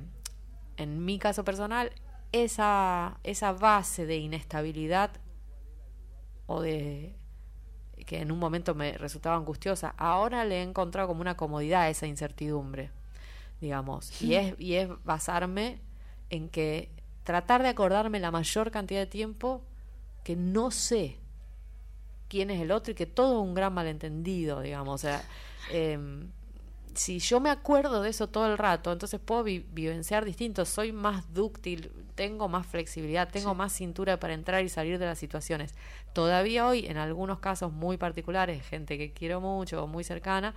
en 0.77 1.05
mi 1.05 1.19
caso 1.19 1.43
personal, 1.43 1.91
esa, 2.31 3.19
esa 3.23 3.53
base 3.53 4.05
de 4.05 4.17
inestabilidad 4.17 5.11
o 6.45 6.61
de 6.61 7.15
que 8.05 8.21
en 8.21 8.31
un 8.31 8.39
momento 8.39 8.73
me 8.73 8.97
resultaba 8.97 9.35
angustiosa, 9.35 9.93
ahora 9.97 10.45
le 10.45 10.59
he 10.59 10.63
encontrado 10.63 11.09
como 11.09 11.21
una 11.21 11.35
comodidad 11.35 11.81
a 11.81 11.89
esa 11.89 12.07
incertidumbre, 12.07 12.89
digamos. 13.59 14.21
Y 14.21 14.35
es, 14.35 14.55
y 14.59 14.75
es 14.75 14.89
basarme 15.03 15.81
en 16.29 16.47
que 16.47 16.89
tratar 17.23 17.63
de 17.63 17.69
acordarme 17.69 18.19
la 18.19 18.31
mayor 18.31 18.71
cantidad 18.71 19.01
de 19.01 19.07
tiempo 19.07 19.61
que 20.23 20.37
no 20.37 20.71
sé 20.71 21.17
quién 22.29 22.49
es 22.49 22.61
el 22.61 22.71
otro 22.71 22.93
y 22.93 22.95
que 22.95 23.05
todo 23.05 23.41
es 23.41 23.47
un 23.47 23.53
gran 23.53 23.73
malentendido, 23.73 24.61
digamos. 24.61 24.95
O 24.95 24.97
sea, 24.97 25.21
em, 25.71 26.31
si 26.97 27.19
yo 27.19 27.39
me 27.39 27.51
acuerdo 27.51 28.01
de 28.01 28.09
eso 28.09 28.27
todo 28.27 28.47
el 28.47 28.57
rato, 28.57 28.91
entonces 28.91 29.19
puedo 29.19 29.43
vivenciar 29.43 30.25
distinto, 30.25 30.65
soy 30.65 30.91
más 30.91 31.31
dúctil, 31.31 31.91
tengo 32.15 32.49
más 32.49 32.65
flexibilidad, 32.65 33.29
tengo 33.29 33.53
más 33.53 33.71
cintura 33.73 34.19
para 34.19 34.33
entrar 34.33 34.63
y 34.63 34.69
salir 34.69 34.97
de 34.97 35.05
las 35.05 35.19
situaciones. 35.19 35.75
Todavía 36.13 36.65
hoy, 36.65 36.87
en 36.87 36.97
algunos 36.97 37.39
casos 37.39 37.71
muy 37.71 37.97
particulares, 37.97 38.65
gente 38.65 38.97
que 38.97 39.13
quiero 39.13 39.39
mucho 39.39 39.83
o 39.83 39.87
muy 39.87 40.03
cercana, 40.03 40.55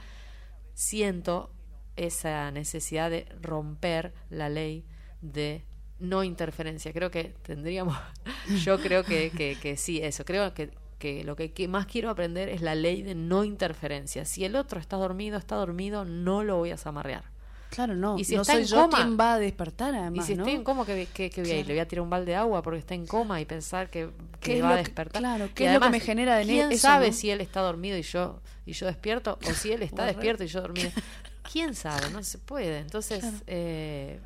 siento 0.73 1.51
esa 1.97 2.51
necesidad 2.51 3.11
de 3.11 3.27
romper 3.43 4.15
la 4.31 4.49
ley 4.49 4.87
de 5.21 5.65
no 5.99 6.25
interferencia. 6.25 6.95
Creo 6.95 7.11
que 7.11 7.35
tendríamos, 7.43 7.99
yo 8.65 8.79
creo 8.81 9.05
que, 9.05 9.31
que, 9.31 9.59
que 9.61 9.77
sí, 9.77 10.01
eso, 10.03 10.25
creo 10.25 10.55
que 10.55 10.71
que 11.01 11.25
lo 11.25 11.35
que, 11.35 11.67
más 11.67 11.87
quiero 11.87 12.11
aprender 12.11 12.49
es 12.49 12.63
la 12.63 12.77
ley 12.77 13.03
de 13.03 13.17
no 13.17 13.43
interferencia. 13.43 14.25
Si 14.25 14.45
el 14.45 14.55
otro 14.55 14.79
está 14.79 14.97
dormido, 14.97 15.37
está 15.39 15.57
dormido, 15.57 16.05
no 16.05 16.45
lo 16.45 16.59
voy 16.59 16.71
a 16.71 16.77
zamarrear. 16.77 17.25
Claro, 17.71 17.95
no. 17.97 18.19
Y 18.19 18.25
si 18.25 18.35
no 18.35 18.43
está 18.43 18.55
soy 18.55 18.63
en 18.63 18.69
yo 18.69 18.77
coma, 18.83 18.97
quien 18.99 19.17
va 19.19 19.35
a 19.35 19.39
despertar, 19.39 19.95
además, 19.95 20.25
Y 20.25 20.33
si 20.33 20.37
¿no? 20.37 20.43
estoy 20.45 20.55
en 20.57 20.65
coma, 20.65 20.85
¿qué, 20.85 21.09
qué, 21.13 21.31
qué 21.31 21.41
voy 21.43 21.51
a 21.53 21.59
ir? 21.61 21.67
Le 21.69 21.75
voy 21.75 21.81
a 21.81 21.87
tirar 21.89 22.03
un 22.03 22.11
balde 22.11 22.33
de 22.33 22.37
agua 22.37 22.63
porque 22.63 22.79
está 22.81 22.95
en 22.95 23.07
coma 23.07 23.41
y 23.41 23.45
pensar 23.45 23.91
que, 23.91 24.11
¿Qué 24.41 24.55
que 24.55 24.63
va 24.63 24.71
a 24.71 24.77
que- 24.77 24.83
despertar. 24.83 25.23
claro, 25.23 25.47
Y 25.47 25.49
qué 25.51 25.67
es 25.67 25.73
lo 25.73 25.81
que 25.81 25.91
me 25.91 26.01
genera 26.01 26.41
en 26.41 26.49
¿Quién 26.49 26.73
eso, 26.73 26.83
sabe 26.89 27.09
no? 27.09 27.13
si 27.13 27.31
él 27.31 27.41
está 27.41 27.61
dormido 27.61 27.97
y 27.97 28.03
yo 28.03 28.41
y 28.67 28.73
yo 28.73 28.87
despierto 28.87 29.39
o 29.45 29.55
si 29.55 29.73
él 29.73 29.83
está 29.83 30.05
despierto 30.13 30.45
y 30.45 30.49
yo 30.49 30.61
dormido? 30.61 30.91
¿Quién 31.53 31.75
sabe? 31.75 32.11
No 32.11 32.23
se 32.25 32.39
puede. 32.39 32.79
Entonces, 32.81 33.21
Claro. 33.21 33.37
eh, 33.47 34.21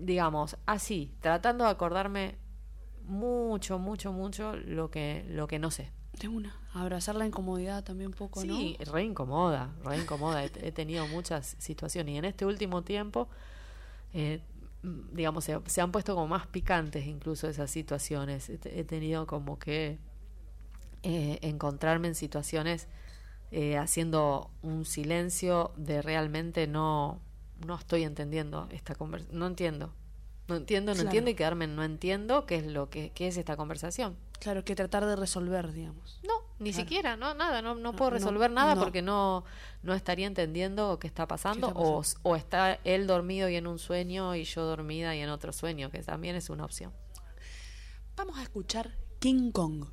digamos, 0.00 0.56
así, 0.66 1.12
tratando 1.20 1.64
de 1.64 1.70
acordarme 1.70 2.36
mucho, 3.06 3.78
mucho, 3.78 4.12
mucho 4.12 4.56
lo 4.56 4.90
que, 4.90 5.24
lo 5.28 5.46
que 5.46 5.58
no 5.58 5.70
sé. 5.70 5.90
De 6.20 6.28
una. 6.28 6.58
Abrazar 6.72 7.14
la 7.14 7.26
incomodidad 7.26 7.84
también 7.84 8.08
un 8.08 8.14
poco, 8.14 8.44
¿no? 8.44 8.56
Sí, 8.56 8.76
re 8.80 9.04
incomoda, 9.04 9.74
re 9.84 9.98
incomoda. 9.98 10.44
He, 10.44 10.50
he 10.62 10.72
tenido 10.72 11.06
muchas 11.08 11.56
situaciones 11.58 12.14
y 12.14 12.18
en 12.18 12.24
este 12.24 12.46
último 12.46 12.82
tiempo, 12.82 13.28
eh, 14.14 14.40
digamos, 15.12 15.44
se, 15.44 15.60
se 15.66 15.80
han 15.80 15.92
puesto 15.92 16.14
como 16.14 16.28
más 16.28 16.46
picantes 16.46 17.06
incluso 17.06 17.48
esas 17.48 17.70
situaciones. 17.70 18.48
He 18.48 18.84
tenido 18.84 19.26
como 19.26 19.58
que 19.58 19.98
eh, 21.02 21.38
encontrarme 21.42 22.08
en 22.08 22.14
situaciones 22.14 22.88
eh, 23.52 23.76
haciendo 23.76 24.50
un 24.62 24.84
silencio 24.84 25.72
de 25.76 26.02
realmente 26.02 26.66
no, 26.66 27.20
no 27.64 27.76
estoy 27.76 28.02
entendiendo 28.02 28.68
esta 28.70 28.94
conversación, 28.94 29.38
no 29.38 29.46
entiendo. 29.46 29.92
No 30.48 30.56
entiendo, 30.56 30.92
no 30.92 30.94
Claro. 30.96 31.08
entiendo 31.08 31.30
y 31.30 31.34
quedarme 31.34 31.64
en 31.64 31.74
no 31.76 31.82
entiendo 31.82 32.46
qué 32.46 32.56
es 32.56 32.66
lo 32.66 32.88
que 32.88 33.10
qué 33.10 33.26
es 33.28 33.36
esta 33.36 33.56
conversación. 33.56 34.16
Claro, 34.38 34.64
que 34.64 34.76
tratar 34.76 35.04
de 35.06 35.16
resolver, 35.16 35.72
digamos. 35.72 36.20
No, 36.26 36.34
ni 36.58 36.70
Claro. 36.70 36.84
siquiera, 36.84 37.16
no, 37.16 37.34
nada, 37.34 37.62
no, 37.62 37.74
no 37.74 37.80
No, 37.92 37.96
puedo 37.96 38.10
no, 38.12 38.16
resolver 38.18 38.50
nada 38.50 38.74
no. 38.74 38.80
porque 38.82 39.02
no, 39.02 39.44
no 39.82 39.94
estaría 39.94 40.26
entendiendo 40.26 40.98
qué 41.00 41.06
está 41.08 41.26
pasando, 41.26 41.68
está 41.68 41.80
O, 41.80 42.02
o 42.22 42.36
está 42.36 42.78
él 42.84 43.06
dormido 43.06 43.48
y 43.48 43.56
en 43.56 43.66
un 43.66 43.78
sueño 43.78 44.34
y 44.36 44.44
yo 44.44 44.62
dormida 44.64 45.16
y 45.16 45.20
en 45.20 45.30
otro 45.30 45.52
sueño, 45.52 45.90
que 45.90 46.02
también 46.02 46.36
es 46.36 46.48
una 46.50 46.64
opción. 46.64 46.92
Vamos 48.14 48.38
a 48.38 48.42
escuchar 48.42 48.92
King 49.18 49.50
Kong. 49.50 49.86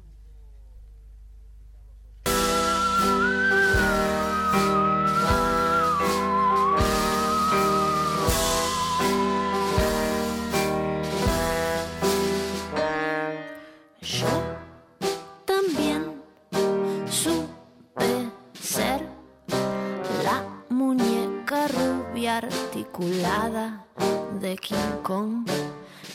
De 24.39 24.55
King 24.57 25.01
Kong. 25.01 25.45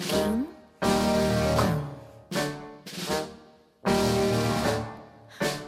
King 0.09 0.45
Kong. 0.81 0.95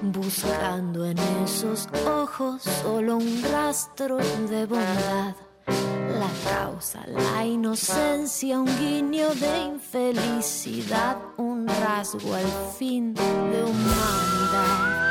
Buscando 0.03 1.05
en 1.07 1.19
esos 1.45 1.89
ojos 2.07 2.63
solo 2.63 3.17
un 3.17 3.43
rastro 3.51 4.19
de 4.19 4.67
bondad. 4.67 5.35
La 5.67 6.31
causa, 6.49 7.05
la 7.07 7.45
inocencia, 7.45 8.61
un 8.61 8.67
guiño 8.79 9.35
de 9.35 9.59
infelicidad, 9.65 11.17
un 11.37 11.67
rasgo 11.67 12.35
al 12.35 12.47
fin 12.79 13.15
de 13.15 13.65
humanidad. 13.65 15.11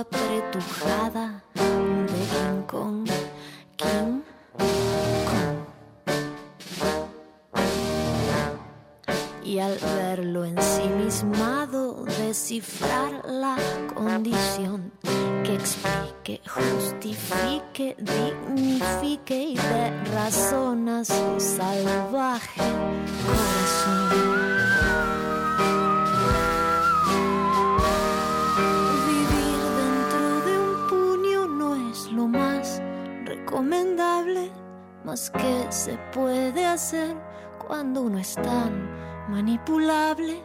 Apretujada 0.00 1.42
de 1.54 2.20
King 2.32 2.62
Kong. 2.66 3.06
King 3.76 4.22
Kong. 5.26 5.56
y 9.44 9.58
al 9.58 9.76
verlo 9.78 10.44
ensimismado 10.44 12.04
descifrar 12.04 13.24
la 13.26 13.56
condición 13.94 14.92
que 15.44 15.54
explique, 15.54 16.40
justifique, 16.48 17.96
dignifique 17.98 19.42
y 19.42 19.56
dé 19.56 20.04
razón 20.14 20.88
a 20.88 21.04
su 21.04 21.40
salvaje 21.40 22.62
corazón. 23.26 24.69
Más 35.20 35.30
que 35.30 35.66
se 35.70 35.98
puede 36.14 36.64
hacer 36.64 37.14
cuando 37.66 38.02
uno 38.02 38.18
es 38.18 38.34
tan 38.36 38.88
manipulable. 39.28 40.40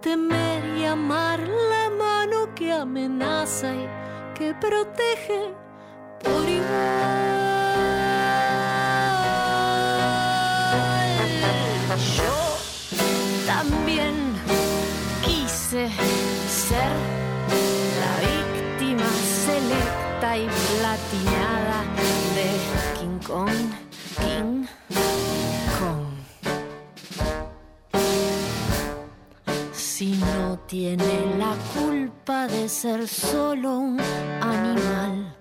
Temer 0.00 0.78
y 0.78 0.84
amar 0.84 1.38
la 1.38 1.90
mano 1.90 2.52
que 2.54 2.72
amenaza 2.72 3.72
y 3.72 3.86
que 4.34 4.54
protege 4.54 5.54
por 6.24 6.48
igual. 6.48 7.40
Yo 12.16 13.46
también 13.46 14.14
quise 15.22 15.88
ser 16.48 16.92
la 18.00 18.12
víctima 18.26 19.10
selecta 19.46 20.38
y 20.38 20.48
platinada 20.48 21.84
de 22.34 22.98
King 22.98 23.18
Kong, 23.26 23.79
Si 30.00 30.12
no 30.12 30.58
tiene 30.66 31.36
la 31.36 31.54
culpa 31.78 32.46
de 32.46 32.70
ser 32.70 33.06
solo 33.06 33.80
un 33.80 34.00
animal, 34.40 35.36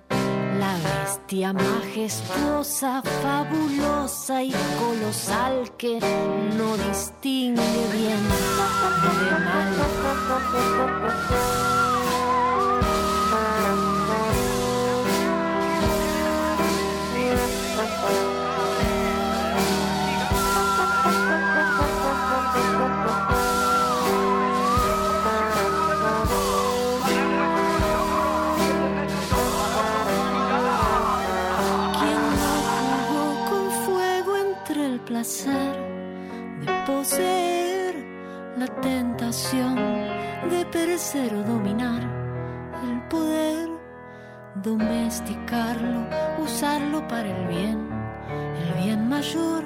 la 0.59 0.75
bestia 0.83 1.53
majestuosa, 1.53 3.01
fabulosa 3.01 4.43
y 4.43 4.51
colosal 4.77 5.71
que 5.77 5.97
no 6.57 6.75
distingue 6.75 7.87
bien 7.93 8.19
de 9.13 9.31
mal. 9.45 9.69
de 35.19 36.71
poseer, 36.87 37.93
la 38.57 38.67
tentación 38.79 39.75
de 40.49 40.65
perecer 40.71 41.35
o 41.35 41.43
dominar, 41.43 42.01
el 42.87 43.01
poder 43.09 43.67
domesticarlo, 44.63 46.07
usarlo 46.41 47.05
para 47.09 47.27
el 47.27 47.47
bien, 47.49 47.89
el 48.61 48.81
bien 48.81 49.09
mayor, 49.09 49.65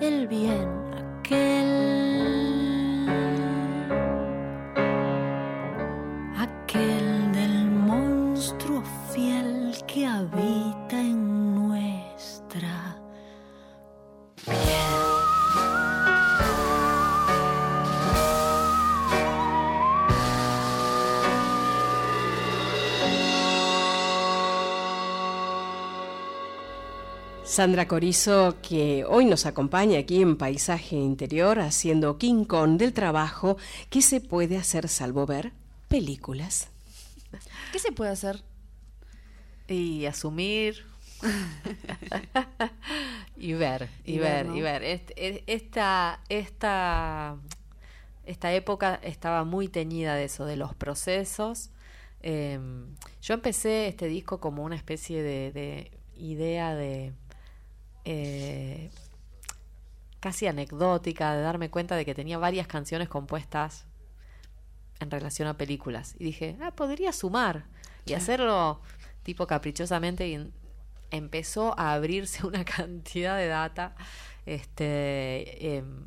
el 0.00 0.26
bien 0.26 0.68
aquel. 1.20 1.68
Aquel 6.38 7.32
del 7.32 7.70
monstruo 7.70 8.82
fiel 9.12 9.76
que 9.86 10.06
habita 10.06 10.98
en 10.98 11.54
nuestra 11.54 13.07
Sandra 27.58 27.88
Corizo, 27.88 28.54
que 28.62 29.04
hoy 29.04 29.24
nos 29.24 29.44
acompaña 29.44 29.98
aquí 29.98 30.22
en 30.22 30.36
Paisaje 30.36 30.94
Interior 30.94 31.58
haciendo 31.58 32.16
King 32.16 32.44
Kong 32.44 32.78
del 32.78 32.92
trabajo, 32.92 33.56
¿qué 33.90 34.00
se 34.00 34.20
puede 34.20 34.56
hacer 34.56 34.86
salvo 34.86 35.26
ver 35.26 35.50
películas? 35.88 36.68
¿Qué 37.72 37.80
se 37.80 37.90
puede 37.90 38.12
hacer? 38.12 38.44
Y 39.66 40.06
asumir. 40.06 40.86
y 43.36 43.54
ver, 43.54 43.88
y, 44.04 44.18
ver, 44.18 44.46
y 44.54 44.60
ver. 44.60 45.02
esta, 45.48 46.20
esta, 46.28 47.38
esta 48.24 48.52
época 48.52 49.00
estaba 49.02 49.42
muy 49.42 49.66
teñida 49.66 50.14
de 50.14 50.26
eso, 50.26 50.44
de 50.44 50.56
los 50.56 50.76
procesos. 50.76 51.70
Em, 52.22 52.94
yo 53.20 53.34
empecé 53.34 53.88
este 53.88 54.06
disco 54.06 54.38
como 54.38 54.62
una 54.62 54.76
especie 54.76 55.24
de 55.24 55.90
idea 56.14 56.76
de 56.76 57.14
eh, 58.10 58.90
casi 60.18 60.46
anecdótica 60.46 61.34
de 61.34 61.42
darme 61.42 61.68
cuenta 61.68 61.94
de 61.94 62.06
que 62.06 62.14
tenía 62.14 62.38
varias 62.38 62.66
canciones 62.66 63.06
compuestas 63.06 63.84
en 64.98 65.10
relación 65.10 65.46
a 65.46 65.58
películas. 65.58 66.14
Y 66.18 66.24
dije, 66.24 66.56
ah, 66.62 66.70
podría 66.70 67.12
sumar 67.12 67.66
y 68.06 68.14
hacerlo 68.14 68.80
tipo 69.24 69.46
caprichosamente 69.46 70.26
y 70.26 70.50
empezó 71.10 71.78
a 71.78 71.92
abrirse 71.92 72.46
una 72.46 72.64
cantidad 72.64 73.36
de 73.36 73.48
data. 73.48 73.94
Este, 74.46 75.76
em, 75.76 76.06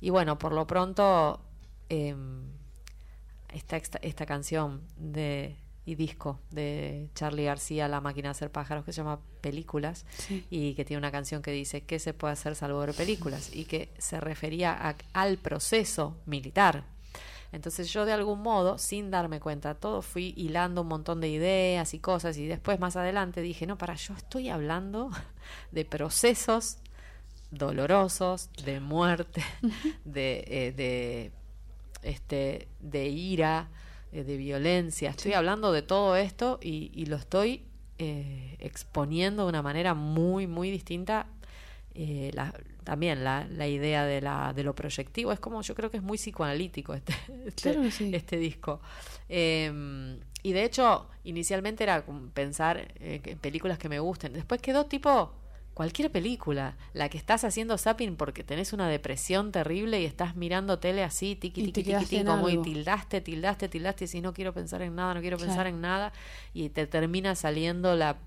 y 0.00 0.08
bueno, 0.08 0.38
por 0.38 0.54
lo 0.54 0.66
pronto, 0.66 1.44
em, 1.90 2.46
esta, 3.50 3.76
esta 4.00 4.24
canción 4.24 4.88
de 4.96 5.58
y 5.84 5.96
disco 5.96 6.38
de 6.50 7.08
Charlie 7.14 7.44
García, 7.44 7.88
La 7.88 8.00
máquina 8.00 8.28
de 8.28 8.32
hacer 8.32 8.50
pájaros, 8.50 8.84
que 8.84 8.92
se 8.92 8.98
llama 8.98 9.20
Películas, 9.40 10.06
y 10.50 10.74
que 10.74 10.84
tiene 10.84 10.98
una 10.98 11.10
canción 11.10 11.42
que 11.42 11.50
dice, 11.50 11.82
¿qué 11.82 11.98
se 11.98 12.14
puede 12.14 12.34
hacer 12.34 12.54
salvo 12.54 12.78
ver 12.80 12.94
películas? 12.94 13.54
Y 13.54 13.64
que 13.64 13.92
se 13.98 14.20
refería 14.20 14.96
al 15.12 15.38
proceso 15.38 16.16
militar. 16.26 16.84
Entonces 17.50 17.92
yo 17.92 18.06
de 18.06 18.12
algún 18.12 18.40
modo, 18.40 18.78
sin 18.78 19.10
darme 19.10 19.38
cuenta, 19.38 19.74
todo 19.74 20.00
fui 20.00 20.32
hilando 20.36 20.82
un 20.82 20.88
montón 20.88 21.20
de 21.20 21.28
ideas 21.28 21.92
y 21.92 21.98
cosas, 21.98 22.38
y 22.38 22.46
después 22.46 22.80
más 22.80 22.96
adelante 22.96 23.42
dije, 23.42 23.66
no, 23.66 23.76
para, 23.76 23.94
yo 23.94 24.14
estoy 24.14 24.48
hablando 24.48 25.10
de 25.72 25.84
procesos 25.84 26.78
dolorosos, 27.50 28.50
de 28.64 28.80
muerte, 28.80 29.44
de, 30.04 30.44
eh, 30.46 30.72
de, 30.72 31.32
este, 32.02 32.68
de 32.80 33.08
ira, 33.08 33.68
eh, 34.12 34.24
de 34.24 34.36
violencia. 34.36 35.10
Estoy 35.10 35.32
hablando 35.32 35.72
de 35.72 35.82
todo 35.82 36.16
esto 36.16 36.58
y, 36.62 37.06
lo 37.06 37.16
estoy 37.16 37.62
eh, 37.98 38.56
exponiendo 38.58 39.44
de 39.44 39.48
una 39.48 39.62
manera 39.62 39.94
muy, 39.94 40.46
muy 40.46 40.70
distinta. 40.70 41.26
Eh, 41.94 42.30
también 42.84 43.24
la, 43.24 43.46
la, 43.50 43.68
idea 43.68 44.04
de, 44.04 44.20
la, 44.20 44.52
de 44.54 44.64
lo 44.64 44.74
proyectivo 44.74 45.32
es 45.32 45.40
como 45.40 45.62
yo 45.62 45.74
creo 45.74 45.90
que 45.90 45.98
es 45.98 46.02
muy 46.02 46.16
psicoanalítico 46.18 46.94
este, 46.94 47.14
este, 47.46 48.16
este 48.16 48.36
disco. 48.36 48.80
Em, 49.28 50.20
y 50.42 50.52
de 50.52 50.64
hecho, 50.64 51.08
inicialmente 51.24 51.84
era 51.84 52.04
pensar 52.34 52.92
en 53.00 53.38
películas 53.38 53.78
que 53.78 53.88
me 53.88 53.98
gusten. 53.98 54.32
Después 54.32 54.60
quedó 54.60 54.86
tipo 54.86 55.32
cualquier 55.74 56.10
película, 56.10 56.76
la 56.92 57.08
que 57.08 57.18
estás 57.18 57.44
haciendo 57.44 57.78
zapping 57.78 58.16
porque 58.16 58.44
tenés 58.44 58.72
una 58.72 58.88
depresión 58.88 59.52
terrible 59.52 60.00
y 60.00 60.04
estás 60.04 60.36
mirando 60.36 60.78
tele 60.78 61.02
así, 61.02 61.36
tiqui, 61.36 61.72
tiqui, 61.72 61.82
tiqui, 61.82 62.04
tiqui, 62.04 62.24
como 62.24 62.48
y 62.48 62.58
tildaste, 62.58 63.20
tildaste, 63.20 63.68
tildaste, 63.68 64.04
y 64.04 64.08
si 64.08 64.20
no 64.20 64.32
quiero 64.32 64.52
pensar 64.52 64.82
en 64.82 64.94
nada, 64.94 65.14
no 65.14 65.20
quiero 65.20 65.38
pensar 65.38 65.66
en 65.66 65.80
nada, 65.80 66.12
y 66.52 66.68
te 66.68 66.86
termina 66.86 67.34
saliendo 67.34 67.96
la 67.96 68.18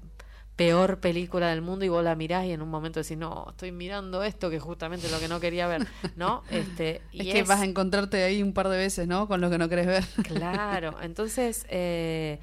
peor 0.55 0.99
película 0.99 1.49
del 1.49 1.61
mundo 1.61 1.85
y 1.85 1.89
vos 1.89 2.03
la 2.03 2.15
mirás 2.15 2.45
y 2.45 2.51
en 2.51 2.61
un 2.61 2.69
momento 2.69 3.01
decís, 3.01 3.17
no, 3.17 3.47
estoy 3.49 3.71
mirando 3.71 4.23
esto 4.23 4.49
que 4.49 4.59
justamente 4.59 5.07
es 5.07 5.11
lo 5.11 5.19
que 5.19 5.27
no 5.27 5.39
quería 5.39 5.67
ver, 5.67 5.85
¿no? 6.15 6.43
Este, 6.49 7.01
y 7.11 7.27
es 7.27 7.33
que 7.33 7.43
vas 7.43 7.61
a 7.61 7.65
encontrarte 7.65 8.23
ahí 8.23 8.41
un 8.41 8.53
par 8.53 8.69
de 8.69 8.77
veces, 8.77 9.07
¿no? 9.07 9.27
Con 9.27 9.41
lo 9.41 9.49
que 9.49 9.57
no 9.57 9.67
querés 9.67 9.87
ver. 9.87 10.03
Claro, 10.23 10.95
entonces... 11.01 11.65
Eh, 11.69 12.39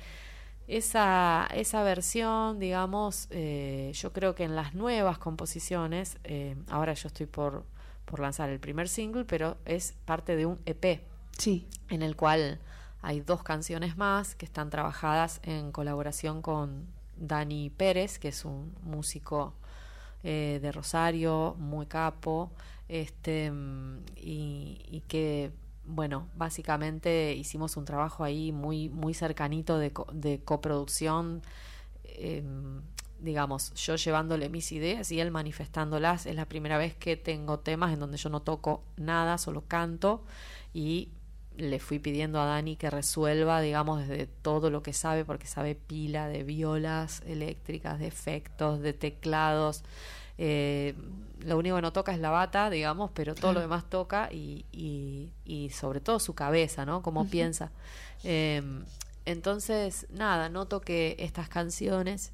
esa, 0.77 1.47
esa 1.55 1.83
versión, 1.83 2.59
digamos, 2.59 3.27
eh, 3.31 3.93
yo 3.95 4.13
creo 4.13 4.35
que 4.35 4.45
en 4.45 4.57
las 4.57 4.75
nuevas 4.75 5.19
composiciones, 5.19 6.19
eh, 6.25 6.57
ahora 6.71 6.95
yo 6.95 7.09
estoy 7.09 7.27
por, 7.27 7.65
por 8.07 8.21
lanzar 8.21 8.49
el 8.49 8.59
primer 8.59 8.89
single, 8.89 9.25
pero 9.25 9.59
es 9.67 9.95
parte 10.07 10.35
de 10.35 10.47
un 10.47 10.59
EP. 10.65 11.03
Sí. 11.37 11.69
En 11.91 12.03
el 12.03 12.17
cual 12.17 12.59
hay 13.03 13.21
dos 13.21 13.43
canciones 13.43 13.97
más 13.99 14.35
que 14.35 14.47
están 14.47 14.71
trabajadas 14.71 15.41
en 15.43 15.73
colaboración 15.73 16.41
con 16.41 16.87
Dani 17.17 17.69
Pérez, 17.69 18.19
que 18.19 18.29
es 18.29 18.45
un 18.45 18.75
músico 18.83 19.55
eh, 20.23 20.59
de 20.63 20.73
Rosario, 20.73 21.55
muy 21.59 21.85
capo, 21.85 22.51
este, 22.89 23.53
y, 24.17 24.81
y 24.89 25.03
que 25.07 25.53
bueno, 25.85 26.29
básicamente 26.37 27.35
hicimos 27.35 27.77
un 27.77 27.85
trabajo 27.85 28.25
ahí 28.25 28.53
muy, 28.53 28.89
muy 28.89 29.15
cercanito 29.15 29.79
de, 29.79 29.93
de 30.13 30.41
coproducción, 30.45 31.43
em, 32.05 32.83
digamos, 33.19 33.73
yo 33.75 33.97
llevándole 33.97 34.49
mis 34.49 34.73
ideas 34.73 35.11
y 35.13 35.21
él 35.21 35.31
manifestándolas. 35.31 36.27
Es 36.27 36.35
la 36.37 36.47
primera 36.47 36.79
vez 36.79 36.95
que 36.95 37.17
tengo 37.17 37.61
temas 37.61 37.93
en 37.93 38.01
donde 38.01 38.17
yo 38.17 38.31
no 38.31 38.43
toco 38.43 38.83
nada, 38.97 39.39
solo 39.39 39.65
canto 39.67 40.25
y 40.75 41.11
le 41.57 41.79
fui 41.79 41.99
pidiendo 41.99 42.41
a 42.41 42.47
Dani 42.47 42.77
que 42.77 42.91
resuelva, 42.91 43.61
digamos, 43.61 44.01
desde 44.01 44.27
todo 44.27 44.71
lo 44.71 44.83
que 44.83 44.93
sabe, 44.93 45.25
porque 45.25 45.47
sabe 45.47 45.75
pila 45.75 46.29
de 46.29 46.45
violas 46.45 47.23
eléctricas, 47.27 47.99
de 47.99 48.07
efectos, 48.07 48.81
de 48.81 48.93
teclados, 48.93 49.85
eh, 50.45 50.97
lo 51.45 51.57
único 51.57 51.77
que 51.77 51.83
no 51.83 51.93
toca 51.93 52.13
es 52.13 52.19
la 52.19 52.31
bata, 52.31 52.69
digamos, 52.69 53.13
pero 53.15 53.37
todo 53.37 53.53
lo 53.53 53.61
demás 53.61 53.89
toca 53.89 54.29
y, 54.33 54.65
y, 54.73 55.71
sobre 55.71 56.01
todo 56.01 56.19
su 56.19 56.35
cabeza, 56.35 56.85
¿no? 56.85 57.01
Cómo 57.01 57.29
piensa. 57.29 57.71
Em, 58.25 58.85
entonces, 59.25 60.09
nada, 60.11 60.49
noto 60.49 60.81
que 60.81 61.15
estas 61.21 61.49
canciones 61.49 62.33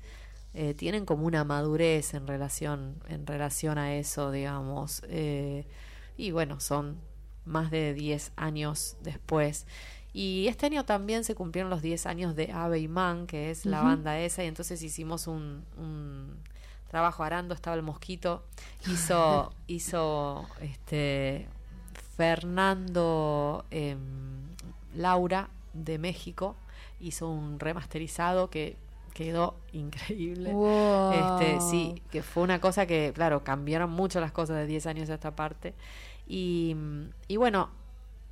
eh, 0.54 0.72
tienen 0.72 1.04
como 1.04 1.26
una 1.26 1.44
madurez 1.44 2.14
en 2.14 2.26
relación, 2.26 2.94
en 3.08 3.26
relación 3.26 3.76
a 3.76 3.94
eso, 3.94 4.30
digamos. 4.30 5.02
Eh, 5.08 5.66
y 6.16 6.30
bueno, 6.30 6.60
son 6.60 6.96
más 7.44 7.70
de 7.70 7.92
10 7.92 8.32
años 8.36 8.96
después. 9.02 9.66
Y 10.14 10.46
este 10.48 10.64
año 10.64 10.86
también 10.86 11.24
se 11.24 11.34
cumplieron 11.34 11.68
los 11.68 11.82
10 11.82 12.06
años 12.06 12.34
de 12.34 12.52
Ave 12.52 12.78
y 12.78 12.88
Man, 12.88 13.26
que 13.26 13.50
es 13.50 13.66
la 13.66 13.82
banda 13.82 14.18
esa, 14.18 14.44
y 14.44 14.46
entonces 14.46 14.82
hicimos 14.82 15.26
un 15.26 15.62
trabajo 16.88 17.22
arando, 17.22 17.54
estaba 17.54 17.76
el 17.76 17.82
mosquito, 17.82 18.42
hizo, 18.86 19.52
hizo 19.66 20.46
este 20.60 21.46
Fernando 22.16 23.64
em, 23.70 23.98
Laura 24.94 25.50
de 25.72 25.98
México, 25.98 26.56
hizo 27.00 27.28
un 27.28 27.60
remasterizado 27.60 28.50
que 28.50 28.76
quedó 29.14 29.56
increíble. 29.72 30.54
Este, 31.12 31.60
sí, 31.60 32.02
que 32.10 32.22
fue 32.22 32.42
una 32.42 32.60
cosa 32.60 32.86
que, 32.86 33.12
claro, 33.14 33.44
cambiaron 33.44 33.90
mucho 33.90 34.20
las 34.20 34.32
cosas 34.32 34.56
de 34.56 34.66
10 34.66 34.86
años 34.86 35.10
a 35.10 35.14
esta 35.14 35.34
parte. 35.36 35.74
Y, 36.26 36.76
y 37.26 37.36
bueno, 37.36 37.70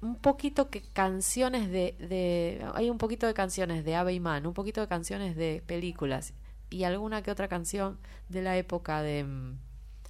un 0.01 0.17
poquito 0.17 0.71
que 0.71 0.83
canciones 0.93 1.71
de, 1.71 1.95
de, 1.99 2.65
hay 2.75 2.91
un 2.91 2.99
poquito 2.99 3.27
de 3.27 3.35
canciones 3.35 3.85
de 3.85 3.97
Ave 3.97 4.15
y 4.15 4.21
Man, 4.21 4.47
un 4.47 4.55
poquito 4.55 4.81
de 4.81 4.89
canciones 4.89 5.37
de 5.37 5.63
películas 5.67 6.35
y 6.71 6.85
alguna 6.85 7.23
que 7.23 7.31
otra 7.31 7.49
canción 7.49 7.99
de 8.29 8.43
la 8.43 8.57
época 8.57 9.03
de, 9.03 9.25
mm, 9.25 9.59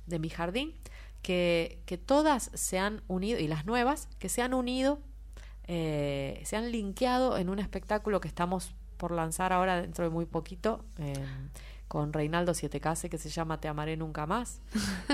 de 0.06 0.18
mi 0.18 0.28
jardín, 0.28 0.74
que, 1.22 1.82
que, 1.86 1.98
todas 1.98 2.50
se 2.54 2.78
han 2.78 3.02
unido, 3.08 3.40
y 3.40 3.48
las 3.48 3.66
nuevas, 3.66 4.08
que 4.18 4.28
se 4.28 4.42
han 4.42 4.54
unido, 4.54 5.00
eh, 5.64 6.40
se 6.44 6.56
han 6.56 6.70
linkeado 6.70 7.36
en 7.38 7.48
un 7.48 7.58
espectáculo 7.58 8.20
que 8.20 8.28
estamos 8.28 8.74
por 8.96 9.10
lanzar 9.10 9.52
ahora 9.52 9.80
dentro 9.80 10.04
de 10.04 10.10
muy 10.10 10.26
poquito. 10.26 10.84
con 11.88 12.12
Reinaldo 12.12 12.52
Siete 12.52 12.80
Case 12.80 13.08
que 13.08 13.16
se 13.16 13.28
llama 13.28 13.60
Te 13.60 13.68
amaré 13.68 13.96
nunca 13.96 14.26
más 14.26 14.60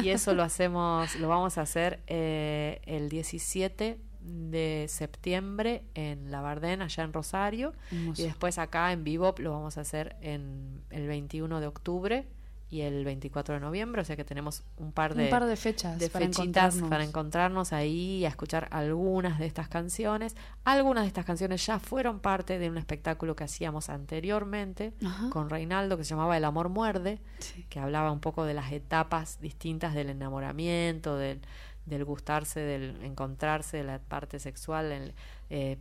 y 0.03 0.09
eso 0.09 0.32
lo 0.32 0.43
hacemos 0.43 1.14
lo 1.16 1.28
vamos 1.28 1.59
a 1.59 1.61
hacer 1.61 2.01
eh, 2.07 2.80
el 2.86 3.11
17 3.11 4.01
de 4.25 4.87
septiembre 4.89 5.85
en 5.95 6.31
La 6.31 6.41
Bardén, 6.41 6.83
allá 6.83 7.05
en 7.05 7.12
Rosario. 7.12 7.73
Y 7.91 8.23
después 8.23 8.59
acá 8.59 8.93
en 8.93 9.05
Vivo 9.05 9.35
lo 9.39 9.53
vamos 9.53 9.79
a 9.79 9.83
hacer 9.83 10.16
en 10.20 10.83
el 10.91 11.07
21 11.07 11.61
de 11.61 11.66
octubre 11.66 12.27
y 12.73 12.81
el 12.81 13.05
24 13.05 13.57
de 13.57 13.61
noviembre, 13.61 14.01
o 14.01 14.05
sea 14.05 14.16
que 14.16 14.25
tenemos 14.25 14.62
un 14.79 14.93
par 14.93 15.14
de, 15.14 15.25
un 15.25 15.31
par 15.31 15.45
de 15.45 15.57
fechas 15.57 15.99
de 15.99 16.09
para 16.09 16.25
encontrarnos. 16.25 16.89
para 16.89 17.05
encontrarnos 17.05 17.75
ahí 17.75 18.20
y 18.20 18.25
a 18.25 18.29
escuchar 18.29 18.68
algunas 18.70 19.39
de 19.39 19.45
estas 19.45 19.68
canciones. 19.68 20.35
Algunas 20.64 21.05
de 21.05 21.09
estas 21.09 21.27
canciones 21.27 21.66
ya 21.66 21.79
fueron 21.79 22.20
parte 22.20 22.59
de 22.59 22.70
un 22.70 22.79
espectáculo 22.79 23.37
que 23.37 23.45
hacíamos 23.45 23.91
anteriormente 23.91 24.95
con 25.29 25.51
Reinaldo 25.51 25.99
que 25.99 26.05
se 26.05 26.11
llamaba 26.11 26.35
El 26.39 26.47
amor 26.47 26.70
muerde, 26.70 27.20
que 27.68 27.79
hablaba 27.79 28.11
un 28.11 28.20
poco 28.20 28.47
de 28.47 28.55
las 28.55 28.73
etapas 28.73 29.39
distintas 29.39 29.93
del 29.93 30.09
enamoramiento, 30.09 31.18
del 31.18 31.43
del 31.87 32.05
gustarse, 32.05 32.61
del 32.61 33.03
encontrarse, 33.03 33.78
de 33.78 33.85
la 33.85 33.99
parte 33.99 34.39
sexual, 34.39 35.14
eh, 35.51 35.78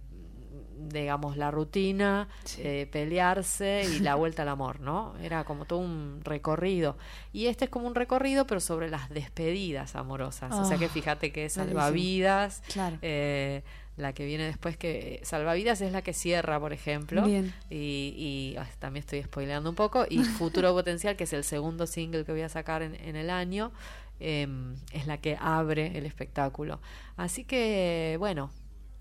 digamos, 0.78 1.38
la 1.38 1.52
rutina, 1.52 2.28
eh, 2.58 2.88
pelearse 2.92 3.86
y 3.96 4.00
la 4.00 4.16
vuelta 4.16 4.42
al 4.42 4.50
amor, 4.50 4.80
¿no? 4.80 5.16
Era 5.20 5.44
como 5.44 5.66
todo 5.66 5.80
un 5.80 6.22
recorrido. 6.24 6.98
Y 7.32 7.48
este 7.48 7.66
es 7.66 7.72
como 7.72 7.88
un 7.88 7.96
recorrido, 7.96 8.46
pero 8.48 8.60
sobre 8.60 8.90
las 8.90 9.10
despedidas 9.10 9.96
amorosas. 9.96 10.54
o 10.54 10.66
sea 10.66 10.78
que 10.78 10.86
ah, 10.86 10.90
fíjate 10.90 11.32
que 11.32 11.46
es 11.46 11.54
salvavidas, 11.54 12.64
claro. 12.74 12.98
eh, 13.02 13.64
la 13.98 14.14
que 14.14 14.26
viene 14.26 14.46
después 14.46 14.78
que 14.78 15.20
Salvavidas 15.24 15.82
es 15.82 15.92
la 15.92 16.02
que 16.02 16.14
cierra, 16.14 16.60
por 16.60 16.74
ejemplo. 16.74 17.24
Bien. 17.24 17.54
Y, 17.70 18.56
ah, 18.58 18.68
también 18.80 19.02
estoy 19.02 19.22
spoileando 19.24 19.70
un 19.70 19.76
poco. 19.76 20.06
Y 20.10 20.24
Futuro 20.24 20.74
Potencial, 20.74 21.16
que 21.16 21.26
es 21.26 21.34
el 21.34 21.44
segundo 21.44 21.88
single 21.88 22.26
que 22.26 22.32
voy 22.32 22.42
a 22.42 22.50
sacar 22.50 22.82
en, 22.82 23.16
el 23.16 23.30
año, 23.30 23.72
em, 24.20 24.76
es 24.92 25.08
la 25.08 25.18
que 25.18 25.38
abre 25.40 25.98
el 25.98 26.06
espectáculo. 26.06 26.80
Así 27.18 27.44
que, 27.44 28.16
bueno, 28.20 28.50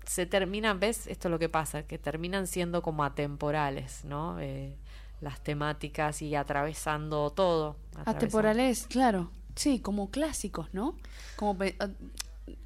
se 0.05 0.25
terminan, 0.25 0.79
¿ves? 0.79 1.07
Esto 1.07 1.27
es 1.27 1.31
lo 1.31 1.39
que 1.39 1.49
pasa, 1.49 1.83
que 1.83 1.97
terminan 1.97 2.47
siendo 2.47 2.81
como 2.81 3.03
atemporales, 3.03 4.03
¿no? 4.03 4.39
Eh, 4.39 4.75
las 5.21 5.41
temáticas 5.41 6.21
y 6.21 6.35
atravesando 6.35 7.29
todo. 7.31 7.77
Atemporales, 8.05 8.87
claro. 8.87 9.29
Sí, 9.55 9.79
como 9.79 10.09
clásicos, 10.09 10.73
¿no? 10.73 10.95
Como 11.35 11.57
ah, 11.79 11.89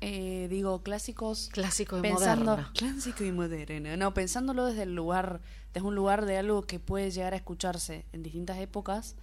eh, 0.02 0.48
digo, 0.50 0.82
clásicos. 0.84 1.50
Clásico 1.52 1.98
y 2.00 2.02
pensando, 2.02 2.58
Clásico 2.74 3.24
y 3.24 3.32
moderno. 3.32 3.98
No, 3.98 4.14
pensándolo 4.14 4.66
desde 4.66 4.84
el 4.84 4.96
lugar, 4.96 5.42
desde 5.74 5.88
un 5.88 5.96
lugar 5.96 6.26
de 6.26 6.38
algo 6.38 6.64
que 6.64 6.80
puede 6.80 7.12
llegar 7.12 7.34
a 7.34 7.38
escucharse 7.38 8.06
en 8.14 8.24
distintas 8.24 8.58
épocas 8.60 9.16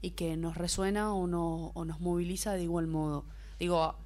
y 0.00 0.10
que 0.10 0.36
nos 0.36 0.56
resuena 0.56 1.14
o, 1.14 1.26
no, 1.26 1.72
o 1.74 1.84
nos 1.84 2.00
moviliza 2.00 2.52
de 2.52 2.62
igual 2.62 2.86
modo. 2.86 3.24
Digo, 3.58 3.96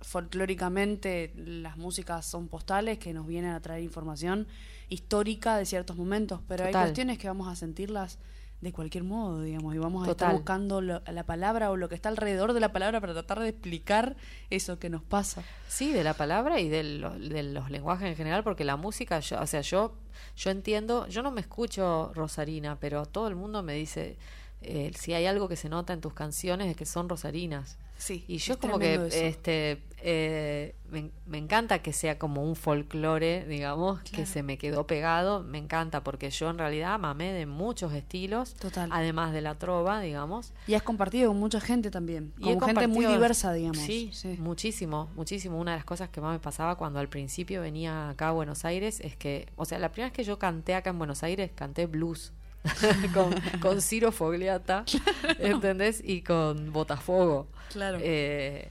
folclóricamente 0.00 1.32
las 1.36 1.76
músicas 1.76 2.24
son 2.26 2.48
postales 2.48 2.98
que 2.98 3.12
nos 3.12 3.26
vienen 3.26 3.50
a 3.50 3.60
traer 3.60 3.82
información 3.82 4.46
histórica 4.88 5.56
de 5.56 5.66
ciertos 5.66 5.96
momentos, 5.96 6.40
pero 6.46 6.64
hay 6.64 6.72
cuestiones 6.72 7.18
que 7.18 7.28
vamos 7.28 7.48
a 7.48 7.56
sentirlas 7.56 8.18
de 8.60 8.72
cualquier 8.72 9.04
modo, 9.04 9.42
digamos, 9.42 9.74
y 9.74 9.78
vamos 9.78 10.08
a 10.08 10.10
estar 10.10 10.32
buscando 10.32 10.80
la 10.80 11.22
palabra 11.24 11.70
o 11.70 11.76
lo 11.76 11.88
que 11.88 11.94
está 11.94 12.08
alrededor 12.08 12.54
de 12.54 12.60
la 12.60 12.72
palabra 12.72 13.00
para 13.00 13.12
tratar 13.12 13.40
de 13.40 13.48
explicar 13.48 14.16
eso 14.50 14.78
que 14.78 14.88
nos 14.88 15.02
pasa. 15.02 15.42
Sí, 15.68 15.92
de 15.92 16.02
la 16.02 16.14
palabra 16.14 16.58
y 16.60 16.68
de, 16.68 16.82
de 16.82 17.42
los 17.42 17.70
lenguajes 17.70 18.08
en 18.08 18.16
general, 18.16 18.42
porque 18.42 18.64
la 18.64 18.76
música, 18.76 19.20
yo, 19.20 19.40
o 19.40 19.46
sea, 19.46 19.60
yo, 19.60 19.94
yo 20.36 20.50
entiendo, 20.50 21.06
yo 21.08 21.22
no 21.22 21.30
me 21.30 21.42
escucho 21.42 22.12
Rosarina, 22.14 22.78
pero 22.80 23.04
todo 23.04 23.28
el 23.28 23.36
mundo 23.36 23.62
me 23.62 23.74
dice, 23.74 24.16
eh, 24.62 24.90
si 24.96 25.12
hay 25.12 25.26
algo 25.26 25.48
que 25.48 25.56
se 25.56 25.68
nota 25.68 25.92
en 25.92 26.00
tus 26.00 26.14
canciones 26.14 26.68
es 26.68 26.76
que 26.76 26.86
son 26.86 27.08
rosarinas. 27.08 27.78
Sí, 27.98 28.24
y 28.28 28.38
yo 28.38 28.58
como 28.58 28.78
que 28.78 29.08
este 29.10 29.82
eh, 30.08 30.74
me, 30.90 31.38
encanta 31.38 31.80
que 31.80 31.92
sea 31.92 32.18
como 32.18 32.44
un 32.44 32.54
folclore, 32.54 33.44
digamos, 33.46 34.00
que 34.02 34.26
se 34.26 34.42
me 34.42 34.56
quedó 34.58 34.86
pegado. 34.86 35.42
Me 35.42 35.58
encanta 35.58 36.04
porque 36.04 36.30
yo 36.30 36.50
en 36.50 36.58
realidad 36.58 36.98
mamé 36.98 37.32
de 37.32 37.46
muchos 37.46 37.92
estilos, 37.92 38.54
Total. 38.54 38.88
además 38.92 39.32
de 39.32 39.40
la 39.40 39.56
trova, 39.56 40.00
digamos. 40.00 40.52
Y 40.66 40.74
has 40.74 40.82
compartido 40.82 41.30
con 41.30 41.40
mucha 41.40 41.60
gente 41.60 41.90
también, 41.90 42.32
y 42.38 42.54
con 42.54 42.60
gente 42.60 42.86
muy 42.86 43.06
diversa, 43.06 43.52
digamos. 43.52 43.78
Sí, 43.78 44.10
sí, 44.12 44.36
muchísimo, 44.38 45.10
muchísimo. 45.16 45.58
Una 45.58 45.72
de 45.72 45.78
las 45.78 45.86
cosas 45.86 46.08
que 46.10 46.20
más 46.20 46.32
me 46.32 46.40
pasaba 46.40 46.76
cuando 46.76 47.00
al 47.00 47.08
principio 47.08 47.62
venía 47.62 48.10
acá 48.10 48.28
a 48.28 48.32
Buenos 48.32 48.64
Aires 48.64 49.00
es 49.00 49.16
que, 49.16 49.48
o 49.56 49.64
sea, 49.64 49.78
la 49.78 49.90
primera 49.90 50.10
vez 50.10 50.16
que 50.16 50.24
yo 50.24 50.38
canté 50.38 50.74
acá 50.74 50.90
en 50.90 50.98
Buenos 50.98 51.22
Aires, 51.22 51.50
canté 51.54 51.86
blues. 51.86 52.32
con, 53.14 53.34
con 53.60 53.80
Ciro 53.80 54.12
Fogliata, 54.12 54.84
¿entendés? 55.38 56.02
Y 56.04 56.22
con 56.22 56.72
Botafogo. 56.72 57.48
Claro. 57.72 57.98
Eh, 58.00 58.70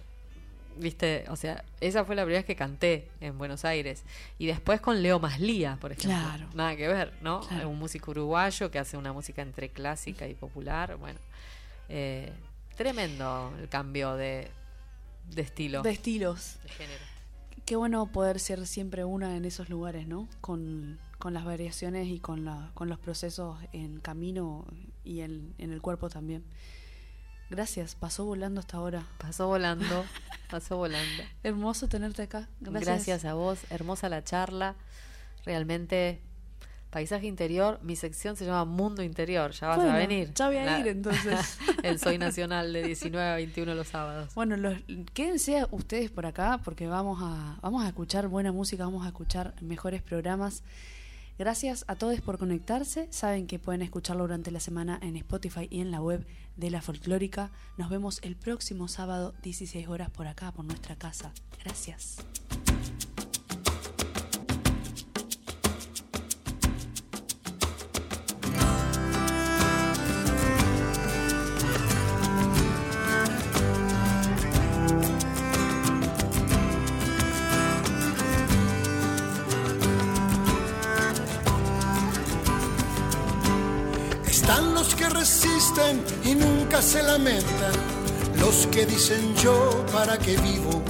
Viste, 0.77 1.23
o 1.29 1.35
sea, 1.35 1.63
esa 1.79 2.03
fue 2.03 2.15
la 2.15 2.23
primera 2.23 2.39
vez 2.39 2.45
que 2.45 2.55
canté 2.55 3.09
en 3.21 3.37
Buenos 3.37 3.63
Aires. 3.63 4.03
Y 4.37 4.45
después 4.45 4.81
con 4.81 5.01
Leo 5.01 5.19
Maslía, 5.19 5.77
por 5.79 5.93
ejemplo. 5.93 6.19
Claro. 6.19 6.47
Nada 6.53 6.75
que 6.75 6.87
ver, 6.87 7.13
¿no? 7.21 7.41
Un 7.65 7.79
músico 7.79 8.11
uruguayo 8.11 8.69
que 8.71 8.79
hace 8.79 8.97
una 8.97 9.13
música 9.13 9.41
entre 9.41 9.69
clásica 9.69 10.27
y 10.27 10.33
popular. 10.33 10.97
Bueno, 10.97 11.19
eh, 11.87 12.31
tremendo 12.75 13.53
el 13.59 13.69
cambio 13.69 14.15
de, 14.15 14.49
de 15.29 15.41
estilo. 15.41 15.81
De 15.81 15.91
estilos. 15.91 16.57
De 16.63 16.69
género. 16.69 17.03
Qué 17.65 17.77
bueno 17.77 18.05
poder 18.07 18.39
ser 18.39 18.67
siempre 18.67 19.05
una 19.05 19.37
en 19.37 19.45
esos 19.45 19.69
lugares, 19.69 20.07
¿no? 20.07 20.27
Con, 20.41 20.99
con 21.25 21.33
las 21.33 21.43
variaciones 21.43 22.07
y 22.07 22.19
con, 22.19 22.45
la, 22.45 22.69
con 22.75 22.87
los 22.87 22.99
procesos 22.99 23.57
en 23.73 23.99
camino 23.99 24.63
y 25.03 25.21
en, 25.21 25.55
en 25.57 25.71
el 25.71 25.81
cuerpo 25.81 26.07
también. 26.07 26.43
Gracias, 27.49 27.95
pasó 27.95 28.25
volando 28.25 28.59
hasta 28.59 28.77
ahora. 28.77 29.07
Pasó 29.17 29.47
volando, 29.47 30.05
pasó 30.51 30.77
volando. 30.77 31.23
Hermoso 31.43 31.87
tenerte 31.87 32.21
acá. 32.21 32.47
Gracias. 32.59 32.85
Gracias 32.85 33.25
a 33.25 33.33
vos, 33.33 33.57
hermosa 33.71 34.07
la 34.07 34.23
charla. 34.23 34.75
Realmente, 35.45 36.21
paisaje 36.91 37.25
interior, 37.25 37.79
mi 37.81 37.95
sección 37.95 38.35
se 38.35 38.45
llama 38.45 38.65
Mundo 38.65 39.01
Interior, 39.01 39.49
ya 39.49 39.69
vas 39.69 39.79
a 39.79 39.97
venir. 39.97 40.31
Ya 40.35 40.45
voy 40.45 40.57
a 40.57 40.79
ir 40.79 40.87
entonces. 40.89 41.57
el 41.81 41.97
Soy 41.97 42.19
Nacional 42.19 42.71
de 42.71 42.83
19 42.83 43.29
a 43.29 43.35
21 43.37 43.73
los 43.73 43.87
sábados. 43.87 44.35
Bueno, 44.35 44.57
los, 44.57 44.77
quédense 45.15 45.65
ustedes 45.71 46.11
por 46.11 46.27
acá 46.27 46.61
porque 46.63 46.85
vamos 46.85 47.17
a, 47.23 47.57
vamos 47.63 47.83
a 47.83 47.87
escuchar 47.87 48.27
buena 48.27 48.51
música, 48.51 48.85
vamos 48.85 49.03
a 49.05 49.07
escuchar 49.07 49.55
mejores 49.63 50.03
programas. 50.03 50.61
Gracias 51.37 51.83
a 51.87 51.95
todos 51.95 52.21
por 52.21 52.37
conectarse. 52.37 53.07
Saben 53.11 53.47
que 53.47 53.59
pueden 53.59 53.81
escucharlo 53.81 54.23
durante 54.23 54.51
la 54.51 54.59
semana 54.59 54.99
en 55.01 55.17
Spotify 55.17 55.67
y 55.69 55.81
en 55.81 55.91
la 55.91 56.01
web 56.01 56.25
de 56.55 56.69
la 56.69 56.81
folclórica. 56.81 57.51
Nos 57.77 57.89
vemos 57.89 58.19
el 58.23 58.35
próximo 58.35 58.87
sábado, 58.87 59.33
16 59.43 59.87
horas 59.87 60.09
por 60.09 60.27
acá, 60.27 60.51
por 60.51 60.63
nuestra 60.63 60.95
casa. 60.95 61.33
Gracias. 61.63 62.17
Y 86.23 86.35
nunca 86.35 86.83
se 86.83 87.01
lamentan, 87.01 87.73
los 88.39 88.67
que 88.67 88.85
dicen 88.85 89.35
yo 89.37 89.83
para 89.91 90.19
qué 90.19 90.37
vivo, 90.37 90.83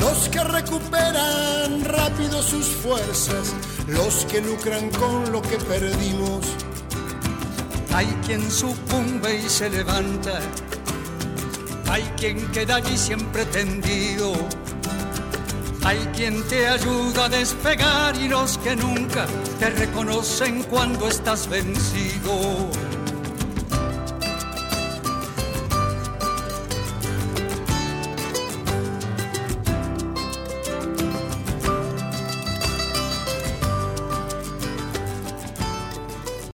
los 0.00 0.28
que 0.28 0.42
recuperan 0.42 1.84
rápido 1.84 2.42
sus 2.42 2.66
fuerzas, 2.66 3.54
los 3.86 4.24
que 4.24 4.40
lucran 4.40 4.90
con 4.90 5.30
lo 5.30 5.40
que 5.40 5.56
perdimos. 5.58 6.44
Hay 7.94 8.06
quien 8.26 8.50
sucumbe 8.50 9.36
y 9.36 9.48
se 9.48 9.70
levanta, 9.70 10.40
hay 11.88 12.02
quien 12.16 12.44
queda 12.50 12.76
allí 12.76 12.98
siempre 12.98 13.44
tendido. 13.46 14.32
Hay 15.82 15.98
quien 16.14 16.42
te 16.48 16.68
ayuda 16.68 17.24
a 17.24 17.28
despegar 17.28 18.14
y 18.16 18.28
los 18.28 18.58
que 18.58 18.76
nunca 18.76 19.26
te 19.58 19.70
reconocen 19.70 20.62
cuando 20.64 21.08
estás 21.08 21.48
vencido. 21.48 22.68